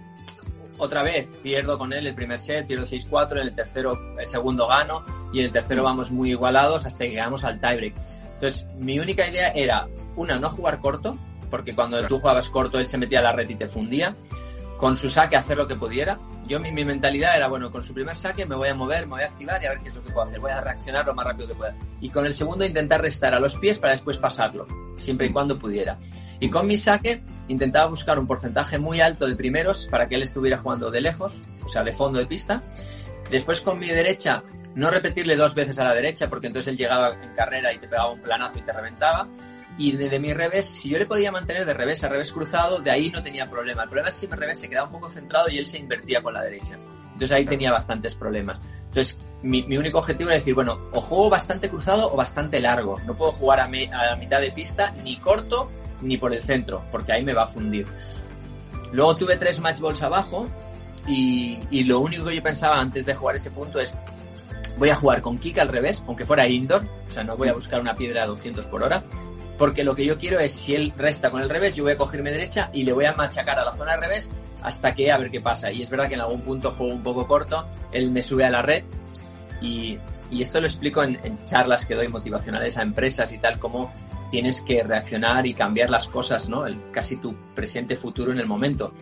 otra 0.79 1.03
vez 1.03 1.29
pierdo 1.43 1.79
con 1.79 1.93
él 1.93 2.07
el 2.07 2.15
primer 2.15 2.38
set, 2.38 2.67
pierdo 2.67 2.85
6-4, 2.85 3.33
en 3.33 3.38
el 3.38 3.55
tercero, 3.55 4.19
el 4.19 4.27
segundo 4.27 4.67
gano 4.67 5.05
y 5.33 5.41
en 5.41 5.47
el 5.47 5.53
tercero 5.53 5.83
vamos 5.83 6.11
muy 6.11 6.31
igualados 6.31 6.85
hasta 6.85 7.05
que 7.05 7.11
llegamos 7.11 7.45
al 7.45 7.61
tiebreak. 7.61 7.95
Entonces, 8.42 8.66
mi 8.81 8.98
única 8.98 9.28
idea 9.28 9.50
era, 9.50 9.87
una, 10.16 10.37
no 10.37 10.48
jugar 10.48 10.81
corto, 10.81 11.16
porque 11.48 11.76
cuando 11.76 12.05
tú 12.09 12.18
jugabas 12.18 12.50
corto 12.50 12.81
él 12.81 12.88
se 12.88 12.98
metía 12.98 13.20
a 13.20 13.22
la 13.22 13.33
red 13.33 13.48
y 13.48 13.55
te 13.55 13.68
fundía. 13.68 14.16
Con 14.78 14.96
su 14.96 15.09
saque 15.09 15.37
hacer 15.37 15.57
lo 15.57 15.68
que 15.68 15.76
pudiera. 15.76 16.18
Yo 16.48 16.59
mi, 16.59 16.72
mi, 16.72 16.85
mentalidad 16.85 17.37
era, 17.37 17.46
bueno, 17.46 17.70
con 17.70 17.85
su 17.85 17.94
primer 17.94 18.16
saque 18.16 18.44
me 18.44 18.57
voy 18.57 18.68
a 18.68 18.74
mover, 18.74 19.07
me 19.07 19.11
voy 19.12 19.22
a 19.22 19.26
activar 19.26 19.62
y 19.62 19.66
a 19.66 19.70
ver 19.70 19.78
qué 19.78 19.90
es 19.90 19.94
lo 19.94 20.02
que 20.02 20.11
puedo 20.11 20.26
hacer. 20.26 20.40
Voy 20.40 20.50
a 20.50 20.61
reaccionar 20.61 21.07
lo 21.07 21.14
más 21.14 21.24
rápido 21.24 21.50
que 21.50 21.55
pueda. 21.55 21.72
Y 22.00 22.11
con 22.11 22.26
el 22.26 22.35
segundo 22.35 22.64
intentar 22.64 23.00
restar 23.00 23.33
a 23.33 23.38
los 23.38 23.57
pies 23.59 23.78
para 23.78 23.92
después 23.92 24.18
pasarlo, 24.18 24.66
siempre 24.96 25.28
y 25.28 25.31
cuando 25.31 25.57
pudiera. 25.57 26.00
Y 26.40 26.50
con 26.50 26.66
mi 26.66 26.76
saque 26.76 27.22
intentaba 27.46 27.87
buscar 27.87 28.18
un 28.18 28.26
porcentaje 28.26 28.76
muy 28.76 29.00
alto 29.00 29.28
de 29.28 29.37
primeros 29.37 29.87
para 29.87 30.09
que 30.09 30.16
él 30.16 30.22
estuviera 30.22 30.59
jugando 30.59 30.90
de 30.90 31.00
lejos, 31.00 31.44
o 31.64 31.68
sea, 31.68 31.85
de 31.85 31.92
fondo 31.92 32.18
de 32.18 32.26
pista. 32.26 32.61
Después 33.33 33.62
con 33.62 33.79
mi 33.79 33.88
derecha, 33.88 34.42
no 34.75 34.90
repetirle 34.90 35.37
dos 35.37 35.55
veces 35.55 35.79
a 35.79 35.85
la 35.85 35.95
derecha, 35.95 36.29
porque 36.29 36.49
entonces 36.49 36.71
él 36.71 36.77
llegaba 36.77 37.14
en 37.14 37.35
carrera 37.35 37.73
y 37.73 37.79
te 37.79 37.88
pegaba 37.88 38.12
un 38.12 38.21
planazo 38.21 38.59
y 38.59 38.61
te 38.62 38.73
reventaba. 38.73 39.27
Y 39.79 39.92
de, 39.92 40.21
mi 40.21 40.35
revés, 40.35 40.66
si 40.66 40.90
yo 40.90 40.99
le 40.99 41.07
podía 41.07 41.33
mantener 41.33 41.64
de 41.64 41.73
revés 41.73 42.05
a 42.05 42.11
revés 42.11 42.31
cruzado, 42.31 42.79
de 42.81 42.90
ahí 42.90 43.09
no 43.09 43.23
tenía 43.23 43.47
problema. 43.47 43.85
El 43.85 43.88
problema 43.88 44.11
es 44.11 44.16
si 44.16 44.29
mi 44.29 44.35
revés 44.35 44.61
se 44.61 44.68
quedaba 44.68 44.87
un 44.87 44.92
poco 44.92 45.09
centrado 45.09 45.49
y 45.49 45.57
él 45.57 45.64
se 45.64 45.79
invertía 45.79 46.23
con 46.23 46.35
la 46.35 46.42
derecha. 46.42 46.77
Entonces 47.05 47.33
ahí 47.33 47.47
tenía 47.47 47.73
bastantes 47.73 48.14
problemas. 48.14 48.61
Entonces 48.88 49.16
mi, 49.42 49.62
único 49.79 50.01
objetivo 50.01 50.29
era 50.29 50.38
decir, 50.38 50.55
bueno, 50.55 50.79
o 50.92 51.01
juego 51.01 51.31
bastante 51.31 51.71
cruzado 51.71 52.12
o 52.12 52.16
bastante 52.16 52.61
largo. 52.61 53.01
No 53.07 53.16
puedo 53.16 53.33
jugar 53.33 53.61
a, 53.61 53.64
a 53.64 54.07
la 54.11 54.16
mitad 54.16 54.42
de 54.42 54.53
pista 54.53 54.92
ni 55.03 55.16
corto 55.16 55.71
ni 56.03 56.18
por 56.18 56.35
el 56.35 56.42
centro, 56.42 56.85
porque 56.92 57.14
ahí 57.14 57.25
me 57.25 57.33
va 57.33 57.45
a 57.45 57.49
fundir. 57.49 57.87
Luego 58.92 59.16
tuve 59.16 59.38
tres 59.38 59.59
match 59.59 59.81
balls 59.81 60.03
abajo 60.03 60.47
y, 61.07 61.59
y, 61.71 61.85
lo 61.85 62.01
único 62.01 62.25
que 62.25 62.37
yo 62.37 62.43
pensaba 62.43 62.79
antes 62.79 63.05
de 63.05 63.15
jugar 63.15 63.37
ese 63.37 63.51
punto 63.51 63.81
es 63.81 63.97
voy 64.79 64.91
a 64.91 64.97
jugar 64.97 65.21
con 65.21 65.38
kick 65.38 65.59
al 65.59 65.69
revés, 65.69 66.03
aunque 66.07 66.25
fuera 66.25 66.49
indoor, 66.49 66.85
o 67.09 67.12
sea, 67.12 67.25
no 67.25 67.37
voy 67.37 67.49
a 67.49 67.53
buscar 67.53 67.81
una 67.81 67.95
piedra 67.95 68.25
a 68.25 68.27
200 68.27 68.67
por 68.67 68.83
hora, 68.83 69.03
porque 69.59 69.85
lo 69.85 69.95
que 69.95 70.05
yo 70.05 70.19
quiero 70.19 70.41
es 70.41 70.53
si 70.53 70.75
él 70.75 70.93
resta 70.97 71.31
con 71.31 71.43
el 71.43 71.51
revés, 71.51 71.75
yo 71.75 71.85
voy 71.85 71.93
a 71.93 71.97
coger 71.97 72.23
mi 72.23 72.31
derecha 72.31 72.71
y 72.73 72.85
le 72.85 72.93
voy 72.93 73.05
a 73.05 73.15
machacar 73.15 73.59
a 73.59 73.65
la 73.65 73.73
zona 73.73 73.93
al 73.93 74.01
revés 74.01 74.31
hasta 74.62 74.95
que 74.95 75.12
a 75.12 75.17
ver 75.17 75.31
qué 75.31 75.41
pasa. 75.41 75.71
Y 75.71 75.83
es 75.83 75.91
verdad 75.91 76.09
que 76.09 76.15
en 76.15 76.21
algún 76.21 76.41
punto 76.41 76.71
juego 76.71 76.93
un 76.93 77.03
poco 77.03 77.27
corto, 77.27 77.67
él 77.93 78.11
me 78.11 78.23
sube 78.23 78.45
a 78.45 78.51
la 78.51 78.62
red 78.62 78.85
y, 79.61 79.99
y 80.31 80.43
esto 80.43 80.61
lo 80.61 80.67
explico 80.67 81.03
en, 81.03 81.19
en 81.23 81.45
charlas 81.45 81.85
que 81.87 81.95
doy 81.95 82.09
motivacionales 82.09 82.77
a 82.79 82.83
empresas 82.83 83.31
y 83.33 83.38
tal, 83.38 83.59
como 83.59 83.93
tienes 84.31 84.62
que 84.62 84.83
reaccionar 84.83 85.47
y 85.47 85.53
cambiar 85.53 85.91
las 85.91 86.09
cosas, 86.09 86.49
¿no? 86.49 86.67
El, 86.67 86.77
casi 86.91 87.17
tu 87.17 87.35
presente 87.55 87.97
futuro 87.97 88.33
en 88.33 88.38
el 88.38 88.47
momento. 88.47 88.95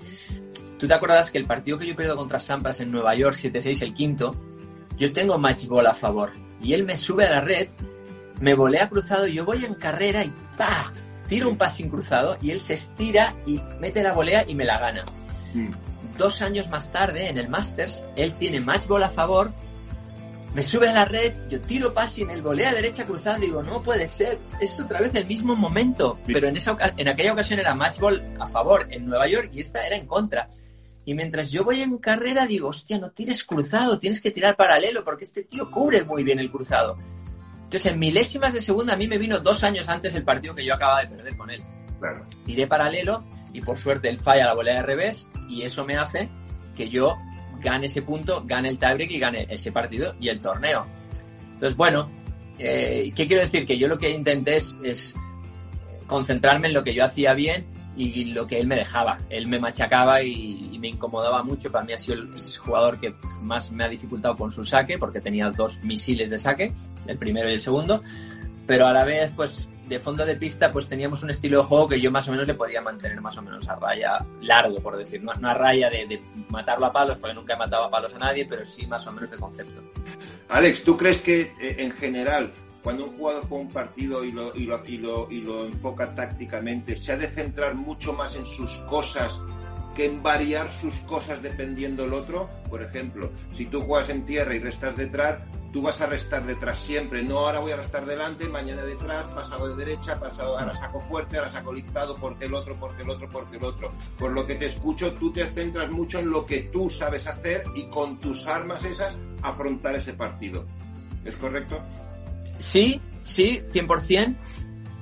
¿Tú 0.80 0.88
te 0.88 0.94
acuerdas 0.94 1.30
que 1.30 1.36
el 1.36 1.44
partido 1.44 1.78
que 1.78 1.86
yo 1.86 1.94
pierdo 1.94 2.16
contra 2.16 2.40
Sampras 2.40 2.80
en 2.80 2.90
Nueva 2.90 3.14
York, 3.14 3.36
7-6, 3.36 3.82
el 3.82 3.92
quinto, 3.92 4.34
yo 4.96 5.12
tengo 5.12 5.38
match 5.38 5.66
ball 5.66 5.86
a 5.86 5.92
favor 5.92 6.32
y 6.58 6.72
él 6.72 6.84
me 6.84 6.96
sube 6.96 7.26
a 7.26 7.30
la 7.30 7.40
red, 7.42 7.68
me 8.40 8.54
volea 8.54 8.88
cruzado, 8.88 9.26
yo 9.26 9.44
voy 9.44 9.62
en 9.66 9.74
carrera 9.74 10.24
y 10.24 10.32
¡pa! 10.56 10.90
Tiro 11.28 11.50
un 11.50 11.58
passing 11.58 11.90
cruzado 11.90 12.38
y 12.40 12.50
él 12.50 12.60
se 12.60 12.74
estira 12.74 13.34
y 13.44 13.60
mete 13.78 14.02
la 14.02 14.14
volea 14.14 14.44
y 14.48 14.54
me 14.54 14.64
la 14.64 14.78
gana. 14.78 15.04
Mm. 15.52 15.68
Dos 16.16 16.40
años 16.40 16.68
más 16.70 16.90
tarde, 16.90 17.28
en 17.28 17.36
el 17.36 17.48
Masters, 17.48 18.02
él 18.16 18.32
tiene 18.34 18.60
match 18.60 18.86
ball 18.86 19.04
a 19.04 19.10
favor 19.10 19.52
me 20.54 20.64
sube 20.64 20.88
a 20.88 20.92
la 20.92 21.04
red, 21.04 21.32
yo 21.48 21.60
tiro 21.60 21.94
pase 21.94 22.22
en 22.22 22.30
el 22.30 22.42
volea 22.42 22.74
derecha 22.74 23.04
cruzada, 23.06 23.38
digo, 23.38 23.62
no 23.62 23.82
puede 23.82 24.08
ser, 24.08 24.38
es 24.60 24.80
otra 24.80 25.00
vez 25.00 25.14
el 25.14 25.26
mismo 25.26 25.54
momento. 25.54 26.18
Pero 26.26 26.48
en, 26.48 26.56
esa, 26.56 26.76
en 26.96 27.08
aquella 27.08 27.32
ocasión 27.32 27.60
era 27.60 27.74
matchball 27.74 28.34
a 28.40 28.48
favor 28.48 28.88
en 28.90 29.06
Nueva 29.06 29.28
York 29.28 29.50
y 29.52 29.60
esta 29.60 29.86
era 29.86 29.94
en 29.94 30.06
contra. 30.06 30.50
Y 31.04 31.14
mientras 31.14 31.50
yo 31.50 31.64
voy 31.64 31.80
en 31.80 31.98
carrera, 31.98 32.46
digo, 32.46 32.68
hostia, 32.68 32.98
no 32.98 33.10
tires 33.10 33.44
cruzado, 33.44 33.98
tienes 33.98 34.20
que 34.20 34.30
tirar 34.30 34.56
paralelo, 34.56 35.04
porque 35.04 35.24
este 35.24 35.42
tío 35.42 35.70
cubre 35.70 36.04
muy 36.04 36.22
bien 36.22 36.38
el 36.38 36.50
cruzado. 36.50 36.98
Entonces, 37.64 37.92
en 37.92 37.98
milésimas 37.98 38.52
de 38.52 38.60
segunda, 38.60 38.94
a 38.94 38.96
mí 38.96 39.06
me 39.06 39.18
vino 39.18 39.38
dos 39.38 39.64
años 39.64 39.88
antes 39.88 40.14
el 40.14 40.24
partido 40.24 40.54
que 40.54 40.64
yo 40.64 40.74
acababa 40.74 41.02
de 41.02 41.08
perder 41.08 41.36
con 41.36 41.50
él. 41.50 41.62
Claro. 41.98 42.26
Tiré 42.44 42.66
paralelo 42.66 43.24
y 43.52 43.60
por 43.60 43.76
suerte 43.78 44.08
él 44.08 44.18
falla 44.18 44.46
la 44.46 44.54
volea 44.54 44.76
de 44.76 44.82
revés 44.82 45.28
y 45.48 45.62
eso 45.62 45.84
me 45.84 45.96
hace 45.96 46.28
que 46.76 46.88
yo 46.88 47.16
gane 47.60 47.86
ese 47.86 48.02
punto, 48.02 48.42
gane 48.44 48.68
el 48.68 48.78
tiebreak 48.78 49.10
y 49.10 49.18
gane 49.18 49.46
ese 49.48 49.70
partido 49.70 50.14
y 50.18 50.28
el 50.28 50.40
torneo. 50.40 50.86
Entonces, 51.54 51.76
bueno, 51.76 52.10
eh, 52.58 53.12
¿qué 53.14 53.26
quiero 53.26 53.42
decir? 53.42 53.66
Que 53.66 53.78
yo 53.78 53.86
lo 53.86 53.98
que 53.98 54.10
intenté 54.10 54.56
es, 54.56 55.14
concentrarme 56.06 56.68
en 56.68 56.74
lo 56.74 56.82
que 56.82 56.92
yo 56.92 57.04
hacía 57.04 57.34
bien 57.34 57.66
y 58.00 58.24
lo 58.26 58.46
que 58.46 58.58
él 58.58 58.66
me 58.66 58.76
dejaba. 58.76 59.18
Él 59.28 59.46
me 59.46 59.58
machacaba 59.58 60.22
y, 60.22 60.78
me 60.80 60.88
incomodaba 60.88 61.42
mucho. 61.42 61.70
Para 61.70 61.84
mí 61.84 61.92
ha 61.92 61.98
sido 61.98 62.22
el, 62.22 62.42
jugador 62.58 62.98
que 62.98 63.14
más 63.42 63.70
me 63.70 63.84
ha 63.84 63.88
dificultado 63.88 64.36
con 64.36 64.50
su 64.50 64.64
saque, 64.64 64.98
porque 64.98 65.20
tenía 65.20 65.50
dos 65.50 65.82
misiles 65.84 66.30
de 66.30 66.38
saque, 66.38 66.72
el 67.06 67.18
primero 67.18 67.50
y 67.50 67.54
el 67.54 67.60
segundo. 67.60 68.02
Pero 68.66 68.86
a 68.86 68.92
la 68.92 69.04
vez, 69.04 69.32
pues 69.36 69.68
de 69.86 69.98
fondo 69.98 70.24
de 70.24 70.36
pista, 70.36 70.72
pues 70.72 70.88
teníamos 70.88 71.22
un 71.22 71.30
estilo 71.30 71.58
de 71.58 71.64
juego 71.64 71.88
que 71.88 72.00
yo 72.00 72.10
más 72.10 72.26
o 72.28 72.30
menos 72.30 72.46
le 72.46 72.54
podía 72.54 72.80
mantener 72.80 73.20
más 73.20 73.36
o 73.36 73.42
menos 73.42 73.68
a 73.68 73.74
raya 73.74 74.24
largo, 74.40 74.76
por 74.76 74.96
decir, 74.96 75.22
no, 75.22 75.32
a 75.32 75.54
raya 75.54 75.90
de, 75.90 76.06
de, 76.06 76.22
matarlo 76.48 76.86
a 76.86 76.92
palos, 76.92 77.18
porque 77.18 77.34
nunca 77.34 77.54
he 77.54 77.56
matado 77.56 77.84
a 77.84 77.90
palos 77.90 78.14
a 78.14 78.18
nadie, 78.18 78.46
pero 78.48 78.64
sí 78.64 78.86
más 78.86 79.04
o 79.08 79.12
menos 79.12 79.30
de 79.30 79.36
concepto. 79.36 79.82
Alex, 80.48 80.84
¿tú 80.84 80.96
crees 80.96 81.20
que 81.20 81.52
eh, 81.60 81.76
en 81.78 81.90
general 81.90 82.52
cuando 82.82 83.04
un 83.06 83.16
jugador 83.16 83.46
juega 83.48 83.64
un 83.64 83.72
partido 83.72 84.24
y 84.24 84.32
lo, 84.32 84.54
y 84.54 84.64
lo, 84.64 84.86
y 84.86 84.96
lo, 84.96 85.30
y 85.30 85.40
lo 85.42 85.66
enfoca 85.66 86.14
tácticamente, 86.14 86.96
se 86.96 87.12
ha 87.12 87.16
de 87.16 87.26
centrar 87.26 87.74
mucho 87.74 88.12
más 88.12 88.36
en 88.36 88.46
sus 88.46 88.76
cosas 88.88 89.42
que 89.94 90.06
en 90.06 90.22
variar 90.22 90.70
sus 90.70 90.94
cosas 91.00 91.42
dependiendo 91.42 92.04
el 92.04 92.12
otro. 92.12 92.48
Por 92.68 92.82
ejemplo, 92.82 93.30
si 93.52 93.66
tú 93.66 93.82
juegas 93.82 94.08
en 94.08 94.24
tierra 94.24 94.54
y 94.54 94.60
restas 94.60 94.96
detrás, 94.96 95.38
tú 95.72 95.82
vas 95.82 96.00
a 96.00 96.06
restar 96.06 96.44
detrás 96.44 96.78
siempre. 96.78 97.22
No 97.22 97.40
ahora 97.40 97.58
voy 97.58 97.72
a 97.72 97.76
restar 97.76 98.06
delante, 98.06 98.48
mañana 98.48 98.82
detrás, 98.82 99.24
pasado 99.26 99.68
de 99.68 99.84
derecha, 99.84 100.18
pasado, 100.18 100.58
ahora 100.58 100.74
saco 100.74 101.00
fuerte, 101.00 101.36
ahora 101.36 101.48
saco 101.48 101.72
listado, 101.72 102.14
porque 102.14 102.46
el 102.46 102.54
otro, 102.54 102.76
porque 102.76 103.02
el 103.02 103.10
otro, 103.10 103.28
porque 103.28 103.56
el 103.56 103.64
otro. 103.64 103.92
Por 104.18 104.32
lo 104.32 104.46
que 104.46 104.54
te 104.54 104.66
escucho, 104.66 105.12
tú 105.14 105.32
te 105.32 105.44
centras 105.46 105.90
mucho 105.90 106.18
en 106.18 106.30
lo 106.30 106.46
que 106.46 106.62
tú 106.62 106.90
sabes 106.90 107.26
hacer 107.26 107.64
y 107.74 107.84
con 107.84 108.18
tus 108.18 108.46
armas 108.46 108.84
esas 108.84 109.18
afrontar 109.42 109.96
ese 109.96 110.14
partido. 110.14 110.64
¿Es 111.24 111.34
correcto? 111.36 111.80
Sí, 112.60 113.00
sí, 113.22 113.60
100%, 113.60 114.36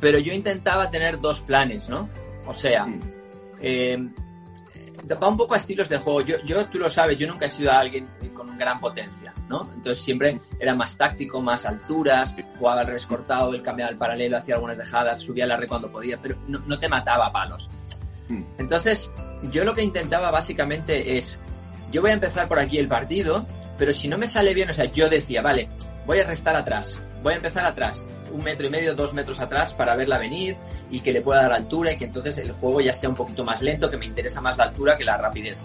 pero 0.00 0.18
yo 0.18 0.32
intentaba 0.32 0.90
tener 0.90 1.20
dos 1.20 1.40
planes, 1.40 1.88
¿no? 1.88 2.08
O 2.46 2.54
sea, 2.54 2.86
mm. 2.86 3.00
eh, 3.60 4.08
va 5.20 5.28
un 5.28 5.36
poco 5.36 5.54
a 5.54 5.56
estilos 5.56 5.88
de 5.88 5.98
juego. 5.98 6.20
Yo, 6.20 6.36
yo, 6.44 6.64
tú 6.66 6.78
lo 6.78 6.88
sabes, 6.88 7.18
yo 7.18 7.26
nunca 7.26 7.46
he 7.46 7.48
sido 7.48 7.72
alguien 7.72 8.06
con 8.32 8.56
gran 8.56 8.78
potencia, 8.78 9.34
¿no? 9.48 9.68
Entonces 9.74 9.98
siempre 10.04 10.38
era 10.60 10.74
más 10.74 10.96
táctico, 10.96 11.42
más 11.42 11.66
alturas, 11.66 12.34
jugaba 12.58 12.82
al 12.82 12.86
revés 12.86 13.06
cortado, 13.06 13.52
él 13.52 13.62
cambiaba 13.62 13.90
el 13.90 13.98
paralelo, 13.98 14.38
hacía 14.38 14.54
algunas 14.54 14.78
dejadas, 14.78 15.18
subía 15.18 15.46
la 15.46 15.56
red 15.56 15.68
cuando 15.68 15.90
podía, 15.90 16.16
pero 16.22 16.36
no, 16.46 16.60
no 16.60 16.78
te 16.78 16.88
mataba 16.88 17.26
a 17.26 17.32
palos. 17.32 17.68
Entonces, 18.58 19.10
yo 19.50 19.64
lo 19.64 19.74
que 19.74 19.82
intentaba 19.82 20.30
básicamente 20.30 21.16
es, 21.16 21.40
yo 21.90 22.02
voy 22.02 22.10
a 22.10 22.14
empezar 22.14 22.46
por 22.46 22.60
aquí 22.60 22.78
el 22.78 22.86
partido, 22.86 23.46
pero 23.78 23.92
si 23.92 24.06
no 24.06 24.18
me 24.18 24.26
sale 24.26 24.52
bien, 24.54 24.68
o 24.68 24.72
sea, 24.72 24.84
yo 24.84 25.08
decía, 25.08 25.40
vale, 25.40 25.68
voy 26.06 26.20
a 26.20 26.24
restar 26.24 26.54
atrás, 26.54 26.98
voy 27.22 27.34
a 27.34 27.36
empezar 27.36 27.64
atrás, 27.64 28.06
un 28.32 28.42
metro 28.42 28.66
y 28.66 28.70
medio, 28.70 28.94
dos 28.94 29.14
metros 29.14 29.40
atrás 29.40 29.74
para 29.74 29.96
verla 29.96 30.18
venir 30.18 30.56
y 30.90 31.00
que 31.00 31.12
le 31.12 31.22
pueda 31.22 31.42
dar 31.42 31.52
altura 31.52 31.92
y 31.92 31.98
que 31.98 32.06
entonces 32.06 32.38
el 32.38 32.52
juego 32.52 32.80
ya 32.80 32.92
sea 32.92 33.08
un 33.08 33.16
poquito 33.16 33.44
más 33.44 33.62
lento, 33.62 33.90
que 33.90 33.96
me 33.96 34.06
interesa 34.06 34.40
más 34.40 34.56
la 34.56 34.64
altura 34.64 34.96
que 34.96 35.04
la 35.04 35.16
rapidez. 35.16 35.58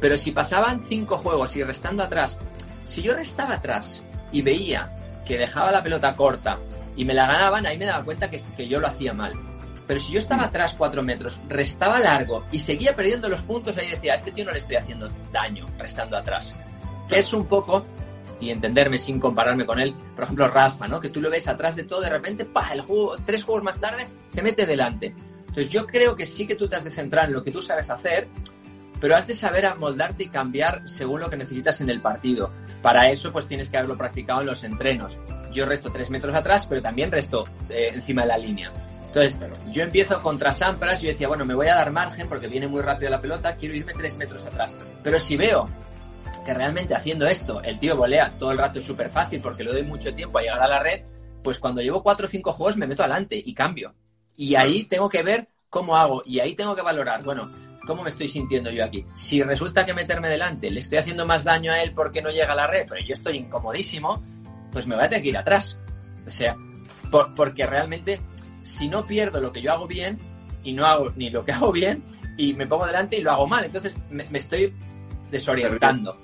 Pero 0.00 0.16
si 0.16 0.30
pasaban 0.30 0.80
cinco 0.80 1.18
juegos 1.18 1.56
y 1.56 1.62
restando 1.62 2.02
atrás, 2.02 2.38
si 2.84 3.02
yo 3.02 3.14
restaba 3.14 3.54
atrás 3.54 4.02
y 4.32 4.42
veía 4.42 4.88
que 5.26 5.38
dejaba 5.38 5.70
la 5.70 5.82
pelota 5.82 6.16
corta 6.16 6.58
y 6.96 7.04
me 7.04 7.14
la 7.14 7.26
ganaban, 7.26 7.66
ahí 7.66 7.78
me 7.78 7.84
daba 7.84 8.04
cuenta 8.04 8.30
que, 8.30 8.40
que 8.56 8.66
yo 8.66 8.80
lo 8.80 8.86
hacía 8.86 9.12
mal. 9.12 9.32
Pero 9.86 10.00
si 10.00 10.12
yo 10.12 10.18
estaba 10.20 10.44
atrás 10.44 10.74
cuatro 10.78 11.02
metros, 11.02 11.40
restaba 11.48 11.98
largo 11.98 12.44
y 12.52 12.60
seguía 12.60 12.94
perdiendo 12.94 13.28
los 13.28 13.42
puntos, 13.42 13.76
ahí 13.76 13.90
decía, 13.90 14.12
a 14.12 14.16
este 14.16 14.30
tío 14.30 14.44
no 14.44 14.52
le 14.52 14.58
estoy 14.58 14.76
haciendo 14.76 15.08
daño 15.32 15.66
restando 15.78 16.16
atrás. 16.16 16.54
Que 17.08 17.18
es 17.18 17.32
un 17.32 17.46
poco 17.46 17.84
y 18.40 18.50
entenderme 18.50 18.98
sin 18.98 19.20
compararme 19.20 19.66
con 19.66 19.78
él. 19.78 19.94
Por 20.14 20.24
ejemplo, 20.24 20.48
Rafa, 20.48 20.88
¿no? 20.88 21.00
Que 21.00 21.10
tú 21.10 21.20
lo 21.20 21.30
ves 21.30 21.48
atrás 21.48 21.76
de 21.76 21.84
todo, 21.84 22.00
de 22.00 22.10
repente, 22.10 22.44
¡pah! 22.44 22.72
El 22.72 22.80
juego, 22.80 23.16
tres 23.24 23.44
juegos 23.44 23.62
más 23.62 23.78
tarde, 23.78 24.08
se 24.28 24.42
mete 24.42 24.66
delante. 24.66 25.14
Entonces 25.40 25.68
yo 25.68 25.86
creo 25.86 26.16
que 26.16 26.26
sí 26.26 26.46
que 26.46 26.54
tú 26.54 26.68
te 26.68 26.76
has 26.76 26.84
de 26.84 26.90
centrar 26.90 27.26
en 27.26 27.34
lo 27.34 27.44
que 27.44 27.50
tú 27.50 27.60
sabes 27.60 27.90
hacer, 27.90 28.28
pero 29.00 29.16
has 29.16 29.26
de 29.26 29.34
saber 29.34 29.66
amoldarte 29.66 30.24
y 30.24 30.28
cambiar 30.28 30.88
según 30.88 31.20
lo 31.20 31.30
que 31.30 31.36
necesitas 31.36 31.80
en 31.80 31.90
el 31.90 32.00
partido. 32.00 32.50
Para 32.82 33.10
eso, 33.10 33.32
pues 33.32 33.46
tienes 33.46 33.68
que 33.68 33.78
haberlo 33.78 33.96
practicado 33.96 34.40
en 34.40 34.46
los 34.46 34.62
entrenos. 34.62 35.18
Yo 35.52 35.66
resto 35.66 35.90
tres 35.90 36.10
metros 36.10 36.34
atrás, 36.34 36.66
pero 36.66 36.80
también 36.80 37.10
resto 37.10 37.44
eh, 37.68 37.90
encima 37.94 38.22
de 38.22 38.28
la 38.28 38.38
línea. 38.38 38.72
Entonces, 39.06 39.36
yo 39.72 39.82
empiezo 39.82 40.22
contra 40.22 40.52
Sampras 40.52 41.02
y 41.02 41.06
yo 41.06 41.12
decía, 41.12 41.26
bueno, 41.26 41.44
me 41.44 41.54
voy 41.54 41.66
a 41.66 41.74
dar 41.74 41.90
margen 41.90 42.28
porque 42.28 42.46
viene 42.46 42.68
muy 42.68 42.80
rápido 42.80 43.10
la 43.10 43.20
pelota, 43.20 43.56
quiero 43.56 43.74
irme 43.74 43.92
tres 43.92 44.16
metros 44.16 44.46
atrás. 44.46 44.72
Pero 45.02 45.18
si 45.18 45.36
veo 45.36 45.66
que 46.44 46.54
realmente 46.54 46.94
haciendo 46.94 47.26
esto 47.26 47.62
el 47.62 47.78
tío 47.78 47.96
volea 47.96 48.32
todo 48.38 48.52
el 48.52 48.58
rato 48.58 48.78
es 48.78 48.84
súper 48.84 49.10
fácil 49.10 49.40
porque 49.40 49.64
le 49.64 49.72
doy 49.72 49.82
mucho 49.82 50.14
tiempo 50.14 50.38
a 50.38 50.42
llegar 50.42 50.60
a 50.62 50.68
la 50.68 50.82
red, 50.82 51.02
pues 51.42 51.58
cuando 51.58 51.80
llevo 51.80 52.02
cuatro 52.02 52.26
o 52.26 52.28
cinco 52.28 52.52
juegos 52.52 52.76
me 52.76 52.86
meto 52.86 53.02
adelante 53.02 53.40
y 53.44 53.54
cambio. 53.54 53.94
Y 54.36 54.54
ahí 54.54 54.84
tengo 54.84 55.08
que 55.08 55.22
ver 55.22 55.48
cómo 55.68 55.96
hago 55.96 56.22
y 56.24 56.40
ahí 56.40 56.54
tengo 56.54 56.74
que 56.74 56.82
valorar, 56.82 57.22
bueno, 57.24 57.50
¿cómo 57.86 58.02
me 58.02 58.08
estoy 58.08 58.28
sintiendo 58.28 58.70
yo 58.70 58.84
aquí? 58.84 59.04
Si 59.14 59.42
resulta 59.42 59.84
que 59.84 59.94
meterme 59.94 60.28
delante 60.28 60.70
le 60.70 60.80
estoy 60.80 60.98
haciendo 60.98 61.26
más 61.26 61.44
daño 61.44 61.72
a 61.72 61.82
él 61.82 61.92
porque 61.94 62.22
no 62.22 62.30
llega 62.30 62.52
a 62.52 62.56
la 62.56 62.66
red, 62.66 62.86
pero 62.88 63.00
yo 63.04 63.12
estoy 63.12 63.36
incomodísimo, 63.36 64.22
pues 64.72 64.86
me 64.86 64.94
voy 64.94 65.04
a 65.04 65.08
tener 65.08 65.22
que 65.22 65.30
ir 65.30 65.38
atrás. 65.38 65.78
O 66.26 66.30
sea, 66.30 66.56
porque 67.36 67.66
realmente 67.66 68.20
si 68.62 68.88
no 68.88 69.06
pierdo 69.06 69.40
lo 69.40 69.52
que 69.52 69.62
yo 69.62 69.72
hago 69.72 69.86
bien 69.86 70.18
y 70.62 70.72
no 70.72 70.86
hago 70.86 71.12
ni 71.16 71.30
lo 71.30 71.44
que 71.44 71.52
hago 71.52 71.72
bien 71.72 72.02
y 72.36 72.54
me 72.54 72.66
pongo 72.66 72.86
delante 72.86 73.16
y 73.16 73.22
lo 73.22 73.32
hago 73.32 73.46
mal, 73.46 73.64
entonces 73.64 73.96
me 74.10 74.38
estoy 74.38 74.74
desorientando. 75.30 76.18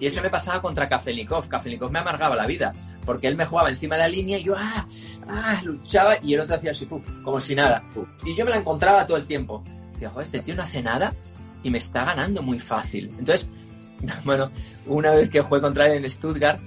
Y 0.00 0.06
eso 0.06 0.22
me 0.22 0.30
pasaba 0.30 0.62
contra 0.62 0.88
Kafelnikov. 0.88 1.46
Kafelnikov 1.46 1.92
me 1.92 1.98
amargaba 1.98 2.34
la 2.34 2.46
vida, 2.46 2.72
porque 3.04 3.28
él 3.28 3.36
me 3.36 3.44
jugaba 3.44 3.68
encima 3.68 3.96
de 3.96 4.00
la 4.00 4.08
línea 4.08 4.38
y 4.38 4.44
yo, 4.44 4.54
ah, 4.56 4.86
ah, 5.28 5.60
luchaba 5.62 6.16
y 6.22 6.34
el 6.34 6.40
otro 6.40 6.56
hacía 6.56 6.70
así, 6.70 6.86
como 6.86 7.38
si 7.38 7.54
nada. 7.54 7.82
Y 8.24 8.34
yo 8.34 8.44
me 8.44 8.50
la 8.50 8.56
encontraba 8.56 9.06
todo 9.06 9.18
el 9.18 9.26
tiempo. 9.26 9.62
Y 10.00 10.06
joder, 10.06 10.22
este 10.22 10.40
tío 10.40 10.56
no 10.56 10.62
hace 10.62 10.82
nada 10.82 11.14
y 11.62 11.70
me 11.70 11.78
está 11.78 12.04
ganando 12.04 12.42
muy 12.42 12.58
fácil. 12.58 13.14
Entonces, 13.18 13.46
bueno, 14.24 14.50
una 14.86 15.12
vez 15.12 15.28
que 15.28 15.42
jugué 15.42 15.60
contra 15.60 15.86
él 15.86 16.02
en 16.02 16.10
Stuttgart 16.10 16.58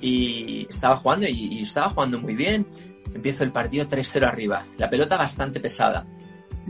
y 0.00 0.66
estaba 0.68 0.96
jugando 0.96 1.26
y 1.28 1.62
estaba 1.62 1.90
jugando 1.90 2.18
muy 2.18 2.34
bien, 2.34 2.66
empiezo 3.14 3.44
el 3.44 3.52
partido 3.52 3.86
3-0 3.86 4.26
arriba. 4.26 4.64
La 4.78 4.88
pelota 4.88 5.16
bastante 5.16 5.60
pesada. 5.60 6.06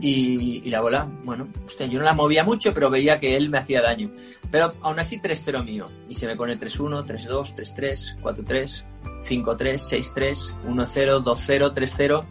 Y, 0.01 0.69
la 0.71 0.81
bola, 0.81 1.09
bueno, 1.25 1.49
usted, 1.67 1.89
yo 1.89 1.99
no 1.99 2.05
la 2.05 2.15
movía 2.15 2.45
mucho, 2.45 2.73
pero 2.73 2.91
veía 2.91 3.21
que 3.21 3.37
él 3.37 3.51
me 3.51 3.59
hacía 3.59 3.83
daño. 3.83 4.11
Pero 4.51 4.73
aún 4.81 4.99
así 4.99 5.21
3-0 5.21 5.65
mío. 5.65 5.89
Y 6.09 6.15
se 6.15 6.27
me 6.27 6.37
pone 6.37 6.59
3-1, 6.59 7.05
3-2, 7.05 7.55
3-3, 7.55 8.21
4-3, 8.21 8.85
5-3, 9.23 10.15
6-3, 10.15 10.55
1-0, 10.67 11.25
2-0, 11.25 11.75
3-0. 11.75 12.25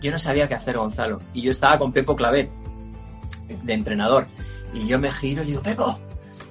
Yo 0.00 0.10
no 0.12 0.18
sabía 0.18 0.46
qué 0.46 0.54
hacer, 0.54 0.76
Gonzalo. 0.76 1.18
Y 1.34 1.42
yo 1.42 1.50
estaba 1.50 1.78
con 1.78 1.92
Pepo 1.92 2.14
Clavet, 2.14 2.50
de 3.62 3.72
entrenador. 3.72 4.26
Y 4.72 4.86
yo 4.86 4.98
me 4.98 5.10
giro 5.10 5.42
y 5.42 5.46
digo, 5.46 5.62
Pepo, 5.62 5.98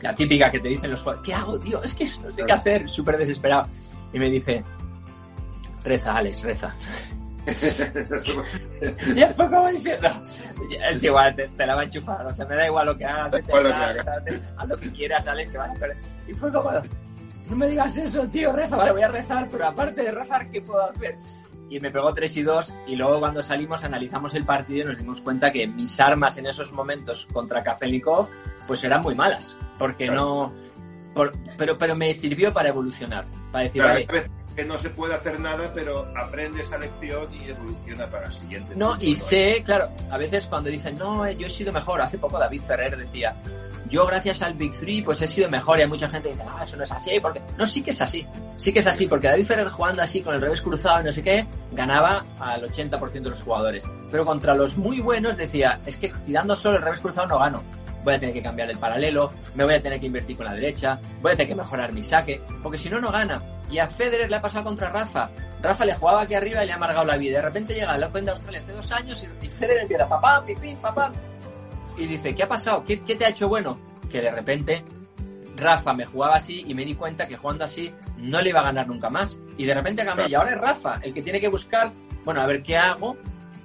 la 0.02 0.14
típica 0.16 0.52
que 0.52 0.60
te 0.60 0.70
dicen 0.70 0.92
los 0.92 1.02
jugadores, 1.02 1.26
¿qué 1.26 1.34
hago, 1.34 1.60
tío? 1.60 1.82
Es 1.84 1.94
que 1.94 2.06
no 2.24 2.32
sé 2.32 2.44
qué 2.46 2.52
hacer, 2.52 2.90
súper 2.90 3.18
desesperado. 3.18 3.68
Y 4.14 4.20
me 4.20 4.30
dice, 4.30 4.64
reza, 5.84 6.16
Alex, 6.16 6.42
reza. 6.42 6.76
Ya 9.16 9.30
fue 9.30 9.50
como 9.50 9.68
diciendo, 9.70 10.10
es 10.90 11.04
igual, 11.04 11.36
te, 11.36 11.66
la 11.66 11.76
va 11.76 11.82
a 11.82 11.84
enchufar, 11.86 12.26
o 12.26 12.36
sea, 12.36 12.46
me 12.46 12.56
da 12.56 12.66
igual 12.68 12.86
lo 12.88 12.98
que 12.98 13.06
hagas, 13.06 13.42
haz 14.58 14.68
lo 14.68 14.78
que 14.78 14.92
quieras, 14.92 15.28
Alex, 15.28 15.52
que 15.52 15.58
a 15.58 15.74
perder. 15.74 15.98
Y 16.28 16.34
fue 16.34 16.52
como, 16.52 16.72
no 17.50 17.56
me 17.56 17.68
digas 17.68 17.98
eso, 17.98 18.28
tío, 18.28 18.52
reza, 18.52 18.76
vale, 18.76 18.92
voy 18.92 19.04
a 19.04 19.08
rezar, 19.08 19.48
pero 19.50 19.68
aparte 19.68 20.04
de 20.04 20.12
rezar, 20.12 20.50
¿qué 20.50 20.62
puedo 20.62 20.84
hacer? 20.84 21.18
Y 21.70 21.80
me 21.80 21.92
pegó 21.92 22.14
3 22.14 22.38
y 22.38 22.44
2 22.44 22.76
y 22.88 22.96
luego 22.96 23.20
cuando 23.20 23.42
salimos 23.42 23.84
analizamos 23.84 24.34
el 24.36 24.46
partido 24.46 24.84
y 24.84 24.86
nos 24.86 24.98
dimos 24.98 25.22
cuenta 25.22 25.52
que 25.52 25.68
mis 25.68 26.00
armas 26.00 26.38
en 26.38 26.48
esos 26.48 26.72
momentos 26.72 27.28
contra 27.34 27.62
Kafelnikov 27.64 28.30
pues 28.68 28.84
eran 28.84 29.02
muy 29.02 29.16
malas, 29.16 29.58
porque 29.78 30.08
no... 30.08 30.54
pero, 31.58 31.78
pero 31.78 31.96
me 31.96 32.14
sirvió 32.14 32.54
para 32.54 32.70
evolucionar, 32.70 33.26
para 33.52 33.66
decir, 33.66 33.82
vale, 33.82 34.08
que 34.58 34.66
no 34.66 34.76
se 34.76 34.90
puede 34.90 35.14
hacer 35.14 35.40
nada, 35.40 35.72
pero 35.72 36.08
aprende 36.18 36.64
esa 36.64 36.80
lección 36.80 37.32
y 37.32 37.48
evoluciona 37.48 38.10
para 38.10 38.26
el 38.26 38.34
siguiente. 38.34 38.74
No, 38.76 38.98
y 39.00 39.14
sé, 39.14 39.62
claro, 39.64 39.88
a 40.10 40.18
veces 40.18 40.48
cuando 40.48 40.72
dicen, 40.72 40.98
no, 40.98 41.30
yo 41.30 41.46
he 41.46 41.50
sido 41.50 41.72
mejor, 41.72 42.02
hace 42.02 42.18
poco 42.18 42.40
David 42.40 42.62
Ferrer 42.62 42.98
decía, 42.98 43.36
yo 43.88 44.08
gracias 44.08 44.42
al 44.42 44.56
Big 44.56 44.74
Three 44.74 45.04
pues 45.04 45.22
he 45.22 45.28
sido 45.28 45.48
mejor 45.48 45.78
y 45.78 45.84
hay 45.84 45.88
mucha 45.88 46.10
gente 46.10 46.30
que 46.30 46.34
dice, 46.34 46.48
ah, 46.50 46.64
eso 46.64 46.76
no 46.76 46.82
es 46.82 46.92
así, 46.92 47.12
porque 47.22 47.40
no, 47.56 47.68
sí 47.68 47.84
que 47.84 47.92
es 47.92 48.02
así, 48.02 48.26
sí 48.58 48.74
que 48.74 48.80
es 48.80 48.88
así, 48.88 49.06
porque 49.06 49.28
David 49.28 49.46
Ferrer 49.46 49.68
jugando 49.68 50.02
así 50.02 50.22
con 50.22 50.34
el 50.34 50.42
revés 50.42 50.60
cruzado 50.60 51.02
y 51.02 51.04
no 51.04 51.12
sé 51.12 51.22
qué, 51.22 51.46
ganaba 51.74 52.26
al 52.40 52.64
80% 52.64 53.12
de 53.12 53.30
los 53.30 53.44
jugadores, 53.44 53.84
pero 54.10 54.26
contra 54.26 54.56
los 54.56 54.76
muy 54.76 55.02
buenos 55.02 55.38
decía, 55.38 55.80
es 55.86 55.98
que 55.98 56.12
tirando 56.26 56.56
solo 56.56 56.78
el 56.78 56.82
revés 56.82 57.00
cruzado 57.00 57.28
no 57.28 57.38
gano, 57.38 57.62
voy 58.04 58.16
a 58.16 58.20
tener 58.20 58.34
que 58.34 58.42
cambiar 58.42 58.72
el 58.72 58.80
paralelo, 58.80 59.32
me 59.54 59.66
voy 59.66 59.76
a 59.76 59.82
tener 59.84 60.00
que 60.00 60.08
invertir 60.08 60.36
con 60.36 60.48
la 60.48 60.54
derecha, 60.54 61.00
voy 61.22 61.34
a 61.34 61.36
tener 61.36 61.50
que 61.50 61.56
mejorar 61.56 61.94
mi 61.94 62.02
saque, 62.02 62.42
porque 62.64 62.80
si 62.80 62.90
no, 62.90 63.00
no 63.00 63.12
gana. 63.12 63.40
Y 63.70 63.80
a 63.80 63.88
Federer 63.88 64.30
le 64.30 64.36
ha 64.38 64.42
pasado 64.42 64.66
contra 64.66 64.90
Rafa. 64.90 65.30
Rafa 65.62 65.86
le 65.86 65.94
jugaba 65.94 66.22
aquí 66.22 66.36
arriba 66.36 66.64
y 66.64 66.68
le 66.68 66.74
ha 66.74 66.76
amargado 66.76 67.06
la 67.06 67.18
vida. 67.18 67.38
De 67.38 67.44
repente 67.44 67.74
llega 67.74 67.96
el 67.96 68.04
Open 68.04 68.26
de 68.26 68.32
Australia 68.32 68.62
hace 68.62 68.74
dos 68.74 68.92
años 68.92 69.28
y, 69.42 69.48
Federer 69.48 69.82
empieza 69.82 70.08
papá, 70.08 70.44
pipí, 70.46 70.76
papá. 70.76 71.12
Y 71.98 72.06
dice, 72.06 72.36
¿qué 72.36 72.44
ha 72.44 72.48
pasado? 72.48 72.84
¿Qué, 72.86 72.98
te 72.98 73.26
ha 73.26 73.30
hecho 73.30 73.50
bueno? 73.50 73.78
Que 74.12 74.22
de 74.22 74.32
repente 74.32 74.84
Rafa 75.56 75.94
me 75.94 76.06
jugaba 76.06 76.36
así 76.36 76.64
y 76.68 76.74
me 76.76 76.86
di 76.86 76.94
cuenta 76.96 77.28
que 77.28 77.36
jugando 77.36 77.66
así 77.66 77.92
no 78.18 78.42
le 78.42 78.50
iba 78.50 78.60
a 78.60 78.64
ganar 78.64 78.88
nunca 78.88 79.10
más. 79.10 79.40
Y 79.58 79.66
de 79.66 79.74
repente 79.74 80.06
cambié. 80.06 80.30
Y 80.30 80.36
ahora 80.36 80.52
es 80.52 80.62
Rafa 80.62 81.00
el 81.02 81.14
que 81.14 81.24
tiene 81.24 81.42
que 81.42 81.48
buscar, 81.48 81.92
bueno, 82.24 82.42
a 82.42 82.46
ver 82.46 82.62
qué 82.62 82.78
hago 82.78 83.18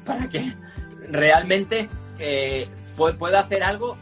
para 0.05 0.29
que 0.29 0.55
realmente 1.11 1.89
eh, 2.19 2.67
pueda 3.19 3.41
hacer 3.41 3.63
algo 3.63 3.97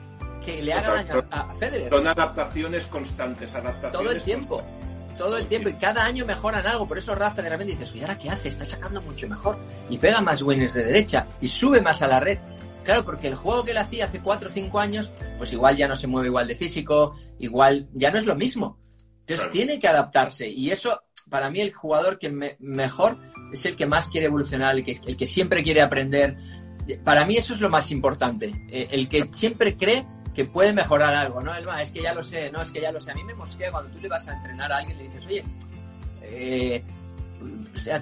que 0.44 0.62
le 0.62 0.72
haga 0.72 0.94
daño 0.94 1.24
a 1.30 1.54
Federer. 1.54 1.90
Son 1.90 2.06
adaptaciones 2.06 2.86
constantes, 2.86 3.54
adaptaciones 3.54 3.92
Todo 3.92 4.10
el 4.10 4.22
tiempo. 4.22 4.62
Todo 5.20 5.36
el 5.36 5.48
tiempo 5.48 5.68
y 5.68 5.74
cada 5.74 6.02
año 6.02 6.24
mejoran 6.24 6.66
algo. 6.66 6.88
Por 6.88 6.96
eso 6.96 7.14
Rafa 7.14 7.42
de 7.42 7.50
repente 7.50 7.74
dices, 7.74 7.94
¿y 7.94 8.00
ahora 8.00 8.18
qué 8.18 8.30
hace? 8.30 8.48
Está 8.48 8.64
sacando 8.64 9.02
mucho 9.02 9.28
mejor. 9.28 9.58
Y 9.90 9.98
pega 9.98 10.22
más 10.22 10.40
winners 10.40 10.72
de 10.72 10.82
derecha 10.82 11.26
y 11.42 11.46
sube 11.46 11.82
más 11.82 12.00
a 12.00 12.06
la 12.06 12.20
red. 12.20 12.38
Claro, 12.84 13.04
porque 13.04 13.26
el 13.26 13.34
juego 13.34 13.62
que 13.62 13.72
él 13.72 13.76
hacía 13.76 14.06
hace 14.06 14.20
4 14.22 14.48
o 14.48 14.50
5 14.50 14.80
años, 14.80 15.10
pues 15.36 15.52
igual 15.52 15.76
ya 15.76 15.86
no 15.86 15.94
se 15.94 16.06
mueve 16.06 16.28
igual 16.28 16.48
de 16.48 16.54
físico, 16.54 17.16
igual 17.38 17.86
ya 17.92 18.10
no 18.10 18.16
es 18.16 18.24
lo 18.24 18.34
mismo. 18.34 18.78
Entonces 19.26 19.50
tiene 19.50 19.78
que 19.78 19.88
adaptarse. 19.88 20.48
Y 20.48 20.70
eso, 20.70 21.02
para 21.28 21.50
mí, 21.50 21.60
el 21.60 21.74
jugador 21.74 22.18
que 22.18 22.56
mejor 22.58 23.18
es 23.52 23.66
el 23.66 23.76
que 23.76 23.84
más 23.84 24.08
quiere 24.08 24.28
evolucionar, 24.28 24.74
el 24.74 24.86
que, 24.86 24.98
el 25.04 25.18
que 25.18 25.26
siempre 25.26 25.62
quiere 25.62 25.82
aprender. 25.82 26.34
Para 27.04 27.26
mí 27.26 27.36
eso 27.36 27.52
es 27.52 27.60
lo 27.60 27.68
más 27.68 27.90
importante. 27.90 28.54
Eh, 28.70 28.88
el 28.90 29.06
que 29.06 29.28
siempre 29.32 29.76
cree 29.76 30.06
que 30.40 30.46
puede 30.46 30.72
mejorar 30.72 31.12
algo, 31.12 31.42
¿no? 31.42 31.54
Elma, 31.54 31.82
es 31.82 31.90
que 31.90 32.00
ya 32.00 32.14
lo 32.14 32.24
sé, 32.24 32.50
no, 32.50 32.62
es 32.62 32.70
que 32.70 32.80
ya 32.80 32.90
lo 32.90 32.98
sé. 32.98 33.10
A 33.10 33.14
mí 33.14 33.22
me 33.24 33.34
mosquea 33.34 33.70
cuando 33.70 33.90
tú 33.90 33.98
le 34.00 34.08
vas 34.08 34.26
a 34.26 34.32
entrenar 34.34 34.72
a 34.72 34.78
alguien 34.78 34.98
y 34.98 35.02
le 35.02 35.08
dices, 35.08 35.26
oye, 35.26 35.44
eh, 36.22 36.82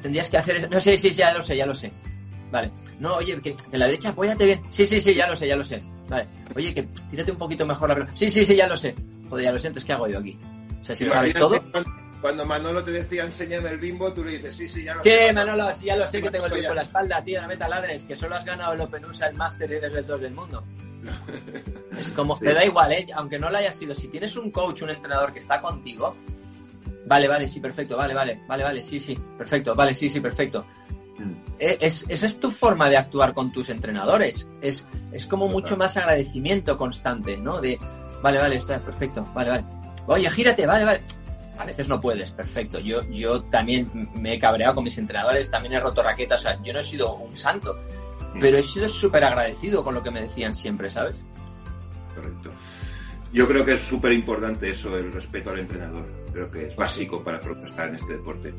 tendrías 0.00 0.30
que 0.30 0.36
hacer 0.36 0.56
eso. 0.56 0.68
No, 0.68 0.80
sí, 0.80 0.96
sí, 0.96 1.10
ya 1.10 1.32
lo 1.32 1.42
sé, 1.42 1.56
ya 1.56 1.66
lo 1.66 1.74
sé. 1.74 1.90
Vale. 2.52 2.70
No, 3.00 3.16
oye, 3.16 3.40
que 3.40 3.56
en 3.72 3.78
la 3.80 3.86
derecha 3.86 4.10
apóyate 4.10 4.46
bien. 4.46 4.62
Sí, 4.70 4.86
sí, 4.86 5.00
sí, 5.00 5.16
ya 5.16 5.26
lo 5.26 5.34
sé, 5.34 5.48
ya 5.48 5.56
lo 5.56 5.64
sé. 5.64 5.82
Vale. 6.08 6.28
Oye, 6.54 6.72
que 6.72 6.84
tírate 7.10 7.32
un 7.32 7.38
poquito 7.38 7.66
mejor 7.66 7.88
la 7.88 7.96
pelota. 7.96 8.12
Sí, 8.14 8.30
sí, 8.30 8.46
sí, 8.46 8.54
ya 8.54 8.68
lo 8.68 8.76
sé. 8.76 8.94
Joder, 9.28 9.44
ya 9.44 9.52
lo 9.52 9.58
sé, 9.58 9.66
entonces 9.66 9.84
¿qué 9.84 9.92
hago 9.94 10.06
yo 10.06 10.20
aquí? 10.20 10.38
O 10.80 10.84
sea, 10.84 10.94
si 10.94 11.04
lo 11.06 11.12
sabes 11.12 11.34
todo. 11.34 11.60
Cuando 12.20 12.46
Manolo 12.46 12.84
te 12.84 12.92
decía 12.92 13.24
enséñame 13.24 13.70
el 13.70 13.78
bimbo, 13.78 14.12
tú 14.12 14.22
le 14.22 14.32
dices, 14.32 14.54
sí, 14.54 14.68
sí, 14.68 14.84
ya 14.84 14.94
lo 14.94 15.02
sé. 15.02 15.10
¿Qué, 15.10 15.32
Manolo? 15.32 15.72
Sí, 15.74 15.86
ya 15.86 15.96
lo 15.96 16.06
sé 16.06 16.22
que 16.22 16.30
tengo 16.30 16.46
el 16.46 16.52
bimbo 16.52 16.68
en 16.68 16.76
la 16.76 16.82
espalda, 16.82 17.24
tío, 17.24 17.42
no 17.42 17.48
me 17.48 17.56
taladres, 17.56 18.04
que 18.04 18.14
solo 18.14 18.36
has 18.36 18.44
ganado 18.44 18.74
el 18.74 18.80
Open 18.80 19.04
USA, 19.04 19.26
el 19.26 19.36
Master 19.36 19.68
y 19.72 19.74
eres 19.74 19.92
el 19.92 20.06
2 20.06 20.20
del 20.20 20.34
mundo. 20.34 20.62
Es 21.98 22.10
como, 22.10 22.38
te 22.38 22.54
da 22.54 22.64
igual, 22.64 22.92
¿eh? 22.92 23.06
aunque 23.14 23.38
no 23.38 23.50
lo 23.50 23.58
hayas 23.58 23.76
sido. 23.76 23.94
Si 23.94 24.08
tienes 24.08 24.36
un 24.36 24.50
coach, 24.50 24.82
un 24.82 24.90
entrenador 24.90 25.32
que 25.32 25.40
está 25.40 25.60
contigo, 25.60 26.16
vale, 27.06 27.26
vale, 27.26 27.48
sí, 27.48 27.60
perfecto, 27.60 27.96
vale, 27.96 28.14
vale, 28.14 28.40
vale, 28.46 28.64
vale, 28.64 28.82
sí, 28.82 29.00
sí, 29.00 29.18
perfecto, 29.36 29.74
vale, 29.74 29.94
sí, 29.94 30.08
sí, 30.08 30.20
perfecto. 30.20 30.64
Mm. 31.18 31.32
Eh, 31.58 31.78
es, 31.80 32.04
esa 32.08 32.26
es 32.26 32.38
tu 32.38 32.50
forma 32.50 32.88
de 32.88 32.96
actuar 32.96 33.34
con 33.34 33.50
tus 33.52 33.68
entrenadores. 33.70 34.48
Es, 34.60 34.86
es 35.12 35.26
como 35.26 35.48
mucho 35.48 35.76
más 35.76 35.96
agradecimiento 35.96 36.78
constante, 36.78 37.36
¿no? 37.36 37.60
De, 37.60 37.78
vale, 38.22 38.38
vale, 38.38 38.56
está 38.56 38.78
perfecto, 38.78 39.24
vale, 39.34 39.50
vale. 39.50 39.64
Oye, 40.06 40.30
gírate, 40.30 40.66
vale, 40.66 40.84
vale. 40.84 41.00
A 41.58 41.64
veces 41.64 41.88
no 41.88 42.00
puedes, 42.00 42.30
perfecto. 42.30 42.78
Yo, 42.78 43.02
yo 43.10 43.42
también 43.44 43.90
me 44.14 44.34
he 44.34 44.38
cabreado 44.38 44.76
con 44.76 44.84
mis 44.84 44.96
entrenadores, 44.96 45.50
también 45.50 45.74
he 45.74 45.80
roto 45.80 46.02
raquetas, 46.04 46.40
o 46.40 46.42
sea, 46.44 46.62
yo 46.62 46.72
no 46.72 46.78
he 46.78 46.84
sido 46.84 47.14
un 47.16 47.36
santo 47.36 47.76
pero 48.40 48.58
he 48.58 48.62
sido 48.62 48.88
súper 48.88 49.24
agradecido 49.24 49.84
con 49.84 49.94
lo 49.94 50.02
que 50.02 50.10
me 50.10 50.22
decían 50.22 50.54
siempre, 50.54 50.90
¿sabes? 50.90 51.22
Correcto. 52.14 52.50
Yo 53.32 53.46
creo 53.46 53.64
que 53.64 53.74
es 53.74 53.80
súper 53.80 54.12
importante 54.12 54.70
eso, 54.70 54.96
el 54.96 55.12
respeto 55.12 55.50
al 55.50 55.58
entrenador. 55.58 56.06
Creo 56.32 56.50
que 56.50 56.68
es 56.68 56.76
básico 56.76 57.22
para 57.22 57.40
protestar 57.40 57.90
en 57.90 57.96
este 57.96 58.14
deporte. 58.14 58.54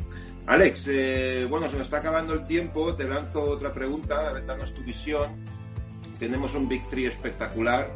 Alex, 0.46 0.88
eh, 0.90 1.48
bueno, 1.50 1.68
se 1.68 1.78
nos 1.78 1.86
está 1.86 1.98
acabando 1.98 2.34
el 2.34 2.46
tiempo. 2.46 2.94
Te 2.96 3.06
lanzo 3.06 3.42
otra 3.44 3.74
pregunta, 3.74 4.30
a 4.30 4.34
ver, 4.34 4.46
danos 4.46 4.74
tu 4.74 4.84
visión. 4.84 5.32
Tenemos 6.20 6.54
un 6.54 6.68
Big 6.68 6.88
Three 6.90 7.06
espectacular. 7.06 7.92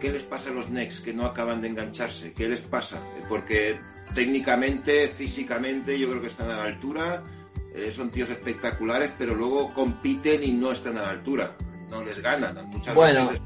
¿Qué 0.00 0.12
les 0.12 0.22
pasa 0.22 0.50
a 0.50 0.52
los 0.52 0.68
Next 0.68 1.04
que 1.04 1.14
no 1.14 1.26
acaban 1.26 1.60
de 1.62 1.68
engancharse? 1.68 2.32
¿Qué 2.32 2.48
les 2.48 2.60
pasa? 2.60 3.00
Porque 3.28 3.78
técnicamente, 4.14 5.08
físicamente, 5.08 5.98
yo 5.98 6.08
creo 6.10 6.20
que 6.20 6.28
están 6.28 6.50
a 6.50 6.56
la 6.56 6.64
altura 6.64 7.22
eh, 7.74 7.90
son 7.90 8.10
tíos 8.10 8.30
espectaculares, 8.30 9.12
pero 9.18 9.34
luego 9.34 9.72
compiten 9.74 10.42
y 10.42 10.52
no 10.52 10.72
están 10.72 10.98
a 10.98 11.02
la 11.02 11.10
altura, 11.10 11.56
no 11.88 12.04
les 12.04 12.20
ganan, 12.20 12.66
muchas 12.66 12.94
bueno. 12.94 13.28
veces 13.28 13.42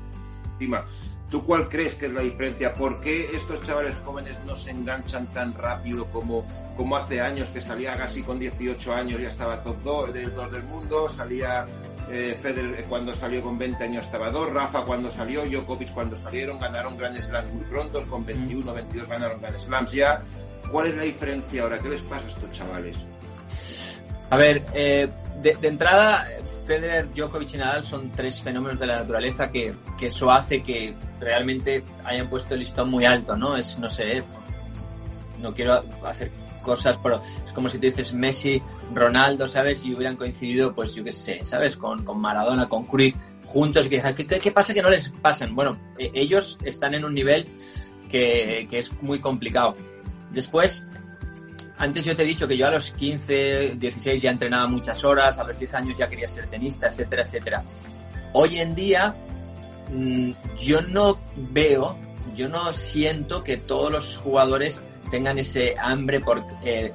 encima. 0.55 0.85
¿Tú 1.31 1.45
cuál 1.45 1.69
crees 1.69 1.97
que 1.97 2.07
es 2.07 2.13
la 2.13 2.21
diferencia? 2.21 2.73
¿Por 2.73 3.01
qué 3.01 3.35
estos 3.35 3.63
chavales 3.63 3.97
jóvenes 4.05 4.37
no 4.47 4.57
se 4.57 4.71
enganchan 4.71 5.27
tan 5.33 5.53
rápido 5.55 6.07
como, 6.13 6.47
como 6.77 6.97
hace 6.97 7.21
años 7.21 7.49
que 7.49 7.61
salía 7.61 7.97
Gassi 7.97 8.23
con 8.23 8.39
18 8.39 8.95
años 8.95 9.21
ya 9.21 9.29
estaba 9.29 9.63
top 9.65 9.77
2 9.83 10.15
del, 10.15 10.33
del 10.35 10.63
mundo, 10.63 11.09
salía 11.09 11.67
eh, 12.11 12.39
Federer 12.41 12.81
eh, 12.81 12.85
cuando 12.89 13.15
salió 13.15 13.43
con 13.43 13.59
20 13.59 13.83
años 13.83 14.05
estaba 14.05 14.31
2, 14.31 14.53
Rafa 14.53 14.85
cuando 14.85 15.11
salió, 15.11 15.45
Djokovic 15.45 15.93
cuando 15.93 16.15
salieron, 16.15 16.59
ganaron 16.59 16.97
Grand 16.97 17.17
Slams 17.19 17.53
muy 17.53 17.65
prontos, 17.65 18.07
con 18.07 18.25
21, 18.27 18.75
22 18.75 19.09
ganaron 19.09 19.41
Grand 19.41 19.59
Slams 19.59 19.93
ya. 19.93 20.23
¿Cuál 20.71 20.89
es 20.89 20.97
la 20.97 21.03
diferencia 21.03 21.63
ahora? 21.63 21.79
¿Qué 21.79 21.89
les 21.89 22.03
pasa 22.03 22.25
a 22.25 22.29
estos 22.29 22.53
chavales? 22.53 22.97
A 24.35 24.37
ver, 24.37 24.65
eh, 24.75 25.09
de, 25.41 25.57
entrada, 25.63 26.27
Federer, 26.67 27.09
Djokovic 27.15 27.55
y 27.55 27.57
Nadal 27.57 27.85
son 27.85 28.11
tres 28.11 28.43
fenómenos 28.43 28.81
de 28.81 28.87
la 28.89 28.97
naturaleza 28.97 29.49
que, 29.49 29.73
eso 30.01 30.29
hace 30.29 30.61
que 30.61 30.93
realmente 31.21 31.85
hayan 32.05 32.29
puesto 32.29 32.55
el 32.55 32.61
listón 32.61 32.91
muy 32.91 33.05
alto, 33.05 33.37
¿no? 33.37 33.57
Es, 33.57 33.79
no 33.79 33.89
sé, 33.89 34.25
no 35.41 35.55
quiero 35.55 35.85
hacer 36.05 36.33
cosas, 36.63 36.99
pero 37.01 37.23
es 37.47 37.53
como 37.53 37.69
si 37.69 37.79
te 37.79 37.87
dices 37.87 38.13
Messi, 38.13 38.61
Ronaldo, 38.93 39.47
¿sabes? 39.47 39.85
Y 39.85 39.95
hubieran 39.95 40.17
coincidido, 40.17 40.75
pues 40.75 40.97
yo 40.97 41.05
qué 41.05 41.13
sé, 41.13 41.45
¿sabes? 41.45 41.77
Con, 41.77 42.03
con 42.03 42.21
Maradona, 42.21 42.69
con 42.69 42.87
Cruyff, 42.87 43.15
juntos, 43.45 43.87
que 43.87 44.03
¿qué, 44.17 44.27
¿qué, 44.27 44.51
pasa 44.51 44.75
que 44.75 44.83
no 44.83 44.91
les 44.91 45.11
pasan? 45.11 45.55
Bueno, 45.55 45.79
e, 45.97 46.11
ellos 46.13 46.59
están 46.65 46.95
en 46.95 47.05
un 47.05 47.15
nivel 47.15 47.47
que, 48.11 48.67
que 48.69 48.81
es 48.81 48.91
muy 49.01 49.21
complicado. 49.21 49.77
Después, 50.33 50.85
antes 51.79 52.05
yo 52.05 52.17
te 52.17 52.23
he 52.23 52.27
dicho 52.27 52.47
que 52.47 52.57
yo 52.57 52.67
a 52.67 52.71
los 52.71 52.93
15, 52.93 53.75
16 53.77 54.23
ya 54.23 54.31
entrenaba 54.31 54.67
muchas 54.69 55.03
horas, 55.05 55.39
a 55.39 55.45
los 55.45 55.59
10 55.59 55.75
años 55.75 55.99
ya 55.99 56.09
quería 56.09 56.29
ser 56.29 56.47
tenista, 56.47 56.87
etcétera, 56.87 57.23
etcétera. 57.23 57.63
Hoy 58.33 58.59
en 58.59 58.75
día 58.75 59.15
mm, 59.93 60.31
yo 60.59 60.83
no 60.83 61.19
veo, 61.37 61.97
yo 62.37 62.49
no 62.49 62.73
siento 62.73 63.43
que 63.43 63.57
todos 63.57 63.91
los 63.91 64.17
jugadores 64.17 64.81
tengan 65.11 65.39
ese 65.39 65.75
hambre 65.79 66.21
por 66.21 66.45
eh, 66.63 66.93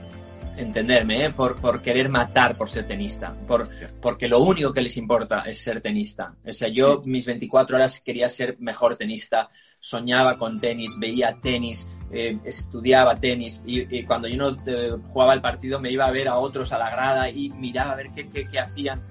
entenderme, 0.59 1.25
¿eh? 1.25 1.29
por, 1.29 1.55
por 1.55 1.81
querer 1.81 2.09
matar 2.09 2.55
por 2.55 2.69
ser 2.69 2.85
tenista, 2.85 3.33
por, 3.47 3.67
porque 4.01 4.27
lo 4.27 4.39
único 4.39 4.73
que 4.73 4.81
les 4.81 4.97
importa 4.97 5.43
es 5.45 5.59
ser 5.59 5.81
tenista. 5.81 6.33
O 6.45 6.53
sea, 6.53 6.67
yo 6.67 7.01
mis 7.05 7.25
24 7.25 7.77
horas 7.77 8.01
quería 8.01 8.27
ser 8.27 8.57
mejor 8.59 8.95
tenista, 8.95 9.49
soñaba 9.79 10.37
con 10.37 10.59
tenis, 10.59 10.97
veía 10.99 11.37
tenis, 11.41 11.87
eh, 12.11 12.37
estudiaba 12.43 13.15
tenis 13.15 13.61
y, 13.65 14.03
cuando 14.03 14.27
yo 14.27 14.37
no 14.37 14.57
eh, 14.65 14.95
jugaba 15.09 15.33
el 15.33 15.41
partido 15.41 15.79
me 15.79 15.91
iba 15.91 16.05
a 16.05 16.11
ver 16.11 16.27
a 16.27 16.37
otros 16.37 16.73
a 16.73 16.77
la 16.77 16.89
grada 16.89 17.29
y 17.29 17.49
miraba 17.51 17.93
a 17.93 17.95
ver 17.95 18.09
qué, 18.13 18.27
qué, 18.27 18.47
qué 18.47 18.59
hacían. 18.59 19.01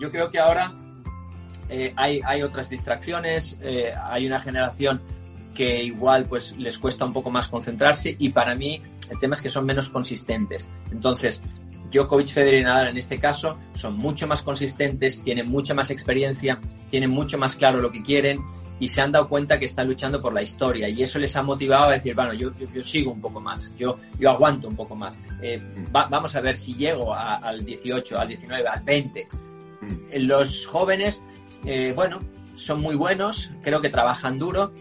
Yo 0.00 0.10
creo 0.10 0.30
que 0.30 0.38
ahora 0.38 0.72
hay, 1.96 2.20
hay 2.24 2.42
otras 2.42 2.70
distracciones, 2.70 3.58
hay 4.02 4.26
una 4.26 4.40
generación 4.40 5.02
que 5.54 5.82
igual 5.82 6.24
pues 6.24 6.56
les 6.56 6.78
cuesta 6.78 7.04
un 7.04 7.12
poco 7.12 7.30
más 7.30 7.48
concentrarse 7.48 8.14
y 8.18 8.30
para 8.30 8.54
mí 8.54 8.80
el 9.10 9.18
tema 9.18 9.34
es 9.34 9.42
que 9.42 9.50
son 9.50 9.66
menos 9.66 9.88
consistentes. 9.88 10.68
Entonces, 10.90 11.42
Djokovic, 11.90 12.28
Federer 12.28 12.60
y 12.60 12.64
Nadal 12.64 12.88
en 12.88 12.98
este 12.98 13.18
caso 13.18 13.56
son 13.74 13.96
mucho 13.96 14.26
más 14.26 14.42
consistentes, 14.42 15.22
tienen 15.22 15.48
mucha 15.48 15.74
más 15.74 15.90
experiencia, 15.90 16.60
tienen 16.90 17.10
mucho 17.10 17.38
más 17.38 17.54
claro 17.54 17.80
lo 17.80 17.90
que 17.90 18.02
quieren 18.02 18.40
y 18.78 18.88
se 18.88 19.00
han 19.00 19.10
dado 19.10 19.28
cuenta 19.28 19.58
que 19.58 19.64
están 19.64 19.88
luchando 19.88 20.20
por 20.20 20.32
la 20.32 20.42
historia 20.42 20.88
y 20.88 21.02
eso 21.02 21.18
les 21.18 21.34
ha 21.36 21.42
motivado 21.42 21.86
a 21.86 21.92
decir, 21.92 22.14
bueno, 22.14 22.34
yo, 22.34 22.50
yo, 22.72 22.82
sigo 22.82 23.12
un 23.12 23.20
poco 23.20 23.40
más, 23.40 23.72
yo, 23.76 23.96
yo 24.18 24.30
aguanto 24.30 24.68
un 24.68 24.76
poco 24.76 24.94
más. 24.94 25.18
Eh, 25.42 25.60
vamos 25.90 26.34
a 26.36 26.40
ver 26.40 26.56
si 26.56 26.74
llego 26.74 27.14
al 27.14 27.64
18, 27.64 28.18
al 28.18 28.28
19, 28.28 28.68
al 28.68 28.82
20. 28.82 29.28
Mm. 29.80 30.26
Los 30.26 30.66
jóvenes, 30.66 31.22
eh, 31.64 31.92
bueno, 31.96 32.20
son 32.54 32.80
muy 32.80 32.96
buenos, 32.96 33.50
creo 33.62 33.80
que 33.80 33.88
trabajan 33.88 34.38
duro 34.38 34.72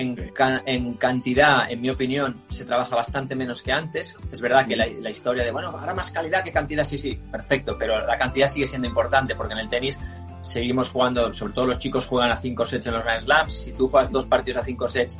en, 0.00 0.94
cantidad, 0.94 1.70
en 1.70 1.80
mi 1.80 1.90
opinión, 1.90 2.36
se 2.48 2.64
trabaja 2.64 2.96
bastante 2.96 3.34
menos 3.34 3.62
que 3.62 3.72
antes. 3.72 4.16
Es 4.30 4.40
verdad 4.40 4.66
que 4.66 4.76
la, 4.76 5.10
historia 5.10 5.44
de, 5.44 5.50
bueno, 5.50 5.68
ahora 5.68 5.94
más 5.94 6.10
calidad 6.10 6.42
que 6.42 6.52
cantidad, 6.52 6.84
sí, 6.84 6.98
sí, 6.98 7.18
perfecto, 7.30 7.76
pero 7.78 8.04
la 8.06 8.18
cantidad 8.18 8.48
sigue 8.48 8.66
siendo 8.66 8.88
importante 8.88 9.34
porque 9.34 9.54
en 9.54 9.60
el 9.60 9.68
tenis 9.68 9.98
seguimos 10.42 10.90
jugando, 10.90 11.32
sobre 11.32 11.52
todo 11.52 11.66
los 11.66 11.78
chicos 11.78 12.06
juegan 12.06 12.30
a 12.30 12.36
5 12.36 12.64
sets 12.64 12.86
en 12.86 12.94
los 12.94 13.04
Grand 13.04 13.22
Slams. 13.22 13.52
Si 13.52 13.72
tú 13.72 13.88
juegas 13.88 14.10
dos 14.10 14.26
partidos 14.26 14.62
a 14.62 14.64
5 14.64 14.88
sets, 14.88 15.18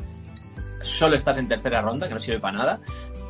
solo 0.81 1.17
estás 1.17 1.39
en 1.39 1.49
tercera 1.49 1.83
ronda, 1.83 2.09
que 2.09 2.15
no 2.15 2.21
sirve 2.21 2.41
para 2.41 2.57
nada, 2.57 2.81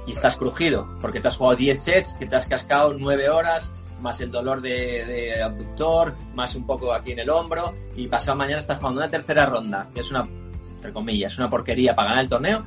y 0.06 0.12
estás 0.12 0.36
crujido 0.36 0.88
porque 1.00 1.20
te 1.20 1.28
has 1.28 1.36
jugado 1.36 1.56
10 1.56 1.82
sets, 1.82 2.14
que 2.14 2.26
te 2.26 2.36
has 2.36 2.46
cascado 2.46 2.94
9 2.96 3.28
horas, 3.28 3.72
más 4.00 4.20
el 4.20 4.30
dolor 4.30 4.60
de, 4.60 5.04
de, 5.04 5.42
abductor, 5.42 6.14
más 6.34 6.54
un 6.54 6.66
poco 6.66 6.92
aquí 6.92 7.12
en 7.12 7.18
el 7.18 7.30
hombro, 7.30 7.74
y 7.96 8.06
pasado 8.06 8.36
mañana 8.36 8.58
estás 8.58 8.78
jugando 8.78 9.00
una 9.00 9.10
tercera 9.10 9.46
ronda, 9.46 9.88
que 9.92 10.00
es 10.00 10.10
una 10.10 10.22
entre 10.80 10.94
comillas, 10.94 11.36
una 11.36 11.50
porquería 11.50 11.94
para 11.94 12.08
ganar 12.08 12.24
el 12.24 12.30
torneo 12.30 12.64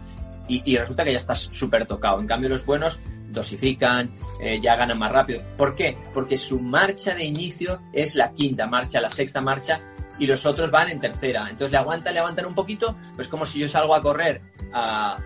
y, 0.48 0.78
resulta 0.78 1.04
que 1.04 1.12
ya 1.12 1.18
estás 1.18 1.50
súper 1.52 1.86
tocado. 1.88 2.20
En 2.20 2.28
cambio, 2.28 2.50
los 2.50 2.66
buenos 2.66 3.00
dosifican, 3.30 4.12
eh, 4.40 4.60
ya 4.62 4.76
ganan 4.76 5.00
más 5.00 5.12
rápido. 5.12 5.42
¿Por 5.58 5.76
qué? 5.76 5.98
Porque 6.14 6.38
su 6.38 6.60
marcha 6.60 7.16
de 7.16 7.24
inicio 7.24 7.82
es 7.92 8.16
la 8.16 8.32
quinta 8.32 8.68
marcha, 8.68 9.02
la 9.02 9.10
sexta 9.10 9.42
marcha 9.42 9.80
y 10.20 10.28
los 10.28 10.46
otros 10.46 10.70
van 10.70 10.90
en 10.90 11.00
tercera. 11.00 11.44
Entonces 11.50 11.72
le 11.72 11.78
aguantan, 11.78 12.14
le 12.14 12.20
aguantan 12.20 12.46
un 12.46 12.54
poquito, 12.54 12.96
pues 13.16 13.28
como 13.28 13.46
si 13.46 13.60
yo 13.60 13.68
salgo 13.68 13.96
a 13.96 14.02
correr 14.02 14.42
a 14.74 15.18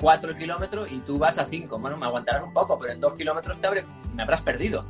4 0.00 0.36
kilómetros 0.36 0.92
y 0.92 0.98
tú 0.98 1.18
vas 1.18 1.38
a 1.38 1.46
5. 1.46 1.78
Bueno, 1.78 1.96
me 1.96 2.06
aguantarán 2.06 2.44
un 2.44 2.52
poco, 2.52 2.78
pero 2.78 2.92
en 2.92 3.00
2 3.00 3.14
kilómetros 3.14 3.58
te 3.60 3.68
me 4.14 4.22
habrás 4.22 4.42
perdido. 4.42 4.84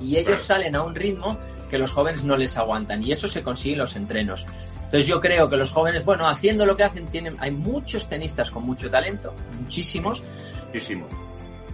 y 0.00 0.16
ellos 0.16 0.40
salen 0.40 0.74
a 0.74 0.82
un 0.82 0.94
ritmo 0.94 1.38
que 1.70 1.78
los 1.78 1.92
jóvenes 1.92 2.24
no 2.24 2.36
les 2.36 2.56
aguantan 2.56 3.02
y 3.02 3.12
eso 3.12 3.28
se 3.28 3.42
consigue 3.42 3.74
en 3.74 3.80
los 3.80 3.96
entrenos. 3.96 4.46
Entonces 4.86 5.06
yo 5.06 5.20
creo 5.20 5.48
que 5.48 5.56
los 5.56 5.70
jóvenes, 5.70 6.04
bueno, 6.04 6.28
haciendo 6.28 6.64
lo 6.66 6.76
que 6.76 6.84
hacen, 6.84 7.06
tienen, 7.06 7.36
hay 7.38 7.50
muchos 7.50 8.08
tenistas 8.08 8.50
con 8.50 8.64
mucho 8.64 8.90
talento, 8.90 9.34
muchísimos, 9.60 10.22
Muchísimo. 10.66 11.06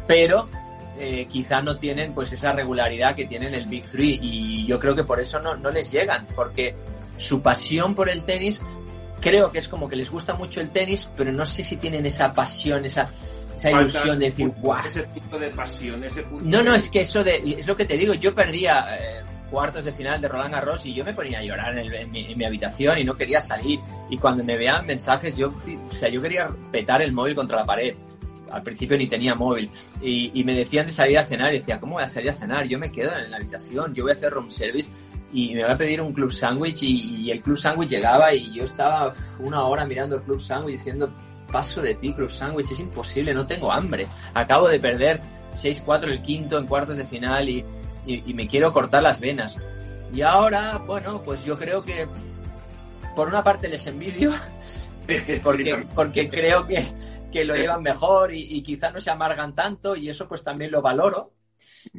pero 0.06 0.48
eh, 0.98 1.26
quizá 1.30 1.60
no 1.62 1.76
tienen 1.78 2.12
pues 2.14 2.32
esa 2.32 2.52
regularidad 2.52 3.14
que 3.14 3.26
tienen 3.26 3.54
el 3.54 3.66
Big 3.66 3.84
Three 3.84 4.18
y 4.20 4.66
yo 4.66 4.78
creo 4.78 4.94
que 4.94 5.04
por 5.04 5.20
eso 5.20 5.40
no, 5.40 5.56
no 5.56 5.70
les 5.70 5.90
llegan, 5.90 6.26
porque 6.34 6.74
su 7.18 7.40
pasión 7.42 7.94
por 7.94 8.08
el 8.08 8.24
tenis 8.24 8.60
creo 9.20 9.50
que 9.52 9.58
es 9.58 9.68
como 9.68 9.88
que 9.88 9.96
les 9.96 10.10
gusta 10.10 10.34
mucho 10.34 10.60
el 10.60 10.70
tenis, 10.70 11.10
pero 11.16 11.32
no 11.32 11.44
sé 11.46 11.62
si 11.62 11.76
tienen 11.76 12.04
esa 12.06 12.32
pasión, 12.32 12.84
esa, 12.84 13.08
esa 13.54 13.70
ilusión 13.70 14.18
de 14.18 14.26
decir, 14.30 14.48
guau. 14.58 14.84
Ese 14.84 15.02
punto 15.04 15.38
de 15.38 15.48
pasión, 15.50 16.02
ese 16.02 16.22
punto 16.22 16.44
No, 16.44 16.62
no, 16.62 16.72
de- 16.72 16.76
es 16.78 16.88
que 16.88 17.02
eso 17.02 17.22
de, 17.22 17.36
es 17.58 17.66
lo 17.66 17.76
que 17.76 17.84
te 17.84 17.96
digo, 17.96 18.14
yo 18.14 18.34
perdía 18.34 18.96
eh, 18.98 19.22
cuartos 19.52 19.84
de 19.84 19.92
final 19.92 20.18
de 20.18 20.28
Roland 20.28 20.54
Garros 20.54 20.86
y 20.86 20.94
yo 20.94 21.04
me 21.04 21.12
ponía 21.12 21.40
a 21.40 21.42
llorar 21.42 21.76
en, 21.78 22.10
mi, 22.10 22.44
habitación 22.44 22.98
y 22.98 23.04
no 23.04 23.14
quería 23.14 23.38
salir. 23.38 23.78
Y 24.08 24.16
cuando 24.16 24.42
me 24.42 24.56
vean 24.56 24.86
mensajes, 24.86 25.36
yo, 25.36 25.52
o 25.88 25.92
sea, 25.92 26.08
yo 26.08 26.22
quería 26.22 26.48
petar 26.72 27.02
el 27.02 27.12
móvil 27.12 27.34
contra 27.34 27.58
la 27.58 27.64
pared. 27.64 27.94
Al 28.50 28.62
principio 28.62 28.96
ni 28.96 29.06
tenía 29.06 29.34
móvil. 29.34 29.70
Y, 30.00 30.42
me 30.42 30.54
decían 30.54 30.86
de 30.86 30.92
salir 30.92 31.18
a 31.18 31.24
cenar 31.24 31.54
y 31.54 31.58
decía, 31.58 31.78
¿cómo 31.78 31.94
voy 31.94 32.02
a 32.02 32.06
salir 32.06 32.30
a 32.30 32.34
cenar? 32.34 32.66
Yo 32.66 32.78
me 32.78 32.90
quedo 32.90 33.14
en 33.16 33.30
la 33.30 33.36
habitación, 33.36 33.94
yo 33.94 34.04
voy 34.04 34.12
a 34.12 34.14
hacer 34.14 34.32
room 34.32 34.50
service 34.50 34.90
y 35.32 35.54
me 35.54 35.62
voy 35.64 35.72
a 35.72 35.76
pedir 35.76 36.00
un 36.00 36.12
club 36.14 36.32
sándwich 36.32 36.82
y, 36.82 37.26
y 37.26 37.30
el 37.30 37.42
club 37.42 37.58
sándwich 37.58 37.90
llegaba 37.90 38.34
y 38.34 38.52
yo 38.54 38.64
estaba 38.64 39.12
una 39.38 39.64
hora 39.64 39.84
mirando 39.84 40.16
el 40.16 40.22
club 40.22 40.40
sándwich 40.40 40.76
diciendo, 40.76 41.10
paso 41.50 41.82
de 41.82 41.94
ti, 41.94 42.14
club 42.14 42.30
sándwich, 42.30 42.72
es 42.72 42.80
imposible, 42.80 43.34
no 43.34 43.46
tengo 43.46 43.70
hambre. 43.70 44.06
Acabo 44.32 44.68
de 44.68 44.80
perder 44.80 45.20
6-4 45.54 46.04
el 46.04 46.22
quinto 46.22 46.58
en 46.58 46.66
cuartos 46.66 46.96
de 46.96 47.04
final 47.04 47.48
y, 47.48 47.64
y- 48.06 48.30
y 48.30 48.34
me 48.34 48.46
quiero 48.46 48.72
cortar 48.72 49.02
las 49.02 49.20
venas. 49.20 49.58
Y 50.12 50.22
ahora, 50.22 50.78
bueno, 50.78 51.22
pues 51.22 51.44
yo 51.44 51.56
creo 51.58 51.82
que 51.82 52.06
por 53.16 53.28
una 53.28 53.42
parte 53.42 53.68
les 53.68 53.86
envidio 53.86 54.30
porque, 55.42 55.86
porque 55.94 56.28
creo 56.28 56.66
que, 56.66 56.82
que 57.32 57.44
lo 57.44 57.54
llevan 57.56 57.82
mejor 57.82 58.32
y, 58.34 58.56
y 58.56 58.62
quizá 58.62 58.90
no 58.90 59.00
se 59.00 59.10
amargan 59.10 59.54
tanto 59.54 59.96
y 59.96 60.08
eso 60.08 60.28
pues 60.28 60.42
también 60.42 60.70
lo 60.70 60.80
valoro 60.82 61.32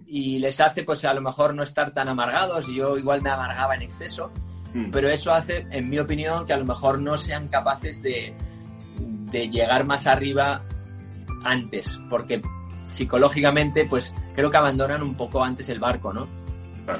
y 0.05 0.39
les 0.39 0.59
hace 0.59 0.83
pues 0.83 1.03
a 1.05 1.13
lo 1.13 1.21
mejor 1.21 1.53
no 1.53 1.63
estar 1.63 1.93
tan 1.93 2.07
amargados 2.09 2.67
y 2.69 2.75
yo 2.75 2.97
igual 2.97 3.21
me 3.21 3.29
amargaba 3.29 3.75
en 3.75 3.81
exceso 3.83 4.31
Mm. 4.75 4.89
pero 4.89 5.07
eso 5.07 5.31
hace, 5.31 5.67
en 5.69 5.87
mi 5.87 5.99
opinión, 5.99 6.47
que 6.47 6.53
a 6.53 6.57
lo 6.57 6.65
mejor 6.65 6.99
no 6.99 7.15
sean 7.15 7.47
capaces 7.47 8.01
de, 8.01 8.33
de 8.97 9.47
llegar 9.47 9.85
más 9.85 10.07
arriba 10.07 10.63
antes, 11.43 11.95
porque 12.09 12.41
psicológicamente, 12.93 13.85
pues 13.85 14.13
creo 14.35 14.49
que 14.51 14.57
abandonan 14.57 15.01
un 15.03 15.15
poco 15.15 15.43
antes 15.43 15.67
el 15.69 15.79
barco, 15.79 16.13
¿no? 16.13 16.27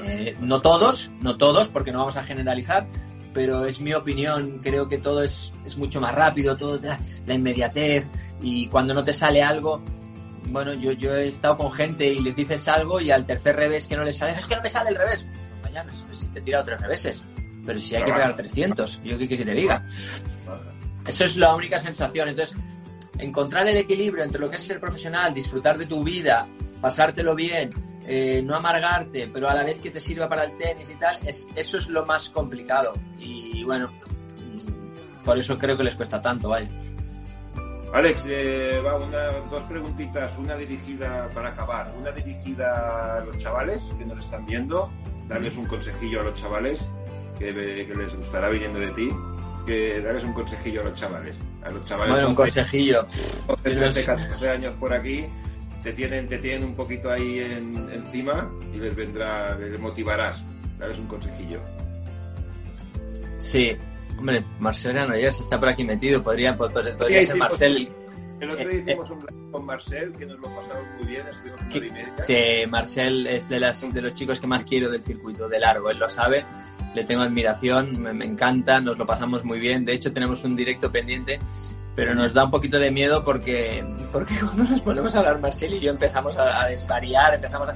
Eh, 0.02 0.36
no 0.40 0.60
todos, 0.60 1.10
no 1.20 1.36
todos, 1.36 1.68
porque 1.68 1.92
no 1.92 2.00
vamos 2.00 2.16
a 2.16 2.24
generalizar, 2.24 2.86
pero 3.32 3.64
es 3.64 3.80
mi 3.80 3.92
opinión, 3.94 4.60
creo 4.62 4.88
que 4.88 4.98
todo 4.98 5.22
es, 5.22 5.52
es 5.64 5.76
mucho 5.76 6.00
más 6.00 6.14
rápido, 6.14 6.56
todo 6.56 6.80
la, 6.80 7.34
inmediatez, 7.34 8.06
y 8.40 8.68
cuando 8.68 8.94
no 8.94 9.04
te 9.04 9.12
sale 9.12 9.42
algo, 9.42 9.82
bueno, 10.48 10.72
yo, 10.74 10.92
yo 10.92 11.14
he 11.14 11.28
estado 11.28 11.56
con 11.56 11.72
gente 11.72 12.06
y 12.06 12.20
les 12.20 12.34
dices 12.34 12.66
algo 12.68 13.00
y 13.00 13.10
al 13.10 13.26
tercer 13.26 13.56
revés 13.56 13.86
que 13.86 13.96
no 13.96 14.04
les 14.04 14.16
sale, 14.16 14.32
es 14.32 14.46
que 14.46 14.56
no 14.56 14.62
me 14.62 14.68
sale 14.68 14.90
el 14.90 14.96
revés. 14.96 15.26
Pues, 15.60 16.04
pues, 16.06 16.18
si 16.18 16.26
te 16.28 16.38
he 16.38 16.42
tirado 16.42 16.64
tres 16.64 16.80
reveses, 16.80 17.24
pero 17.66 17.80
si 17.80 17.96
hay 17.96 18.04
que 18.04 18.12
pegar 18.12 18.36
300, 18.36 19.02
yo 19.02 19.18
qué 19.18 19.28
qué 19.28 19.38
que 19.38 19.44
te 19.44 19.54
diga. 19.54 19.82
Eso 21.06 21.24
es 21.24 21.36
la 21.36 21.54
única 21.54 21.78
sensación. 21.78 22.28
Entonces, 22.28 22.56
encontrar 23.24 23.66
el 23.66 23.76
equilibrio 23.76 24.24
entre 24.24 24.40
lo 24.40 24.50
que 24.50 24.56
es 24.56 24.62
ser 24.62 24.80
profesional, 24.80 25.32
disfrutar 25.32 25.78
de 25.78 25.86
tu 25.86 26.02
vida, 26.02 26.46
pasártelo 26.80 27.34
bien, 27.34 27.70
eh, 28.06 28.42
no 28.44 28.54
amargarte, 28.54 29.28
pero 29.32 29.48
a 29.48 29.54
la 29.54 29.64
vez 29.64 29.78
que 29.78 29.90
te 29.90 29.98
sirva 29.98 30.28
para 30.28 30.44
el 30.44 30.56
tenis 30.56 30.90
y 30.90 30.94
tal, 30.94 31.18
es, 31.26 31.46
eso 31.54 31.78
es 31.78 31.88
lo 31.88 32.04
más 32.04 32.28
complicado. 32.28 32.92
Y 33.18 33.64
bueno, 33.64 33.88
mm, 33.88 35.24
por 35.24 35.38
eso 35.38 35.58
creo 35.58 35.76
que 35.76 35.84
les 35.84 35.94
cuesta 35.94 36.20
tanto, 36.20 36.50
¿vale? 36.50 36.68
Alex, 37.94 38.24
eh, 38.26 38.82
va 38.84 38.96
una, 38.96 39.26
dos 39.50 39.62
preguntitas, 39.64 40.36
una 40.36 40.56
dirigida 40.56 41.28
para 41.32 41.50
acabar, 41.50 41.94
una 41.96 42.10
dirigida 42.10 43.18
a 43.18 43.24
los 43.24 43.38
chavales 43.38 43.80
que 43.96 44.04
nos 44.04 44.24
están 44.24 44.44
viendo, 44.46 44.90
darles 45.28 45.56
un 45.56 45.66
consejillo 45.66 46.20
a 46.20 46.24
los 46.24 46.40
chavales 46.40 46.84
que, 47.38 47.54
que 47.54 47.94
les 47.94 48.16
gustará 48.16 48.48
viniendo 48.48 48.80
de 48.80 48.88
ti, 48.88 49.10
que 49.66 50.00
darles 50.00 50.24
un 50.24 50.32
consejillo 50.32 50.80
a 50.80 50.84
los 50.84 50.94
chavales, 50.94 51.34
a 51.64 51.70
los 51.70 51.84
chavales 51.84 52.12
Bueno, 52.12 52.28
un 52.28 52.34
de 52.34 52.36
consejillo. 52.36 53.06
12, 53.46 53.62
13, 53.62 53.80
los- 53.80 54.04
14 54.06 54.50
años 54.50 54.74
por 54.78 54.92
aquí, 54.92 55.24
te 55.82 55.92
tienen, 55.92 56.26
te 56.26 56.38
tienen 56.38 56.64
un 56.64 56.74
poquito 56.74 57.10
ahí 57.10 57.38
en- 57.40 57.90
encima 57.92 58.50
y 58.74 58.78
les 58.78 58.94
vendrá, 58.94 59.54
les 59.58 59.78
motivarás, 59.78 60.42
darles 60.78 60.98
un 60.98 61.06
consejillo. 61.06 61.60
Sí. 63.38 63.72
Hombre, 64.18 64.42
Marcel 64.60 64.92
Granollers 64.94 65.40
está 65.40 65.58
por 65.58 65.68
aquí 65.68 65.84
metido. 65.84 66.22
Podría, 66.22 66.56
pod- 66.56 66.72
pod- 66.72 66.96
podría 66.96 67.20
Sí, 67.20 67.26
ser 67.26 67.36
Marcel. 67.36 67.88
El 68.40 68.50
otro 68.50 68.68
Eh, 68.68 68.72
día 68.72 68.80
hicimos 68.80 69.10
un 69.10 69.18
live 69.20 69.50
con 69.52 69.64
Marcel, 69.66 70.12
que 70.12 70.26
nos 70.26 70.36
lo 70.38 70.42
pasamos 70.44 70.84
muy 70.98 71.06
bien, 71.06 71.22
estuvimos 71.30 71.60
una 71.60 71.76
hora 71.76 71.86
y 71.86 71.90
media. 71.90 72.14
Sí, 72.18 72.66
Marcel 72.68 73.26
es 73.26 73.48
de, 73.48 73.60
las, 73.60 73.92
de 73.94 74.02
los 74.02 74.14
chicos 74.14 74.40
que 74.40 74.46
más 74.46 74.64
quiero 74.64 74.90
del 74.90 75.02
circuito, 75.02 75.48
de 75.48 75.58
largo. 75.60 75.90
Él 75.90 75.98
lo 75.98 76.08
sabe. 76.08 76.44
Le 76.94 77.04
tengo 77.04 77.22
admiración, 77.22 78.00
me, 78.00 78.24
encanta, 78.24 78.80
nos 78.80 78.96
lo 78.96 79.04
pasamos 79.04 79.44
muy 79.44 79.58
bien. 79.58 79.84
De 79.84 79.92
hecho, 79.92 80.12
tenemos 80.12 80.44
un 80.44 80.54
directo 80.54 80.90
pendiente, 80.90 81.40
pero 81.96 82.14
nos 82.14 82.32
da 82.32 82.44
un 82.44 82.50
poquito 82.50 82.78
de 82.78 82.90
miedo 82.90 83.24
porque, 83.24 83.84
porque 84.12 84.34
cuando 84.40 84.64
nos 84.64 84.80
ponemos 84.80 85.14
a 85.14 85.18
hablar 85.18 85.40
Marcel 85.40 85.74
y 85.74 85.80
yo 85.80 85.90
empezamos 85.90 86.36
a, 86.38 86.66
desvariar, 86.68 87.34
empezamos. 87.34 87.68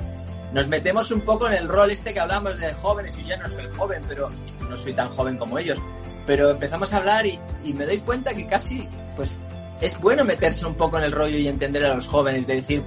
Nos 0.52 0.68
metemos 0.68 1.10
un 1.10 1.20
poco 1.22 1.46
en 1.48 1.54
el 1.54 1.68
rol 1.68 1.90
este 1.90 2.14
que 2.14 2.20
hablamos 2.20 2.58
de 2.58 2.72
jóvenes. 2.74 3.16
Yo 3.16 3.26
ya 3.26 3.36
no 3.36 3.48
soy 3.48 3.68
joven, 3.76 4.02
pero 4.08 4.30
no 4.68 4.76
soy 4.76 4.92
tan 4.92 5.08
joven 5.10 5.36
como 5.36 5.58
ellos. 5.58 5.78
Pero 6.26 6.50
empezamos 6.50 6.92
a 6.92 6.98
hablar 6.98 7.26
y, 7.26 7.38
y 7.64 7.72
me 7.72 7.84
doy 7.84 7.98
cuenta 7.98 8.32
que 8.32 8.46
casi, 8.46 8.88
pues, 9.16 9.40
es 9.80 9.98
bueno 10.00 10.24
meterse 10.24 10.66
un 10.66 10.74
poco 10.74 10.98
en 10.98 11.04
el 11.04 11.12
rollo 11.12 11.36
y 11.36 11.48
entender 11.48 11.84
a 11.84 11.94
los 11.94 12.06
jóvenes, 12.06 12.46
de 12.46 12.56
decir 12.56 12.82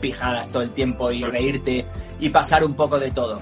pijadas 0.00 0.50
todo 0.50 0.62
el 0.62 0.72
tiempo 0.72 1.10
y 1.10 1.24
reírte 1.24 1.84
y 2.20 2.28
pasar 2.28 2.64
un 2.64 2.74
poco 2.74 2.98
de 2.98 3.10
todo. 3.10 3.40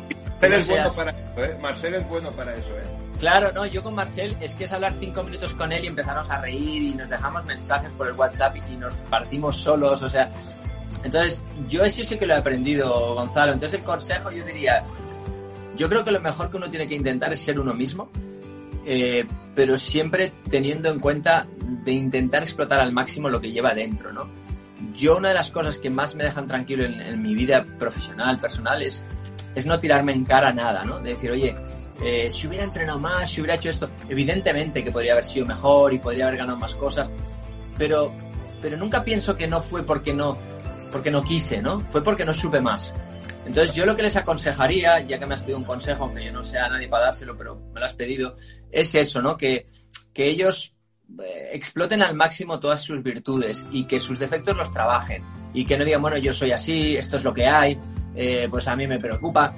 Marcel 0.50 0.60
es 0.60 0.68
bueno 0.68 0.92
para 0.94 1.10
eso, 1.10 1.44
¿eh? 1.44 1.58
Marcel 1.60 1.94
es 1.94 2.08
bueno 2.08 2.30
para 2.32 2.54
eso, 2.54 2.68
¿eh? 2.68 3.04
Claro, 3.18 3.52
no, 3.52 3.64
yo 3.66 3.82
con 3.82 3.94
Marcel 3.94 4.36
es 4.40 4.54
que 4.54 4.64
es 4.64 4.72
hablar 4.72 4.92
cinco 4.98 5.22
minutos 5.22 5.54
con 5.54 5.72
él 5.72 5.84
y 5.84 5.88
empezarnos 5.88 6.28
a 6.28 6.40
reír 6.40 6.82
y 6.82 6.94
nos 6.94 7.08
dejamos 7.08 7.44
mensajes 7.46 7.90
por 7.92 8.08
el 8.08 8.14
WhatsApp 8.14 8.56
y 8.56 8.76
nos 8.76 8.94
partimos 9.08 9.56
solos, 9.56 10.02
o 10.02 10.08
sea. 10.08 10.30
Entonces, 11.02 11.40
yo 11.68 11.84
eso 11.84 12.04
sí 12.04 12.18
que 12.18 12.26
lo 12.26 12.34
he 12.34 12.38
aprendido, 12.38 13.14
Gonzalo. 13.14 13.52
Entonces, 13.52 13.78
el 13.78 13.84
consejo 13.84 14.30
yo 14.30 14.44
diría, 14.44 14.82
yo 15.76 15.88
creo 15.88 16.04
que 16.04 16.10
lo 16.10 16.20
mejor 16.20 16.50
que 16.50 16.56
uno 16.56 16.68
tiene 16.68 16.88
que 16.88 16.94
intentar 16.94 17.32
es 17.32 17.40
ser 17.40 17.60
uno 17.60 17.74
mismo, 17.74 18.10
eh, 18.86 19.24
pero 19.54 19.76
siempre 19.78 20.32
teniendo 20.50 20.90
en 20.90 20.98
cuenta 20.98 21.46
de 21.84 21.92
intentar 21.92 22.42
explotar 22.42 22.80
al 22.80 22.92
máximo 22.92 23.28
lo 23.28 23.40
que 23.40 23.52
lleva 23.52 23.74
dentro, 23.74 24.12
¿no? 24.12 24.28
Yo 24.94 25.16
una 25.16 25.28
de 25.28 25.34
las 25.34 25.50
cosas 25.50 25.78
que 25.78 25.88
más 25.88 26.14
me 26.14 26.24
dejan 26.24 26.46
tranquilo 26.46 26.84
en, 26.84 27.00
en 27.00 27.22
mi 27.22 27.34
vida 27.34 27.64
profesional, 27.78 28.38
personal, 28.38 28.82
es, 28.82 29.04
es 29.54 29.66
no 29.66 29.78
tirarme 29.78 30.12
en 30.12 30.24
cara 30.24 30.52
nada, 30.52 30.84
¿no? 30.84 31.00
De 31.00 31.10
decir, 31.10 31.30
oye, 31.30 31.54
eh, 32.02 32.28
si 32.30 32.46
hubiera 32.46 32.64
entrenado 32.64 32.98
más, 32.98 33.30
si 33.30 33.40
hubiera 33.40 33.54
hecho 33.54 33.70
esto, 33.70 33.88
evidentemente 34.08 34.82
que 34.82 34.90
podría 34.90 35.12
haber 35.12 35.24
sido 35.24 35.46
mejor 35.46 35.92
y 35.92 35.98
podría 35.98 36.26
haber 36.26 36.38
ganado 36.38 36.58
más 36.58 36.74
cosas, 36.74 37.08
pero, 37.78 38.12
pero 38.60 38.76
nunca 38.76 39.04
pienso 39.04 39.36
que 39.36 39.46
no 39.46 39.60
fue 39.60 39.82
porque 39.84 40.12
no, 40.12 40.36
porque 40.90 41.10
no 41.10 41.22
quise, 41.22 41.62
¿no? 41.62 41.80
Fue 41.80 42.02
porque 42.02 42.24
no 42.24 42.32
supe 42.32 42.60
más. 42.60 42.92
Entonces 43.46 43.74
yo 43.76 43.84
lo 43.84 43.94
que 43.94 44.02
les 44.02 44.16
aconsejaría, 44.16 45.00
ya 45.00 45.18
que 45.18 45.26
me 45.26 45.34
has 45.34 45.42
pedido 45.42 45.58
un 45.58 45.64
consejo, 45.64 46.04
aunque 46.04 46.24
yo 46.24 46.32
no 46.32 46.42
sea 46.42 46.68
nadie 46.68 46.88
para 46.88 47.06
dárselo, 47.06 47.36
pero 47.36 47.60
me 47.72 47.80
lo 47.80 47.86
has 47.86 47.92
pedido, 47.92 48.34
es 48.70 48.94
eso, 48.94 49.20
¿no? 49.20 49.36
Que, 49.36 49.66
que 50.12 50.28
ellos 50.28 50.74
eh, 51.22 51.50
exploten 51.52 52.02
al 52.02 52.14
máximo 52.14 52.58
todas 52.58 52.82
sus 52.82 53.02
virtudes 53.02 53.66
y 53.70 53.84
que 53.84 54.00
sus 54.00 54.18
defectos 54.18 54.56
los 54.56 54.72
trabajen 54.72 55.22
y 55.52 55.66
que 55.66 55.76
no 55.76 55.84
digan, 55.84 56.00
bueno, 56.00 56.16
yo 56.16 56.32
soy 56.32 56.52
así, 56.52 56.96
esto 56.96 57.18
es 57.18 57.24
lo 57.24 57.34
que 57.34 57.46
hay, 57.46 57.78
eh, 58.14 58.46
pues 58.50 58.66
a 58.68 58.76
mí 58.76 58.86
me 58.86 58.98
preocupa. 58.98 59.54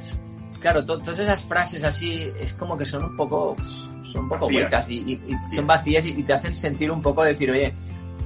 Claro, 0.61 0.85
to- 0.85 0.99
todas 0.99 1.19
esas 1.19 1.43
frases 1.45 1.85
así 1.85 2.31
es 2.41 2.53
como 2.55 2.77
que 2.77 2.85
son 2.85 3.05
un 3.05 3.17
poco, 3.17 3.55
son 4.13 4.23
un 4.25 4.29
poco 4.29 4.49
huecas 4.65 4.89
y, 4.91 4.99
y- 4.99 5.21
y 5.29 5.55
son 5.57 5.67
vacías 5.67 6.05
y, 6.07 6.11
y 6.11 6.23
te 6.23 6.33
hacen 6.33 6.55
sentir 6.55 6.91
un 6.91 7.03
poco 7.03 7.23
decir, 7.23 7.51
oye, 7.51 7.73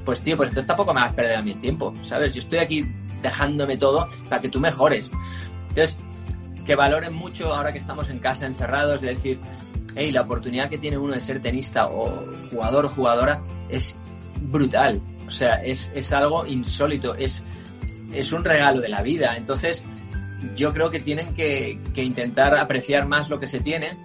pues 0.04 0.20
tío, 0.22 0.36
pues 0.36 0.48
entonces 0.48 0.66
tampoco 0.66 0.94
me 0.94 1.00
hagas 1.00 1.12
perder 1.12 1.36
a 1.36 1.40
el 1.40 1.60
tiempo, 1.60 1.92
¿sabes? 2.04 2.32
Yo 2.32 2.38
estoy 2.38 2.58
aquí 2.58 2.86
dejándome 3.22 3.76
todo 3.76 4.08
para 4.28 4.40
que 4.40 4.48
tú 4.48 4.60
mejores. 4.60 5.10
Entonces, 5.68 5.98
que 6.64 6.74
valoren 6.74 7.12
mucho 7.14 7.52
ahora 7.52 7.72
que 7.72 7.78
estamos 7.78 8.08
en 8.08 8.18
casa 8.18 8.46
encerrados, 8.46 9.00
de 9.00 9.08
decir, 9.08 9.38
hey, 9.96 10.10
la 10.12 10.22
oportunidad 10.22 10.68
que 10.70 10.78
tiene 10.78 10.96
uno 10.96 11.12
de 11.14 11.20
ser 11.20 11.42
tenista 11.42 11.88
o 11.88 12.08
jugador 12.50 12.86
o 12.86 12.88
jugadora 12.88 13.40
es 13.68 13.94
brutal. 14.40 15.02
O 15.26 15.30
sea, 15.30 15.56
es, 15.62 15.90
es 15.94 16.12
algo 16.12 16.46
insólito, 16.46 17.14
es, 17.14 17.42
es 18.12 18.32
un 18.32 18.44
regalo 18.44 18.80
de 18.80 18.88
la 18.88 19.02
vida. 19.02 19.36
Entonces, 19.36 19.82
yo 20.56 20.72
creo 20.72 20.90
que 20.90 21.00
tienen 21.00 21.34
que, 21.34 21.78
que 21.94 22.02
intentar 22.02 22.56
apreciar 22.56 23.06
más 23.06 23.28
lo 23.28 23.38
que 23.38 23.46
se 23.46 23.60
tiene, 23.60 23.96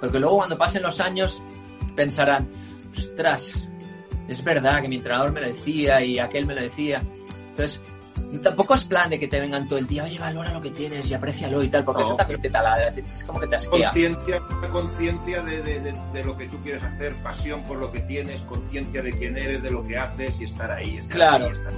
porque 0.00 0.18
luego 0.18 0.36
cuando 0.36 0.58
pasen 0.58 0.82
los 0.82 1.00
años 1.00 1.42
pensarán, 1.96 2.48
ostras, 2.96 3.64
es 4.28 4.42
verdad 4.42 4.82
que 4.82 4.88
mi 4.88 4.96
entrenador 4.96 5.32
me 5.32 5.40
lo 5.40 5.46
decía 5.46 6.02
y 6.02 6.18
aquel 6.18 6.46
me 6.46 6.54
lo 6.54 6.60
decía. 6.60 7.02
Entonces, 7.50 7.80
tampoco 8.42 8.74
es 8.74 8.84
plan 8.84 9.10
de 9.10 9.18
que 9.18 9.28
te 9.28 9.40
vengan 9.40 9.68
todo 9.68 9.78
el 9.78 9.86
día, 9.86 10.04
oye, 10.04 10.18
valora 10.18 10.52
lo 10.52 10.60
que 10.60 10.70
tienes 10.70 11.08
y 11.10 11.14
aprécialo 11.14 11.62
y 11.62 11.68
tal, 11.68 11.84
porque 11.84 12.02
eso 12.02 12.16
también 12.16 12.40
te 12.40 12.50
taladra, 12.50 12.88
es 12.88 13.24
como 13.24 13.40
que 13.40 13.46
te 13.46 13.56
asquea. 13.56 13.90
Conciencia, 13.90 14.42
conciencia 14.72 15.42
de, 15.42 15.62
de, 15.62 15.94
de, 16.12 16.24
lo 16.24 16.36
que 16.36 16.46
tú 16.48 16.58
quieres 16.62 16.82
hacer, 16.82 17.14
pasión 17.22 17.62
por 17.64 17.78
lo 17.78 17.92
que 17.92 18.00
tienes, 18.00 18.40
conciencia 18.42 19.02
de 19.02 19.12
quién 19.12 19.36
eres, 19.36 19.62
de 19.62 19.70
lo 19.70 19.86
que 19.86 19.98
haces 19.98 20.40
y 20.40 20.44
estar 20.44 20.70
ahí. 20.70 20.96
Estar 20.96 21.16
claro. 21.16 21.46
Ahí, 21.46 21.52
estar... 21.52 21.72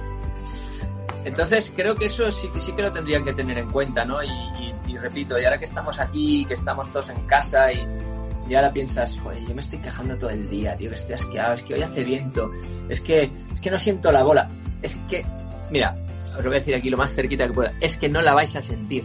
Entonces 1.27 1.73
creo 1.75 1.93
que 1.93 2.05
eso 2.05 2.31
sí, 2.31 2.49
sí 2.57 2.71
que 2.71 2.81
lo 2.81 2.91
tendrían 2.91 3.23
que 3.23 3.33
tener 3.33 3.57
en 3.57 3.69
cuenta, 3.69 4.05
¿no? 4.05 4.23
Y, 4.23 4.97
repito, 4.97 5.39
y 5.39 5.43
ahora 5.43 5.59
que 5.59 5.65
estamos 5.65 5.99
aquí, 5.99 6.45
que 6.45 6.55
estamos 6.55 6.91
todos 6.91 7.09
en 7.09 7.21
casa 7.27 7.71
y, 7.71 7.85
y 8.49 8.55
ahora 8.55 8.71
piensas, 8.71 9.19
joder, 9.19 9.45
yo 9.45 9.53
me 9.53 9.61
estoy 9.61 9.77
quejando 9.79 10.17
todo 10.17 10.31
el 10.31 10.49
día, 10.49 10.75
tío, 10.75 10.89
que 10.89 10.95
estoy 10.95 11.13
asqueado, 11.13 11.53
es 11.53 11.63
que 11.63 11.73
hoy 11.75 11.81
hace 11.81 12.03
viento, 12.03 12.49
es 12.89 13.01
que, 13.01 13.29
es 13.53 13.61
que 13.61 13.69
no 13.69 13.77
siento 13.77 14.11
la 14.11 14.23
bola, 14.23 14.49
es 14.81 14.95
que, 15.07 15.23
mira, 15.69 15.95
os 16.29 16.37
lo 16.37 16.45
voy 16.45 16.55
a 16.55 16.59
decir 16.59 16.73
aquí 16.73 16.89
lo 16.89 16.97
más 16.97 17.13
cerquita 17.13 17.45
que 17.45 17.53
pueda, 17.53 17.73
es 17.79 17.97
que 17.97 18.09
no 18.09 18.21
la 18.21 18.33
vais 18.33 18.55
a 18.55 18.63
sentir. 18.63 19.03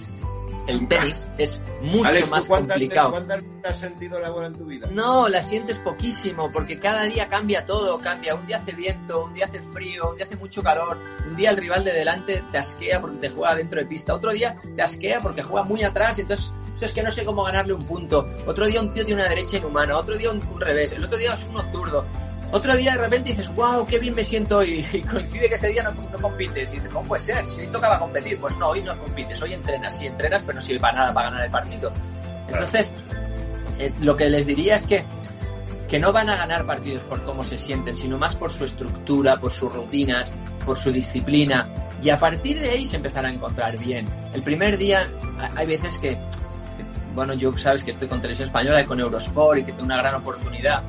El 0.67 0.87
tenis 0.87 1.29
es 1.39 1.61
mucho 1.83 2.09
Alex, 2.09 2.31
más 2.31 2.47
¿cuántas, 2.47 2.77
complicado. 2.77 3.11
¿Cuántas 3.11 3.43
has 3.65 3.77
sentido 3.79 4.21
la 4.21 4.31
bola 4.31 4.47
en 4.47 4.55
tu 4.55 4.65
vida? 4.65 4.89
No, 4.93 5.29
la 5.29 5.43
sientes 5.43 5.79
poquísimo, 5.79 6.53
porque 6.53 6.79
cada 6.79 7.03
día 7.05 7.29
cambia 7.29 7.65
todo, 7.65 7.99
cambia. 7.99 8.35
Un 8.35 8.47
día 8.47 8.59
hace 8.59 8.73
viento, 8.73 9.25
un 9.25 9.35
día 9.35 9.47
hace 9.47 9.61
frío, 9.61 10.11
un 10.11 10.17
día 10.17 10.25
hace 10.25 10.37
mucho 10.37 10.63
calor, 10.63 10.99
un 11.29 11.37
día 11.37 11.51
el 11.51 11.57
rival 11.57 11.83
de 11.83 11.93
delante 11.93 12.45
te 12.53 12.59
asquea 12.59 13.01
porque 13.01 13.19
te 13.19 13.31
juega 13.31 13.57
dentro 13.57 13.81
de 13.81 13.87
pista, 13.87 14.15
otro 14.15 14.31
día 14.31 14.55
te 14.77 14.83
asquea 14.83 15.19
porque 15.19 15.43
juega 15.43 15.65
muy 15.65 15.83
atrás, 15.83 16.19
entonces 16.21 16.53
eso 16.77 16.85
es 16.85 16.93
que 16.93 17.03
no 17.03 17.11
sé 17.11 17.25
cómo 17.25 17.43
ganarle 17.43 17.73
un 17.73 17.85
punto. 17.85 18.29
Otro 18.47 18.67
día 18.67 18.81
un 18.81 18.93
tío 18.93 19.05
tiene 19.05 19.21
una 19.21 19.29
derecha 19.29 19.57
inhumana, 19.57 19.97
otro 19.97 20.17
día 20.17 20.31
un, 20.31 20.41
un 20.47 20.61
revés, 20.61 20.93
el 20.93 21.05
otro 21.05 21.19
día 21.19 21.35
es 21.35 21.45
uno 21.49 21.63
zurdo. 21.73 22.05
Otro 22.53 22.77
día 22.77 22.93
de 22.93 22.99
repente 22.99 23.31
dices, 23.31 23.49
wow, 23.55 23.87
qué 23.87 23.99
bien 23.99 24.15
me 24.15 24.23
siento 24.23 24.59
hoy. 24.59 24.85
Y 24.93 25.01
coincide 25.01 25.49
que 25.49 25.55
ese 25.55 25.69
día 25.69 25.83
no, 25.83 25.93
no 25.93 26.19
compites. 26.19 26.71
Y 26.71 26.75
dices, 26.75 26.91
¿cómo 26.93 27.09
puede 27.09 27.23
ser? 27.23 27.47
Si 27.47 27.63
hoy 27.63 27.67
tocaba 27.69 27.99
competir. 27.99 28.39
Pues 28.39 28.57
no, 28.59 28.69
hoy 28.69 28.83
no 28.83 28.95
compites, 28.97 29.41
hoy 29.41 29.55
entrenas. 29.55 29.99
Sí, 29.99 30.07
entrenas, 30.07 30.43
pero 30.43 30.57
no 30.57 30.61
sirve 30.61 30.81
para 30.81 30.99
nada 30.99 31.15
para 31.15 31.31
ganar 31.31 31.47
el 31.47 31.51
partido. 31.51 31.91
Entonces, 32.47 32.93
eh, 33.79 33.91
lo 34.01 34.15
que 34.15 34.29
les 34.29 34.47
diría 34.47 34.75
es 34.77 34.85
que, 34.85 35.03
que 35.89 35.99
no 35.99 36.13
van 36.13 36.29
a 36.29 36.37
ganar 36.37 36.67
partidos 36.67 37.03
por 37.05 37.25
cómo 37.25 37.43
se 37.43 37.57
sienten, 37.57 37.97
sino 37.97 38.19
más 38.19 38.37
por 38.37 38.53
su 38.53 38.67
estructura, 38.67 39.41
por 39.41 39.51
sus 39.51 39.73
rutinas, 39.73 40.31
por 40.67 40.77
su 40.77 40.93
disciplina. 40.93 41.67
Y 42.03 42.11
a 42.11 42.19
partir 42.19 42.61
de 42.61 42.69
ahí 42.69 42.85
se 42.85 42.97
empezará 42.97 43.29
a 43.29 43.33
encontrar 43.33 43.79
bien. 43.79 44.07
El 44.35 44.43
primer 44.43 44.77
día, 44.77 45.09
hay 45.57 45.67
veces 45.67 45.97
que, 45.97 46.19
bueno, 47.15 47.33
yo 47.33 47.51
sabes 47.55 47.83
que 47.83 47.93
estoy 47.93 48.09
con 48.09 48.21
Televisión 48.21 48.49
Española 48.49 48.83
y 48.83 48.85
con 48.85 49.01
Eurosport 49.01 49.61
y 49.61 49.65
que 49.65 49.73
tengo 49.73 49.85
una 49.85 49.97
gran 49.97 50.17
oportunidad 50.17 50.83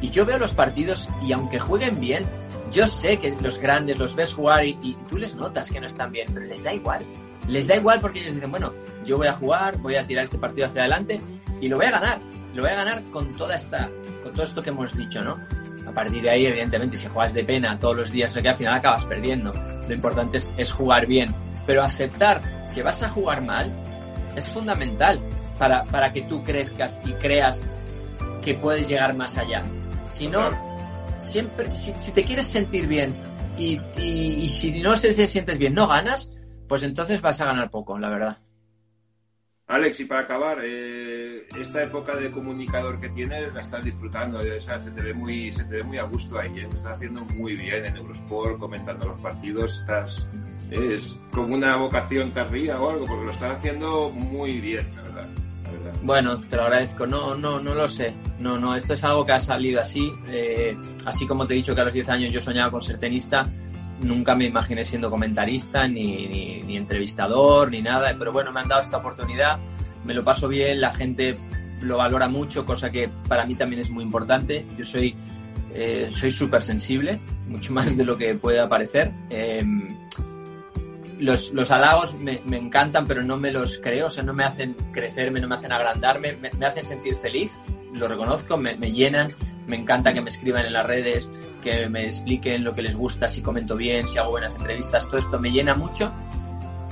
y 0.00 0.10
yo 0.10 0.24
veo 0.24 0.38
los 0.38 0.52
partidos 0.52 1.08
y 1.22 1.32
aunque 1.32 1.58
jueguen 1.58 2.00
bien, 2.00 2.24
yo 2.72 2.86
sé 2.86 3.18
que 3.18 3.34
los 3.40 3.58
grandes 3.58 3.98
los 3.98 4.14
ves 4.14 4.34
jugar 4.34 4.64
y, 4.64 4.96
tú 5.08 5.18
les 5.18 5.34
notas 5.34 5.70
que 5.70 5.80
no 5.80 5.86
están 5.86 6.12
bien, 6.12 6.28
pero 6.32 6.46
les 6.46 6.62
da 6.62 6.72
igual. 6.72 7.00
Les 7.48 7.66
da 7.66 7.76
igual 7.76 7.98
porque 8.00 8.20
ellos 8.20 8.34
dicen, 8.34 8.50
bueno, 8.50 8.72
yo 9.06 9.16
voy 9.16 9.26
a 9.26 9.32
jugar, 9.32 9.78
voy 9.78 9.96
a 9.96 10.06
tirar 10.06 10.24
este 10.24 10.38
partido 10.38 10.66
hacia 10.66 10.82
adelante 10.82 11.20
y 11.60 11.68
lo 11.68 11.76
voy 11.76 11.86
a 11.86 11.92
ganar. 11.92 12.18
Lo 12.54 12.62
voy 12.62 12.72
a 12.72 12.76
ganar 12.76 13.02
con 13.10 13.34
toda 13.36 13.56
esta, 13.56 13.88
con 14.22 14.32
todo 14.32 14.42
esto 14.42 14.62
que 14.62 14.70
hemos 14.70 14.94
dicho, 14.96 15.22
¿no? 15.22 15.38
A 15.86 15.92
partir 15.92 16.22
de 16.22 16.30
ahí, 16.30 16.46
evidentemente, 16.46 16.98
si 16.98 17.06
juegas 17.06 17.32
de 17.32 17.44
pena 17.44 17.78
todos 17.78 17.96
los 17.96 18.10
días, 18.10 18.34
que 18.34 18.46
al 18.46 18.56
final 18.56 18.74
acabas 18.74 19.04
perdiendo. 19.06 19.52
Lo 19.88 19.94
importante 19.94 20.36
es, 20.36 20.52
es 20.58 20.70
jugar 20.70 21.06
bien. 21.06 21.34
Pero 21.66 21.82
aceptar 21.82 22.42
que 22.74 22.82
vas 22.82 23.02
a 23.02 23.08
jugar 23.08 23.42
mal 23.42 23.72
es 24.36 24.48
fundamental 24.50 25.20
para, 25.58 25.84
para 25.84 26.12
que 26.12 26.22
tú 26.22 26.42
crezcas 26.42 26.98
y 27.04 27.12
creas 27.14 27.62
que 28.42 28.54
puedes 28.54 28.86
llegar 28.86 29.14
más 29.14 29.38
allá. 29.38 29.62
Si 30.18 30.26
no, 30.26 30.50
siempre, 31.20 31.72
si, 31.76 31.94
si 31.96 32.10
te 32.10 32.24
quieres 32.24 32.46
sentir 32.48 32.88
bien 32.88 33.14
y, 33.56 33.80
y, 33.96 34.34
y 34.42 34.48
si 34.48 34.82
no 34.82 34.96
se, 34.96 35.14
se 35.14 35.28
sientes 35.28 35.58
bien, 35.58 35.74
no 35.74 35.86
ganas, 35.86 36.28
pues 36.66 36.82
entonces 36.82 37.20
vas 37.20 37.40
a 37.40 37.44
ganar 37.44 37.70
poco, 37.70 37.96
la 38.00 38.08
verdad. 38.08 38.38
Alex, 39.68 40.00
y 40.00 40.06
para 40.06 40.22
acabar, 40.22 40.58
eh, 40.64 41.46
esta 41.56 41.84
época 41.84 42.16
de 42.16 42.32
comunicador 42.32 42.98
que 42.98 43.10
tienes 43.10 43.54
la 43.54 43.60
estás 43.60 43.84
disfrutando, 43.84 44.40
o 44.40 44.60
sea, 44.60 44.80
se 44.80 44.90
te 44.90 45.02
ve 45.02 45.14
muy, 45.14 45.52
se 45.52 45.62
te 45.62 45.76
ve 45.76 45.82
muy 45.84 45.98
a 45.98 46.02
gusto 46.02 46.36
ahí, 46.36 46.58
¿eh? 46.58 46.68
estás 46.74 46.96
haciendo 46.96 47.24
muy 47.26 47.54
bien 47.54 47.84
en 47.84 47.96
Eurosport, 47.96 48.58
comentando 48.58 49.06
los 49.06 49.18
partidos, 49.18 49.78
estás, 49.78 50.26
es 50.72 51.16
como 51.32 51.54
una 51.54 51.76
vocación 51.76 52.32
tardía 52.32 52.80
o 52.80 52.90
algo, 52.90 53.06
porque 53.06 53.26
lo 53.26 53.30
estás 53.30 53.56
haciendo 53.56 54.08
muy 54.08 54.60
bien, 54.60 54.88
la 54.96 55.02
verdad. 55.02 55.28
Bueno, 56.02 56.36
te 56.38 56.56
lo 56.56 56.62
agradezco. 56.62 57.06
No, 57.06 57.34
no, 57.34 57.60
no 57.60 57.74
lo 57.74 57.88
sé. 57.88 58.14
No, 58.38 58.58
no, 58.58 58.74
esto 58.74 58.94
es 58.94 59.04
algo 59.04 59.24
que 59.24 59.32
ha 59.32 59.40
salido 59.40 59.80
así. 59.80 60.12
Eh, 60.28 60.76
así 61.04 61.26
como 61.26 61.46
te 61.46 61.54
he 61.54 61.56
dicho 61.56 61.74
que 61.74 61.80
a 61.80 61.84
los 61.84 61.92
10 61.92 62.08
años 62.08 62.32
yo 62.32 62.40
soñaba 62.40 62.70
con 62.70 62.82
ser 62.82 62.98
tenista, 62.98 63.46
nunca 64.00 64.34
me 64.34 64.46
imaginé 64.46 64.84
siendo 64.84 65.10
comentarista, 65.10 65.88
ni, 65.88 66.26
ni, 66.26 66.62
ni, 66.62 66.76
entrevistador, 66.76 67.70
ni 67.70 67.82
nada. 67.82 68.14
Pero 68.18 68.32
bueno, 68.32 68.52
me 68.52 68.60
han 68.60 68.68
dado 68.68 68.82
esta 68.82 68.98
oportunidad, 68.98 69.58
me 70.04 70.14
lo 70.14 70.22
paso 70.22 70.48
bien, 70.48 70.80
la 70.80 70.92
gente 70.92 71.36
lo 71.82 71.96
valora 71.96 72.28
mucho, 72.28 72.64
cosa 72.64 72.90
que 72.90 73.08
para 73.28 73.46
mí 73.46 73.54
también 73.54 73.82
es 73.82 73.90
muy 73.90 74.04
importante. 74.04 74.64
Yo 74.76 74.84
soy 74.84 75.14
eh, 75.74 76.08
soy 76.10 76.30
súper 76.30 76.62
sensible, 76.62 77.20
mucho 77.48 77.72
más 77.72 77.96
de 77.96 78.04
lo 78.04 78.16
que 78.16 78.34
puede 78.34 78.66
parecer. 78.66 79.10
Eh, 79.30 79.64
los, 81.18 81.52
los 81.52 81.70
halagos 81.70 82.14
me, 82.14 82.40
me, 82.44 82.58
encantan, 82.58 83.06
pero 83.06 83.22
no 83.22 83.36
me 83.36 83.50
los 83.50 83.78
creo, 83.78 84.06
o 84.06 84.10
sea, 84.10 84.22
no 84.22 84.34
me 84.34 84.44
hacen 84.44 84.74
crecerme, 84.92 85.40
no 85.40 85.48
me 85.48 85.56
hacen 85.56 85.72
agrandarme, 85.72 86.36
me, 86.36 86.66
hacen 86.66 86.84
sentir 86.84 87.16
feliz, 87.16 87.58
lo 87.94 88.08
reconozco, 88.08 88.56
me, 88.56 88.76
me, 88.76 88.92
llenan, 88.92 89.32
me 89.66 89.76
encanta 89.76 90.12
que 90.12 90.20
me 90.20 90.30
escriban 90.30 90.64
en 90.66 90.72
las 90.72 90.86
redes, 90.86 91.30
que 91.62 91.88
me 91.88 92.06
expliquen 92.06 92.64
lo 92.64 92.74
que 92.74 92.82
les 92.82 92.96
gusta, 92.96 93.28
si 93.28 93.42
comento 93.42 93.76
bien, 93.76 94.06
si 94.06 94.18
hago 94.18 94.30
buenas 94.30 94.54
entrevistas, 94.54 95.06
todo 95.06 95.18
esto 95.18 95.38
me 95.38 95.50
llena 95.50 95.74
mucho, 95.74 96.12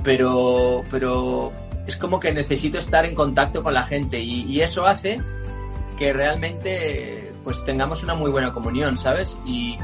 pero, 0.02 0.82
pero 0.90 1.52
es 1.86 1.96
como 1.96 2.18
que 2.18 2.32
necesito 2.32 2.78
estar 2.78 3.04
en 3.06 3.14
contacto 3.14 3.62
con 3.62 3.74
la 3.74 3.82
gente 3.82 4.18
y, 4.18 4.42
y 4.42 4.60
eso 4.60 4.86
hace 4.86 5.20
que 5.98 6.12
realmente 6.12 7.32
pues 7.44 7.64
tengamos 7.64 8.02
una 8.02 8.14
muy 8.14 8.30
buena 8.30 8.52
comunión, 8.52 8.98
¿sabes? 8.98 9.38
Y, 9.46 9.78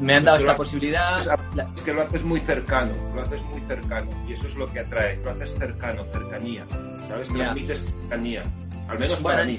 me 0.00 0.14
han 0.14 0.24
dado 0.24 0.38
esta 0.38 0.56
posibilidad. 0.56 1.18
Es 1.18 1.82
que 1.82 1.92
lo 1.92 2.02
haces 2.02 2.24
muy 2.24 2.40
cercano, 2.40 2.92
lo 3.14 3.22
haces 3.22 3.42
muy 3.44 3.60
cercano 3.62 4.10
y 4.28 4.32
eso 4.32 4.46
es 4.46 4.54
lo 4.54 4.70
que 4.72 4.80
atrae, 4.80 5.18
lo 5.24 5.30
haces 5.30 5.54
cercano, 5.58 6.04
cercanía, 6.12 6.66
¿sabes? 7.08 7.28
Transmites 7.28 7.82
yeah. 7.82 7.92
cercanía, 8.00 8.42
al 8.88 8.98
menos 8.98 9.22
bueno, 9.22 9.36
para 9.38 9.44
mí. 9.44 9.58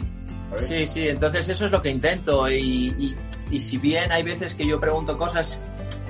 ¿sabes? 0.49 0.67
Sí, 0.67 0.87
sí, 0.87 1.07
entonces 1.07 1.49
eso 1.49 1.65
es 1.65 1.71
lo 1.71 1.81
que 1.81 1.89
intento 1.89 2.49
y, 2.49 2.57
y, 2.97 3.15
y, 3.51 3.59
si 3.59 3.77
bien 3.77 4.11
hay 4.11 4.23
veces 4.23 4.55
que 4.55 4.65
yo 4.65 4.79
pregunto 4.79 5.17
cosas 5.17 5.59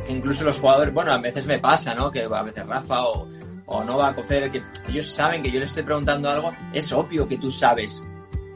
que 0.06 0.14
incluso 0.14 0.44
los 0.44 0.60
jugadores, 0.60 0.94
bueno, 0.94 1.12
a 1.12 1.18
veces 1.18 1.46
me 1.46 1.60
pasa, 1.60 1.94
¿no? 1.94 2.12
Que 2.12 2.24
a 2.24 2.44
veces 2.44 2.66
Rafa 2.66 3.02
o, 3.02 3.28
o 3.66 3.84
Nova 3.84 4.14
Cofer, 4.16 4.52
que 4.52 4.62
ellos 4.88 5.08
saben 5.08 5.42
que 5.42 5.52
yo 5.52 5.60
les 5.60 5.70
estoy 5.70 5.84
preguntando 5.84 6.30
algo, 6.30 6.52
es 6.74 6.92
obvio 6.92 7.28
que 7.28 7.38
tú 7.38 7.52
sabes 7.52 8.04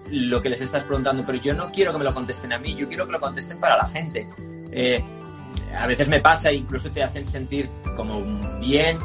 lo 0.10 0.42
que 0.42 0.50
les 0.50 0.62
estás 0.62 0.84
preguntando, 0.84 1.24
pero 1.26 1.40
yo 1.40 1.54
no 1.54 1.72
quiero 1.72 1.92
que 1.92 1.98
me 1.98 2.04
lo 2.04 2.14
contesten 2.14 2.54
a 2.54 2.60
mí, 2.60 2.76
yo 2.76 2.88
quiero 2.88 3.06
que 3.06 3.14
lo 3.14 3.20
contesten 3.20 3.60
para 3.60 3.78
la 3.78 3.88
gente. 3.88 4.28
Eh, 4.72 5.02
a 5.78 5.88
veces 5.88 6.08
me 6.08 6.20
pasa, 6.22 6.52
incluso 6.52 6.90
te 6.92 7.04
hacen 7.04 7.26
sentir 7.26 7.70
como 7.96 8.22
bien, 8.60 8.98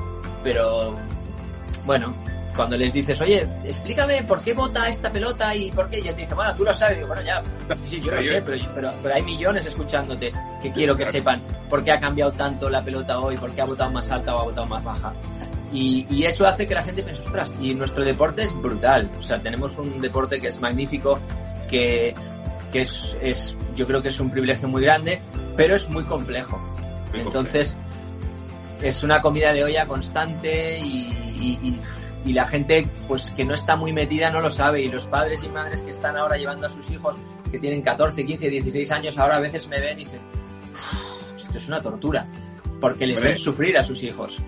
pero 0.43 0.95
bueno, 1.85 2.13
cuando 2.59 2.77
les 2.77 2.93
dices, 2.93 3.21
oye, 3.21 3.47
explícame 3.65 4.25
por 4.25 4.43
qué 4.43 4.53
vota 4.53 4.89
esta 4.89 5.13
pelota 5.13 5.55
y 5.55 5.71
por 5.71 5.89
qué, 5.89 6.01
y 6.01 6.09
él 6.09 6.15
te 6.17 6.23
dice, 6.23 6.35
bueno, 6.35 6.53
tú 6.57 6.65
lo 6.65 6.73
sabes, 6.73 6.97
digo, 6.97 7.07
bueno, 7.07 7.23
ya, 7.23 7.41
sí, 7.85 8.01
yo 8.01 8.13
lo 8.13 8.21
sé, 8.21 8.43
pero, 8.43 8.59
pero, 8.75 8.93
pero, 9.01 9.15
hay 9.15 9.23
millones 9.23 9.65
escuchándote 9.65 10.33
que 10.61 10.73
quiero 10.73 10.97
que 10.97 11.07
sepan 11.07 11.41
por 11.71 11.85
qué 11.85 11.93
ha 11.93 12.01
cambiado 12.01 12.33
tanto 12.33 12.69
la 12.69 12.83
pelota 12.83 13.21
hoy, 13.21 13.37
por 13.37 13.53
qué 13.53 13.63
ha 13.63 13.65
votado 13.65 13.93
más 13.93 14.11
alta 14.11 14.35
o 14.35 14.41
ha 14.41 14.45
votado 14.45 14.67
más 14.67 14.83
baja. 14.83 15.13
Y, 15.73 16.05
y, 16.11 16.25
eso 16.25 16.47
hace 16.47 16.67
que 16.67 16.75
la 16.75 16.83
gente 16.83 17.03
piense, 17.05 17.23
ostras, 17.23 17.55
y 17.61 17.75
nuestro 17.75 18.05
deporte 18.05 18.43
es 18.43 18.53
brutal, 18.55 19.09
o 19.19 19.23
sea, 19.23 19.39
tenemos 19.39 19.79
un 19.79 20.01
deporte 20.01 20.41
que 20.41 20.49
es 20.49 20.59
magnífico, 20.61 21.21
que, 21.71 22.13
que 22.73 22.81
es, 22.81 23.17
es, 23.23 23.55
yo 23.77 23.87
creo 23.87 24.03
que 24.03 24.09
es 24.09 24.19
un 24.19 24.31
privilegio 24.31 24.67
muy 24.67 24.83
grande, 24.83 25.21
pero 25.59 25.75
es 25.75 25.89
muy 25.91 26.05
complejo. 26.05 26.57
Muy 27.11 27.23
Entonces, 27.23 27.75
complejo. 27.75 28.87
es 28.87 29.03
una 29.03 29.21
comida 29.21 29.53
de 29.53 29.65
olla 29.65 29.87
constante 29.89 30.79
y, 30.79 31.11
y, 31.41 31.81
y, 32.25 32.33
la 32.33 32.47
gente 32.47 32.87
pues 33.09 33.33
que 33.33 33.45
no 33.45 33.55
está 33.55 33.75
muy 33.75 33.93
metida 33.93 34.31
no 34.31 34.41
lo 34.41 34.51
sabe. 34.51 34.83
Y 34.83 34.89
los 34.89 35.07
padres 35.07 35.43
y 35.43 35.49
madres 35.49 35.83
que 35.83 35.91
están 35.91 36.17
ahora 36.17 36.37
llevando 36.37 36.67
a 36.67 36.69
sus 36.69 36.89
hijos 36.93 37.17
que 37.51 37.59
tienen 37.59 37.83
14, 37.83 38.25
15, 38.25 38.49
16 38.49 38.93
años, 38.93 39.19
ahora 39.19 39.37
a 39.37 39.41
veces 39.41 39.67
me 39.67 39.81
ven 39.81 39.99
y 39.99 40.05
dicen, 40.05 40.21
esto 41.37 41.59
es 41.59 41.67
una 41.67 41.83
tortura, 41.83 42.25
porque 42.81 43.07
les 43.07 43.21
ven 43.21 43.37
sufrir 43.37 43.77
a 43.79 43.83
sus 43.83 44.01
hijos. 44.05 44.39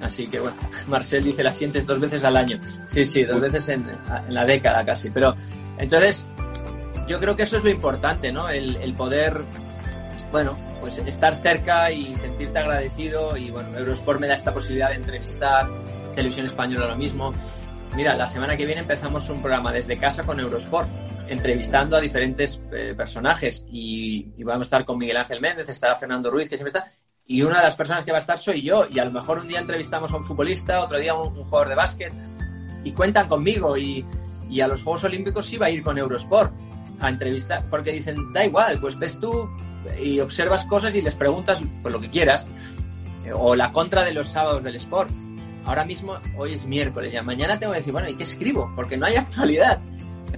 Así 0.00 0.26
que 0.26 0.40
bueno, 0.40 0.56
Marcel 0.88 1.22
dice, 1.22 1.44
la 1.44 1.54
sientes 1.54 1.86
dos 1.86 2.00
veces 2.00 2.24
al 2.24 2.36
año. 2.36 2.58
Sí, 2.88 3.06
sí, 3.06 3.22
dos 3.22 3.40
veces 3.40 3.68
en, 3.68 3.86
en 3.88 4.34
la 4.34 4.44
década 4.44 4.84
casi. 4.84 5.10
Pero 5.10 5.32
entonces, 5.78 6.26
yo 7.06 7.20
creo 7.20 7.36
que 7.36 7.44
eso 7.44 7.58
es 7.58 7.62
lo 7.62 7.70
importante, 7.70 8.32
¿no? 8.32 8.48
El, 8.48 8.74
el 8.76 8.94
poder 8.94 9.44
bueno, 10.30 10.56
pues 10.80 10.98
estar 10.98 11.36
cerca 11.36 11.90
y 11.90 12.14
sentirte 12.16 12.58
agradecido 12.58 13.36
y 13.36 13.50
bueno, 13.50 13.76
Eurosport 13.78 14.20
me 14.20 14.26
da 14.26 14.34
esta 14.34 14.52
posibilidad 14.52 14.90
de 14.90 14.96
entrevistar, 14.96 15.68
Televisión 16.14 16.46
Española 16.46 16.88
lo 16.88 16.96
mismo. 16.96 17.32
Mira, 17.94 18.14
la 18.14 18.26
semana 18.26 18.56
que 18.56 18.66
viene 18.66 18.80
empezamos 18.80 19.28
un 19.28 19.40
programa 19.40 19.72
desde 19.72 19.96
casa 19.96 20.24
con 20.24 20.40
Eurosport, 20.40 20.88
entrevistando 21.28 21.96
a 21.96 22.00
diferentes 22.00 22.60
eh, 22.72 22.94
personajes 22.96 23.64
y, 23.70 24.32
y, 24.36 24.44
vamos 24.44 24.66
a 24.66 24.68
estar 24.68 24.84
con 24.84 24.98
Miguel 24.98 25.16
Ángel 25.16 25.40
Méndez, 25.40 25.68
estará 25.68 25.96
Fernando 25.96 26.30
Ruiz, 26.30 26.48
que 26.48 26.56
siempre 26.56 26.78
está, 26.78 26.92
y 27.28 27.42
una 27.42 27.58
de 27.58 27.64
las 27.64 27.74
personas 27.74 28.04
que 28.04 28.12
va 28.12 28.18
a 28.18 28.20
estar 28.20 28.38
soy 28.38 28.62
yo. 28.62 28.86
Y 28.88 28.98
a 28.98 29.04
lo 29.04 29.10
mejor 29.10 29.38
un 29.38 29.48
día 29.48 29.58
entrevistamos 29.58 30.12
a 30.12 30.16
un 30.16 30.24
futbolista, 30.24 30.82
otro 30.82 30.98
día 30.98 31.12
a 31.12 31.20
un, 31.20 31.34
jugador 31.34 31.68
de 31.68 31.74
básquet 31.74 32.12
y 32.84 32.92
cuentan 32.92 33.28
conmigo. 33.28 33.76
Y, 33.76 34.04
y, 34.48 34.60
a 34.60 34.68
los 34.68 34.82
Juegos 34.82 35.04
Olímpicos 35.04 35.52
iba 35.52 35.66
a 35.66 35.70
ir 35.70 35.82
con 35.82 35.98
Eurosport 35.98 36.52
a 37.00 37.08
entrevistar, 37.08 37.68
porque 37.68 37.92
dicen, 37.92 38.32
da 38.32 38.46
igual, 38.46 38.78
pues 38.80 38.98
ves 38.98 39.18
tú 39.20 39.48
y 40.02 40.20
observas 40.20 40.64
cosas 40.64 40.94
y 40.94 41.02
les 41.02 41.14
preguntas 41.14 41.60
pues, 41.82 41.92
lo 41.92 42.00
que 42.00 42.10
quieras. 42.10 42.46
O 43.34 43.56
la 43.56 43.72
contra 43.72 44.04
de 44.04 44.12
los 44.12 44.28
sábados 44.28 44.62
del 44.62 44.76
Sport. 44.76 45.10
Ahora 45.64 45.84
mismo, 45.84 46.16
hoy 46.36 46.54
es 46.54 46.64
miércoles, 46.64 47.12
ya 47.12 47.24
mañana 47.24 47.58
tengo 47.58 47.72
que 47.72 47.80
decir, 47.80 47.92
bueno, 47.92 48.08
¿y 48.08 48.14
qué 48.14 48.22
escribo? 48.22 48.72
Porque 48.76 48.96
no 48.96 49.06
hay 49.06 49.16
actualidad. 49.16 49.80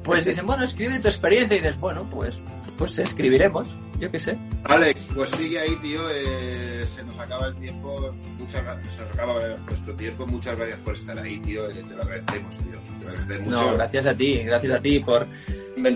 Pues 0.02 0.24
dicen, 0.24 0.46
bueno, 0.46 0.64
escribe 0.64 0.98
tu 1.00 1.08
experiencia 1.08 1.56
y 1.56 1.60
dices, 1.60 1.78
bueno, 1.78 2.06
pues, 2.10 2.38
pues 2.78 2.98
escribiremos, 2.98 3.66
yo 3.98 4.10
qué 4.10 4.18
sé. 4.18 4.36
Alex, 4.64 5.00
pues 5.14 5.30
sigue 5.30 5.58
ahí, 5.58 5.74
tío, 5.76 6.00
eh, 6.10 6.86
se 6.94 7.02
nos 7.04 7.18
acaba 7.18 7.48
el 7.48 7.54
tiempo, 7.56 8.10
muchas 8.38 8.62
se 8.88 9.02
nos 9.02 9.14
acaba 9.14 9.34
nuestro 9.66 9.94
tiempo, 9.94 10.26
muchas 10.26 10.56
gracias 10.56 10.78
por 10.80 10.94
estar 10.94 11.18
ahí, 11.18 11.38
tío, 11.40 11.68
eh, 11.70 11.82
te 11.86 11.94
lo 11.94 12.02
agradecemos, 12.02 12.56
tío. 12.56 12.78
Te 12.98 13.04
lo 13.04 13.10
agradecemos 13.10 13.48
mucho. 13.48 13.62
No, 13.62 13.74
gracias 13.74 14.06
a 14.06 14.14
ti, 14.14 14.38
gracias 14.44 14.72
a 14.72 14.80
ti 14.80 15.00
por, 15.00 15.26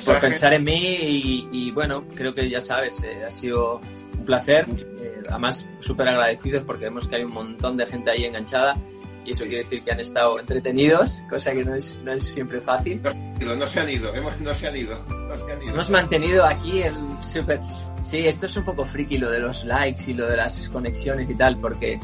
por 0.04 0.20
pensar 0.20 0.54
en 0.54 0.64
mí 0.64 0.94
y, 0.94 1.48
y, 1.52 1.70
bueno, 1.70 2.04
creo 2.14 2.34
que 2.34 2.48
ya 2.48 2.60
sabes, 2.60 3.02
eh, 3.02 3.24
ha 3.24 3.30
sido 3.30 3.80
un 4.18 4.24
placer, 4.24 4.66
eh, 5.00 5.22
además 5.28 5.64
súper 5.80 6.08
agradecidos 6.08 6.64
porque 6.64 6.84
vemos 6.84 7.06
que 7.06 7.16
hay 7.16 7.24
un 7.24 7.32
montón 7.32 7.76
de 7.76 7.86
gente 7.86 8.10
ahí 8.10 8.24
enganchada 8.24 8.76
y 9.24 9.32
eso 9.32 9.44
quiere 9.44 9.58
decir 9.58 9.82
que 9.82 9.92
han 9.92 10.00
estado 10.00 10.38
entretenidos, 10.38 11.22
cosa 11.28 11.52
que 11.52 11.64
no 11.64 11.74
es, 11.74 11.98
no 12.04 12.12
es 12.12 12.24
siempre 12.24 12.60
fácil. 12.60 13.00
No, 13.40 13.54
no 13.54 13.66
se 13.66 13.80
han 13.80 13.90
ido, 13.90 14.14
hemos, 14.14 14.38
no, 14.40 14.54
se 14.54 14.68
han 14.68 14.76
ido, 14.76 15.02
no 15.08 15.36
se 15.36 15.52
han 15.52 15.62
ido. 15.62 15.74
Hemos 15.74 15.90
mantenido 15.90 16.44
aquí 16.44 16.82
el 16.82 16.96
super... 17.22 17.60
Sí, 18.02 18.26
esto 18.26 18.46
es 18.46 18.56
un 18.56 18.64
poco 18.64 18.84
friki 18.84 19.16
lo 19.18 19.30
de 19.30 19.38
los 19.38 19.64
likes 19.64 20.10
y 20.10 20.14
lo 20.14 20.28
de 20.28 20.36
las 20.36 20.68
conexiones 20.68 21.30
y 21.30 21.34
tal, 21.34 21.56
porque 21.58 22.00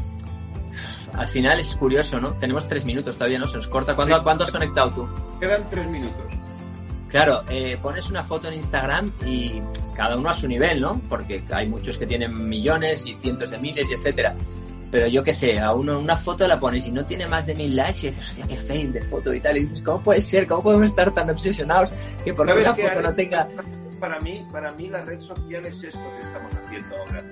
al 1.14 1.26
final 1.26 1.58
es 1.58 1.74
curioso, 1.74 2.20
¿no? 2.20 2.34
Tenemos 2.34 2.68
tres 2.68 2.84
minutos 2.84 3.16
todavía, 3.16 3.38
¿no? 3.38 3.48
Se 3.48 3.56
nos 3.56 3.66
corta. 3.66 3.96
¿Cuánto. 3.96 4.22
¿Cuánto 4.22 4.44
has 4.44 4.52
conectado 4.52 4.92
tú? 4.92 5.08
Quedan 5.40 5.68
tres 5.68 5.88
minutos. 5.88 6.22
Claro, 7.08 7.42
eh, 7.48 7.76
pones 7.82 8.08
una 8.10 8.22
foto 8.22 8.48
en 8.48 8.54
Instagram 8.54 9.10
y 9.26 9.60
cada 9.96 10.16
uno 10.16 10.28
a 10.28 10.34
su 10.34 10.46
nivel, 10.46 10.80
¿no? 10.80 11.00
Porque 11.08 11.42
hay 11.50 11.66
muchos 11.66 11.98
que 11.98 12.06
tienen 12.06 12.48
millones 12.48 13.04
y 13.06 13.14
cientos 13.14 13.50
de 13.50 13.58
miles 13.58 13.90
y 13.90 13.94
etcétera 13.94 14.34
pero 14.91 15.07
yo 15.07 15.22
qué 15.22 15.32
sé, 15.32 15.59
a 15.59 15.72
uno 15.72 15.99
una 15.99 16.16
foto 16.16 16.47
la 16.47 16.59
pones 16.59 16.86
y 16.86 16.93
no 16.93 17.05
tiene 17.05 17.26
más 17.26 17.47
de 17.47 17.55
mil 17.55 17.74
likes 17.76 18.07
y 18.07 18.11
dices, 18.11 18.28
hostia, 18.28 18.47
qué 18.47 18.57
fail 18.57 18.93
de 18.93 19.03
foto 19.03 19.32
y 19.34 19.41
tal, 19.41 19.57
y 19.57 19.64
dices, 19.64 19.82
¿cómo 19.82 20.03
puede 20.03 20.20
ser? 20.20 20.47
¿Cómo 20.47 20.62
podemos 20.62 20.91
estar 20.91 21.12
tan 21.12 21.30
obsesionados 21.30 21.93
que 22.24 22.32
por 22.32 22.47
una 22.47 22.55
foto 22.74 22.89
hay, 22.89 23.03
no 23.03 23.14
tenga... 23.14 23.49
Para 24.01 24.20
mí, 24.20 24.47
para 24.53 24.72
mí 24.74 24.89
la 24.89 25.05
red 25.05 25.20
social 25.20 25.66
es 25.66 25.82
esto 25.82 26.01
que 26.14 26.20
estamos 26.20 26.53
haciendo 26.55 26.97
ahora. 26.97 27.24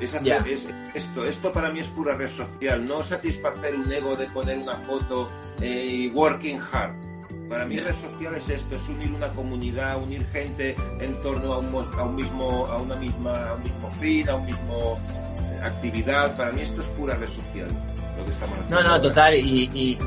Es, 0.00 0.14
hacer, 0.14 0.42
es 0.46 0.68
esto, 0.94 1.24
esto 1.24 1.52
para 1.52 1.70
mí 1.70 1.80
es 1.80 1.86
pura 1.88 2.16
red 2.16 2.28
social, 2.28 2.86
no 2.86 3.02
satisfacer 3.02 3.74
un 3.76 3.90
ego 3.90 4.16
de 4.16 4.26
poner 4.26 4.58
una 4.58 4.76
foto 4.78 5.30
eh, 5.60 6.10
working 6.12 6.60
hard. 6.60 7.11
Para 7.52 7.66
mí 7.66 7.78
red 7.78 7.94
social 7.94 8.34
es 8.34 8.48
esto, 8.48 8.76
es 8.76 8.88
unir 8.88 9.12
una 9.12 9.28
comunidad, 9.28 10.02
unir 10.02 10.26
gente 10.32 10.74
en 11.00 11.14
torno 11.22 11.52
a 11.52 11.58
un, 11.58 11.66
a 11.98 12.02
un 12.02 12.16
mismo, 12.16 12.66
a 12.66 12.78
una 12.78 12.96
misma, 12.96 13.50
a 13.50 13.54
un 13.56 13.62
mismo 13.62 13.90
fin, 14.00 14.26
a 14.30 14.36
un 14.36 14.46
mismo 14.46 14.98
eh, 15.36 15.60
actividad. 15.62 16.34
Para 16.34 16.50
mí 16.52 16.62
esto 16.62 16.80
es 16.80 16.86
pura 16.88 17.14
red 17.14 17.28
social, 17.28 17.68
lo 18.16 18.24
que 18.24 18.30
estamos 18.30 18.58
haciendo. 18.58 18.76
No, 18.76 18.82
no, 18.82 18.88
ahora. 18.94 19.02
total, 19.02 19.34
y, 19.34 19.70
y, 19.74 19.98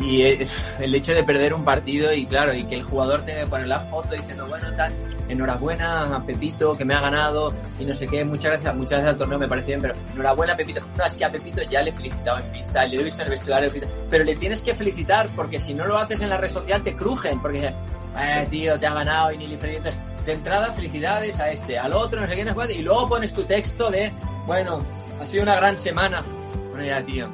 y 0.00 0.22
es- 0.22 0.56
el 0.80 0.94
hecho 0.94 1.12
de 1.14 1.22
perder 1.24 1.54
un 1.54 1.64
partido 1.64 2.12
y 2.12 2.26
claro, 2.26 2.54
y 2.54 2.64
que 2.64 2.76
el 2.76 2.82
jugador 2.82 3.22
tenga 3.24 3.40
que 3.44 3.46
poner 3.48 3.68
la 3.68 3.80
foto 3.80 4.10
diciendo, 4.14 4.46
bueno, 4.46 4.72
tal, 4.76 4.92
enhorabuena 5.28 6.14
a 6.16 6.22
Pepito 6.24 6.74
que 6.76 6.84
me 6.84 6.94
ha 6.94 7.00
ganado 7.00 7.52
y 7.78 7.84
no 7.84 7.94
sé 7.94 8.06
qué, 8.06 8.24
muchas 8.24 8.52
gracias, 8.52 8.74
muchas 8.76 8.90
gracias 8.92 9.12
al 9.12 9.18
torneo 9.18 9.38
me 9.38 9.48
parece 9.48 9.68
bien, 9.68 9.80
pero 9.82 9.94
enhorabuena 10.12 10.52
a 10.52 10.56
Pepito, 10.56 10.80
no, 10.96 11.04
es 11.04 11.16
que 11.16 11.24
a 11.24 11.30
Pepito 11.30 11.62
ya 11.70 11.82
le 11.82 11.92
felicitaba 11.92 12.40
en 12.40 12.52
pista, 12.52 12.84
le 12.86 13.00
he 13.00 13.02
visto 13.04 13.20
en 13.20 13.26
el 13.26 13.30
vestuario, 13.30 13.70
pero 14.08 14.24
le 14.24 14.36
tienes 14.36 14.62
que 14.62 14.74
felicitar 14.74 15.26
porque 15.34 15.58
si 15.58 15.74
no 15.74 15.84
lo 15.86 15.98
haces 15.98 16.20
en 16.20 16.30
la 16.30 16.36
red 16.36 16.50
social 16.50 16.82
te 16.82 16.94
crujen, 16.94 17.40
porque 17.40 17.72
eh, 18.18 18.46
tío, 18.50 18.78
te 18.78 18.86
ha 18.86 18.94
ganado 18.94 19.32
y 19.32 19.38
ni 19.38 19.46
le. 19.48 19.56
De 19.56 20.32
entrada, 20.32 20.72
felicidades 20.72 21.38
a 21.38 21.50
este, 21.50 21.78
al 21.78 21.92
otro, 21.92 22.20
no 22.20 22.26
sé 22.26 22.34
qué, 22.34 22.44
no 22.44 22.52
sé 22.64 22.72
y 22.74 22.82
luego 22.82 23.08
pones 23.08 23.32
tu 23.32 23.44
texto 23.44 23.90
de, 23.90 24.10
bueno, 24.46 24.80
ha 25.20 25.26
sido 25.26 25.44
una 25.44 25.54
gran 25.56 25.76
semana. 25.76 26.22
Bueno, 26.70 26.84
ya, 26.84 27.00
tío. 27.02 27.28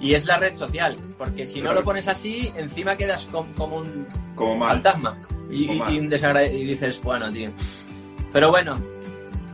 Y 0.00 0.14
es 0.14 0.24
la 0.26 0.38
red 0.38 0.54
social, 0.54 0.96
porque 1.18 1.44
si 1.44 1.60
no 1.60 1.72
lo 1.74 1.82
pones 1.82 2.08
así, 2.08 2.50
encima 2.56 2.96
quedas 2.96 3.26
com- 3.26 3.52
como 3.54 3.76
un 3.78 4.06
Como 4.34 4.56
mal. 4.56 4.70
fantasma. 4.70 5.18
Y, 5.50 5.66
Como 5.66 5.84
mal. 5.84 5.94
y 5.94 5.98
un 5.98 6.06
y 6.54 6.64
dices, 6.64 7.00
bueno, 7.02 7.30
tío. 7.30 7.50
Pero 8.32 8.50
bueno, 8.50 8.78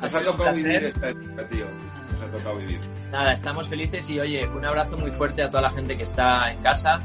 Nos 0.01 0.15
ha 0.15 0.23
tocado 0.23 0.55
vivir 0.55 0.85
época, 0.85 1.49
tío. 1.49 1.65
Nos 2.13 2.23
ha 2.23 2.37
tocado 2.39 2.59
vivir. 2.59 2.81
Nada, 3.11 3.33
estamos 3.33 3.67
felices 3.69 4.09
y 4.11 4.21
oye, 4.21 4.47
un 4.49 4.65
abrazo 4.65 4.97
muy 4.99 5.11
fuerte 5.11 5.43
a 5.43 5.49
toda 5.49 5.63
la 5.63 5.71
gente 5.71 5.97
que 5.97 6.03
está 6.05 6.53
en 6.53 6.59
casa 6.63 6.99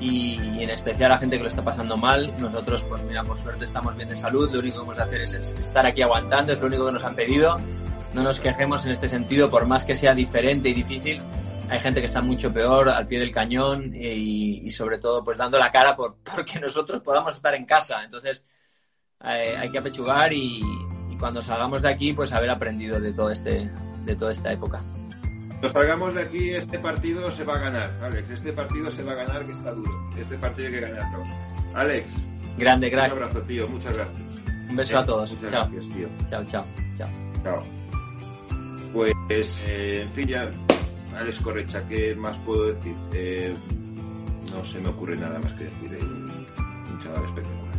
y, 0.00 0.40
y 0.40 0.62
en 0.64 0.70
especial 0.70 1.10
a 1.10 1.14
la 1.16 1.18
gente 1.20 1.36
que 1.36 1.42
lo 1.42 1.48
está 1.48 1.62
pasando 1.64 1.96
mal. 1.96 2.32
Nosotros, 2.38 2.82
pues 2.84 3.02
mira, 3.02 3.22
por 3.24 3.36
suerte 3.36 3.64
estamos 3.64 3.94
bien 3.96 4.08
de 4.08 4.16
salud, 4.16 4.50
lo 4.52 4.60
único 4.60 4.78
que 4.78 4.82
hemos 4.84 4.96
de 4.96 5.02
hacer 5.02 5.20
es 5.22 5.32
estar 5.34 5.84
aquí 5.84 6.02
aguantando, 6.02 6.52
es 6.52 6.60
lo 6.60 6.68
único 6.68 6.86
que 6.86 6.92
nos 6.92 7.04
han 7.04 7.14
pedido. 7.14 7.58
No 8.14 8.22
nos 8.22 8.38
quejemos 8.40 8.86
en 8.86 8.92
este 8.92 9.08
sentido, 9.08 9.50
por 9.50 9.66
más 9.66 9.84
que 9.84 9.94
sea 9.96 10.14
diferente 10.14 10.68
y 10.70 10.74
difícil. 10.74 11.20
Hay 11.68 11.80
gente 11.80 12.00
que 12.00 12.06
está 12.06 12.22
mucho 12.22 12.52
peor, 12.52 12.88
al 12.88 13.06
pie 13.06 13.18
del 13.18 13.32
cañón 13.32 13.92
y, 13.94 14.66
y 14.66 14.70
sobre 14.70 14.98
todo 14.98 15.24
pues 15.24 15.36
dando 15.36 15.58
la 15.58 15.70
cara 15.70 15.96
por 15.96 16.16
porque 16.34 16.60
nosotros 16.60 17.00
podamos 17.02 17.34
estar 17.36 17.54
en 17.54 17.64
casa. 17.64 18.04
Entonces 18.04 18.42
eh, 19.24 19.56
hay 19.58 19.70
que 19.70 19.78
apechugar 19.78 20.32
y, 20.32 20.60
y 21.10 21.16
cuando 21.18 21.42
salgamos 21.42 21.82
de 21.82 21.88
aquí 21.90 22.12
pues 22.12 22.32
haber 22.32 22.50
aprendido 22.50 23.00
de 23.00 23.12
todo 23.12 23.30
este 23.30 23.70
de 24.04 24.16
toda 24.16 24.30
esta 24.32 24.52
época. 24.52 24.80
Nos 25.62 25.72
salgamos 25.72 26.14
de 26.14 26.20
aquí, 26.22 26.50
este 26.50 26.78
partido 26.78 27.30
se 27.30 27.42
va 27.42 27.54
a 27.54 27.58
ganar, 27.58 27.90
Alex. 28.02 28.30
Este 28.30 28.52
partido 28.52 28.90
se 28.90 29.02
va 29.02 29.12
a 29.12 29.14
ganar, 29.16 29.44
que 29.44 29.52
está 29.52 29.72
duro. 29.72 29.90
Este 30.16 30.36
partido 30.36 30.68
hay 30.68 30.74
que 30.74 30.80
ganarlo. 30.80 31.24
Alex, 31.74 32.06
Grande, 32.58 32.86
un 32.88 32.92
crack. 32.92 33.10
abrazo, 33.12 33.40
tío. 33.42 33.66
Muchas 33.66 33.96
gracias. 33.96 34.18
Un 34.68 34.76
beso 34.76 34.98
a 34.98 35.04
todos. 35.06 35.32
Muchas 35.32 35.50
Chao. 35.50 35.68
gracias, 35.70 35.94
tío. 35.94 36.08
Chao, 36.30 36.44
chao, 36.44 36.64
chao. 36.98 37.08
Chao. 37.42 37.62
Pues, 38.92 39.62
eh, 39.66 40.02
en 40.02 40.10
fin, 40.10 40.28
ya, 40.28 40.50
Alex 41.18 41.40
Correcha, 41.40 41.86
¿qué 41.88 42.14
más 42.14 42.36
puedo 42.38 42.72
decir? 42.72 42.94
Eh, 43.12 43.54
no 44.52 44.64
se 44.64 44.80
me 44.80 44.88
ocurre 44.88 45.16
nada 45.16 45.38
más 45.38 45.52
que 45.54 45.64
decir. 45.64 45.94
eh, 45.94 46.02
un 46.02 47.00
chaval 47.00 47.24
espectacular. 47.24 47.76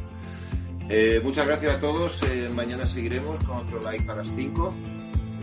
Eh, 0.90 1.22
muchas 1.24 1.46
gracias 1.48 1.76
a 1.76 1.80
todos. 1.80 2.22
Mañana 2.56 2.88
seguiremos 2.88 3.44
con 3.44 3.58
otro 3.58 3.80
live 3.92 4.06
a 4.12 4.16
las 4.16 4.30
5. 4.36 4.74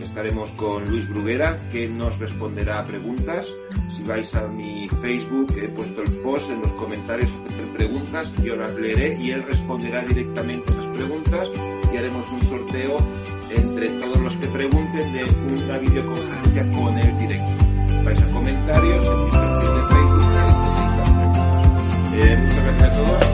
Estaremos 0.03 0.49
con 0.51 0.89
Luis 0.89 1.07
Bruguera, 1.07 1.57
que 1.71 1.87
nos 1.87 2.17
responderá 2.19 2.79
a 2.79 2.85
preguntas. 2.85 3.47
Si 3.95 4.03
vais 4.03 4.33
a 4.35 4.47
mi 4.47 4.89
Facebook, 4.89 5.53
he 5.55 5.69
puesto 5.69 6.01
el 6.01 6.11
post 6.17 6.49
en 6.49 6.61
los 6.61 6.71
comentarios, 6.73 7.31
hacer 7.45 7.65
preguntas, 7.73 8.33
yo 8.43 8.55
las 8.57 8.73
leeré 8.75 9.17
y 9.21 9.31
él 9.31 9.43
responderá 9.43 10.01
directamente 10.01 10.69
esas 10.71 10.85
preguntas 10.87 11.49
y 11.93 11.97
haremos 11.97 12.29
un 12.29 12.43
sorteo 12.43 12.97
entre 13.51 13.89
todos 14.01 14.17
los 14.17 14.35
que 14.35 14.47
pregunten 14.47 15.13
de 15.13 15.23
una 15.63 15.77
videoconferencia 15.77 16.71
con 16.73 16.97
el 16.97 17.17
directo 17.17 17.74
vais 18.05 18.21
a 18.21 18.25
comentarios 18.27 19.03
en 19.03 19.25
mi 19.25 19.31
perfil 19.31 19.73
de 19.73 19.81
Facebook. 19.89 20.33
Eh, 22.13 22.37
muchas 22.37 22.63
gracias 22.63 22.93
a 22.93 22.97
todos. 22.97 23.24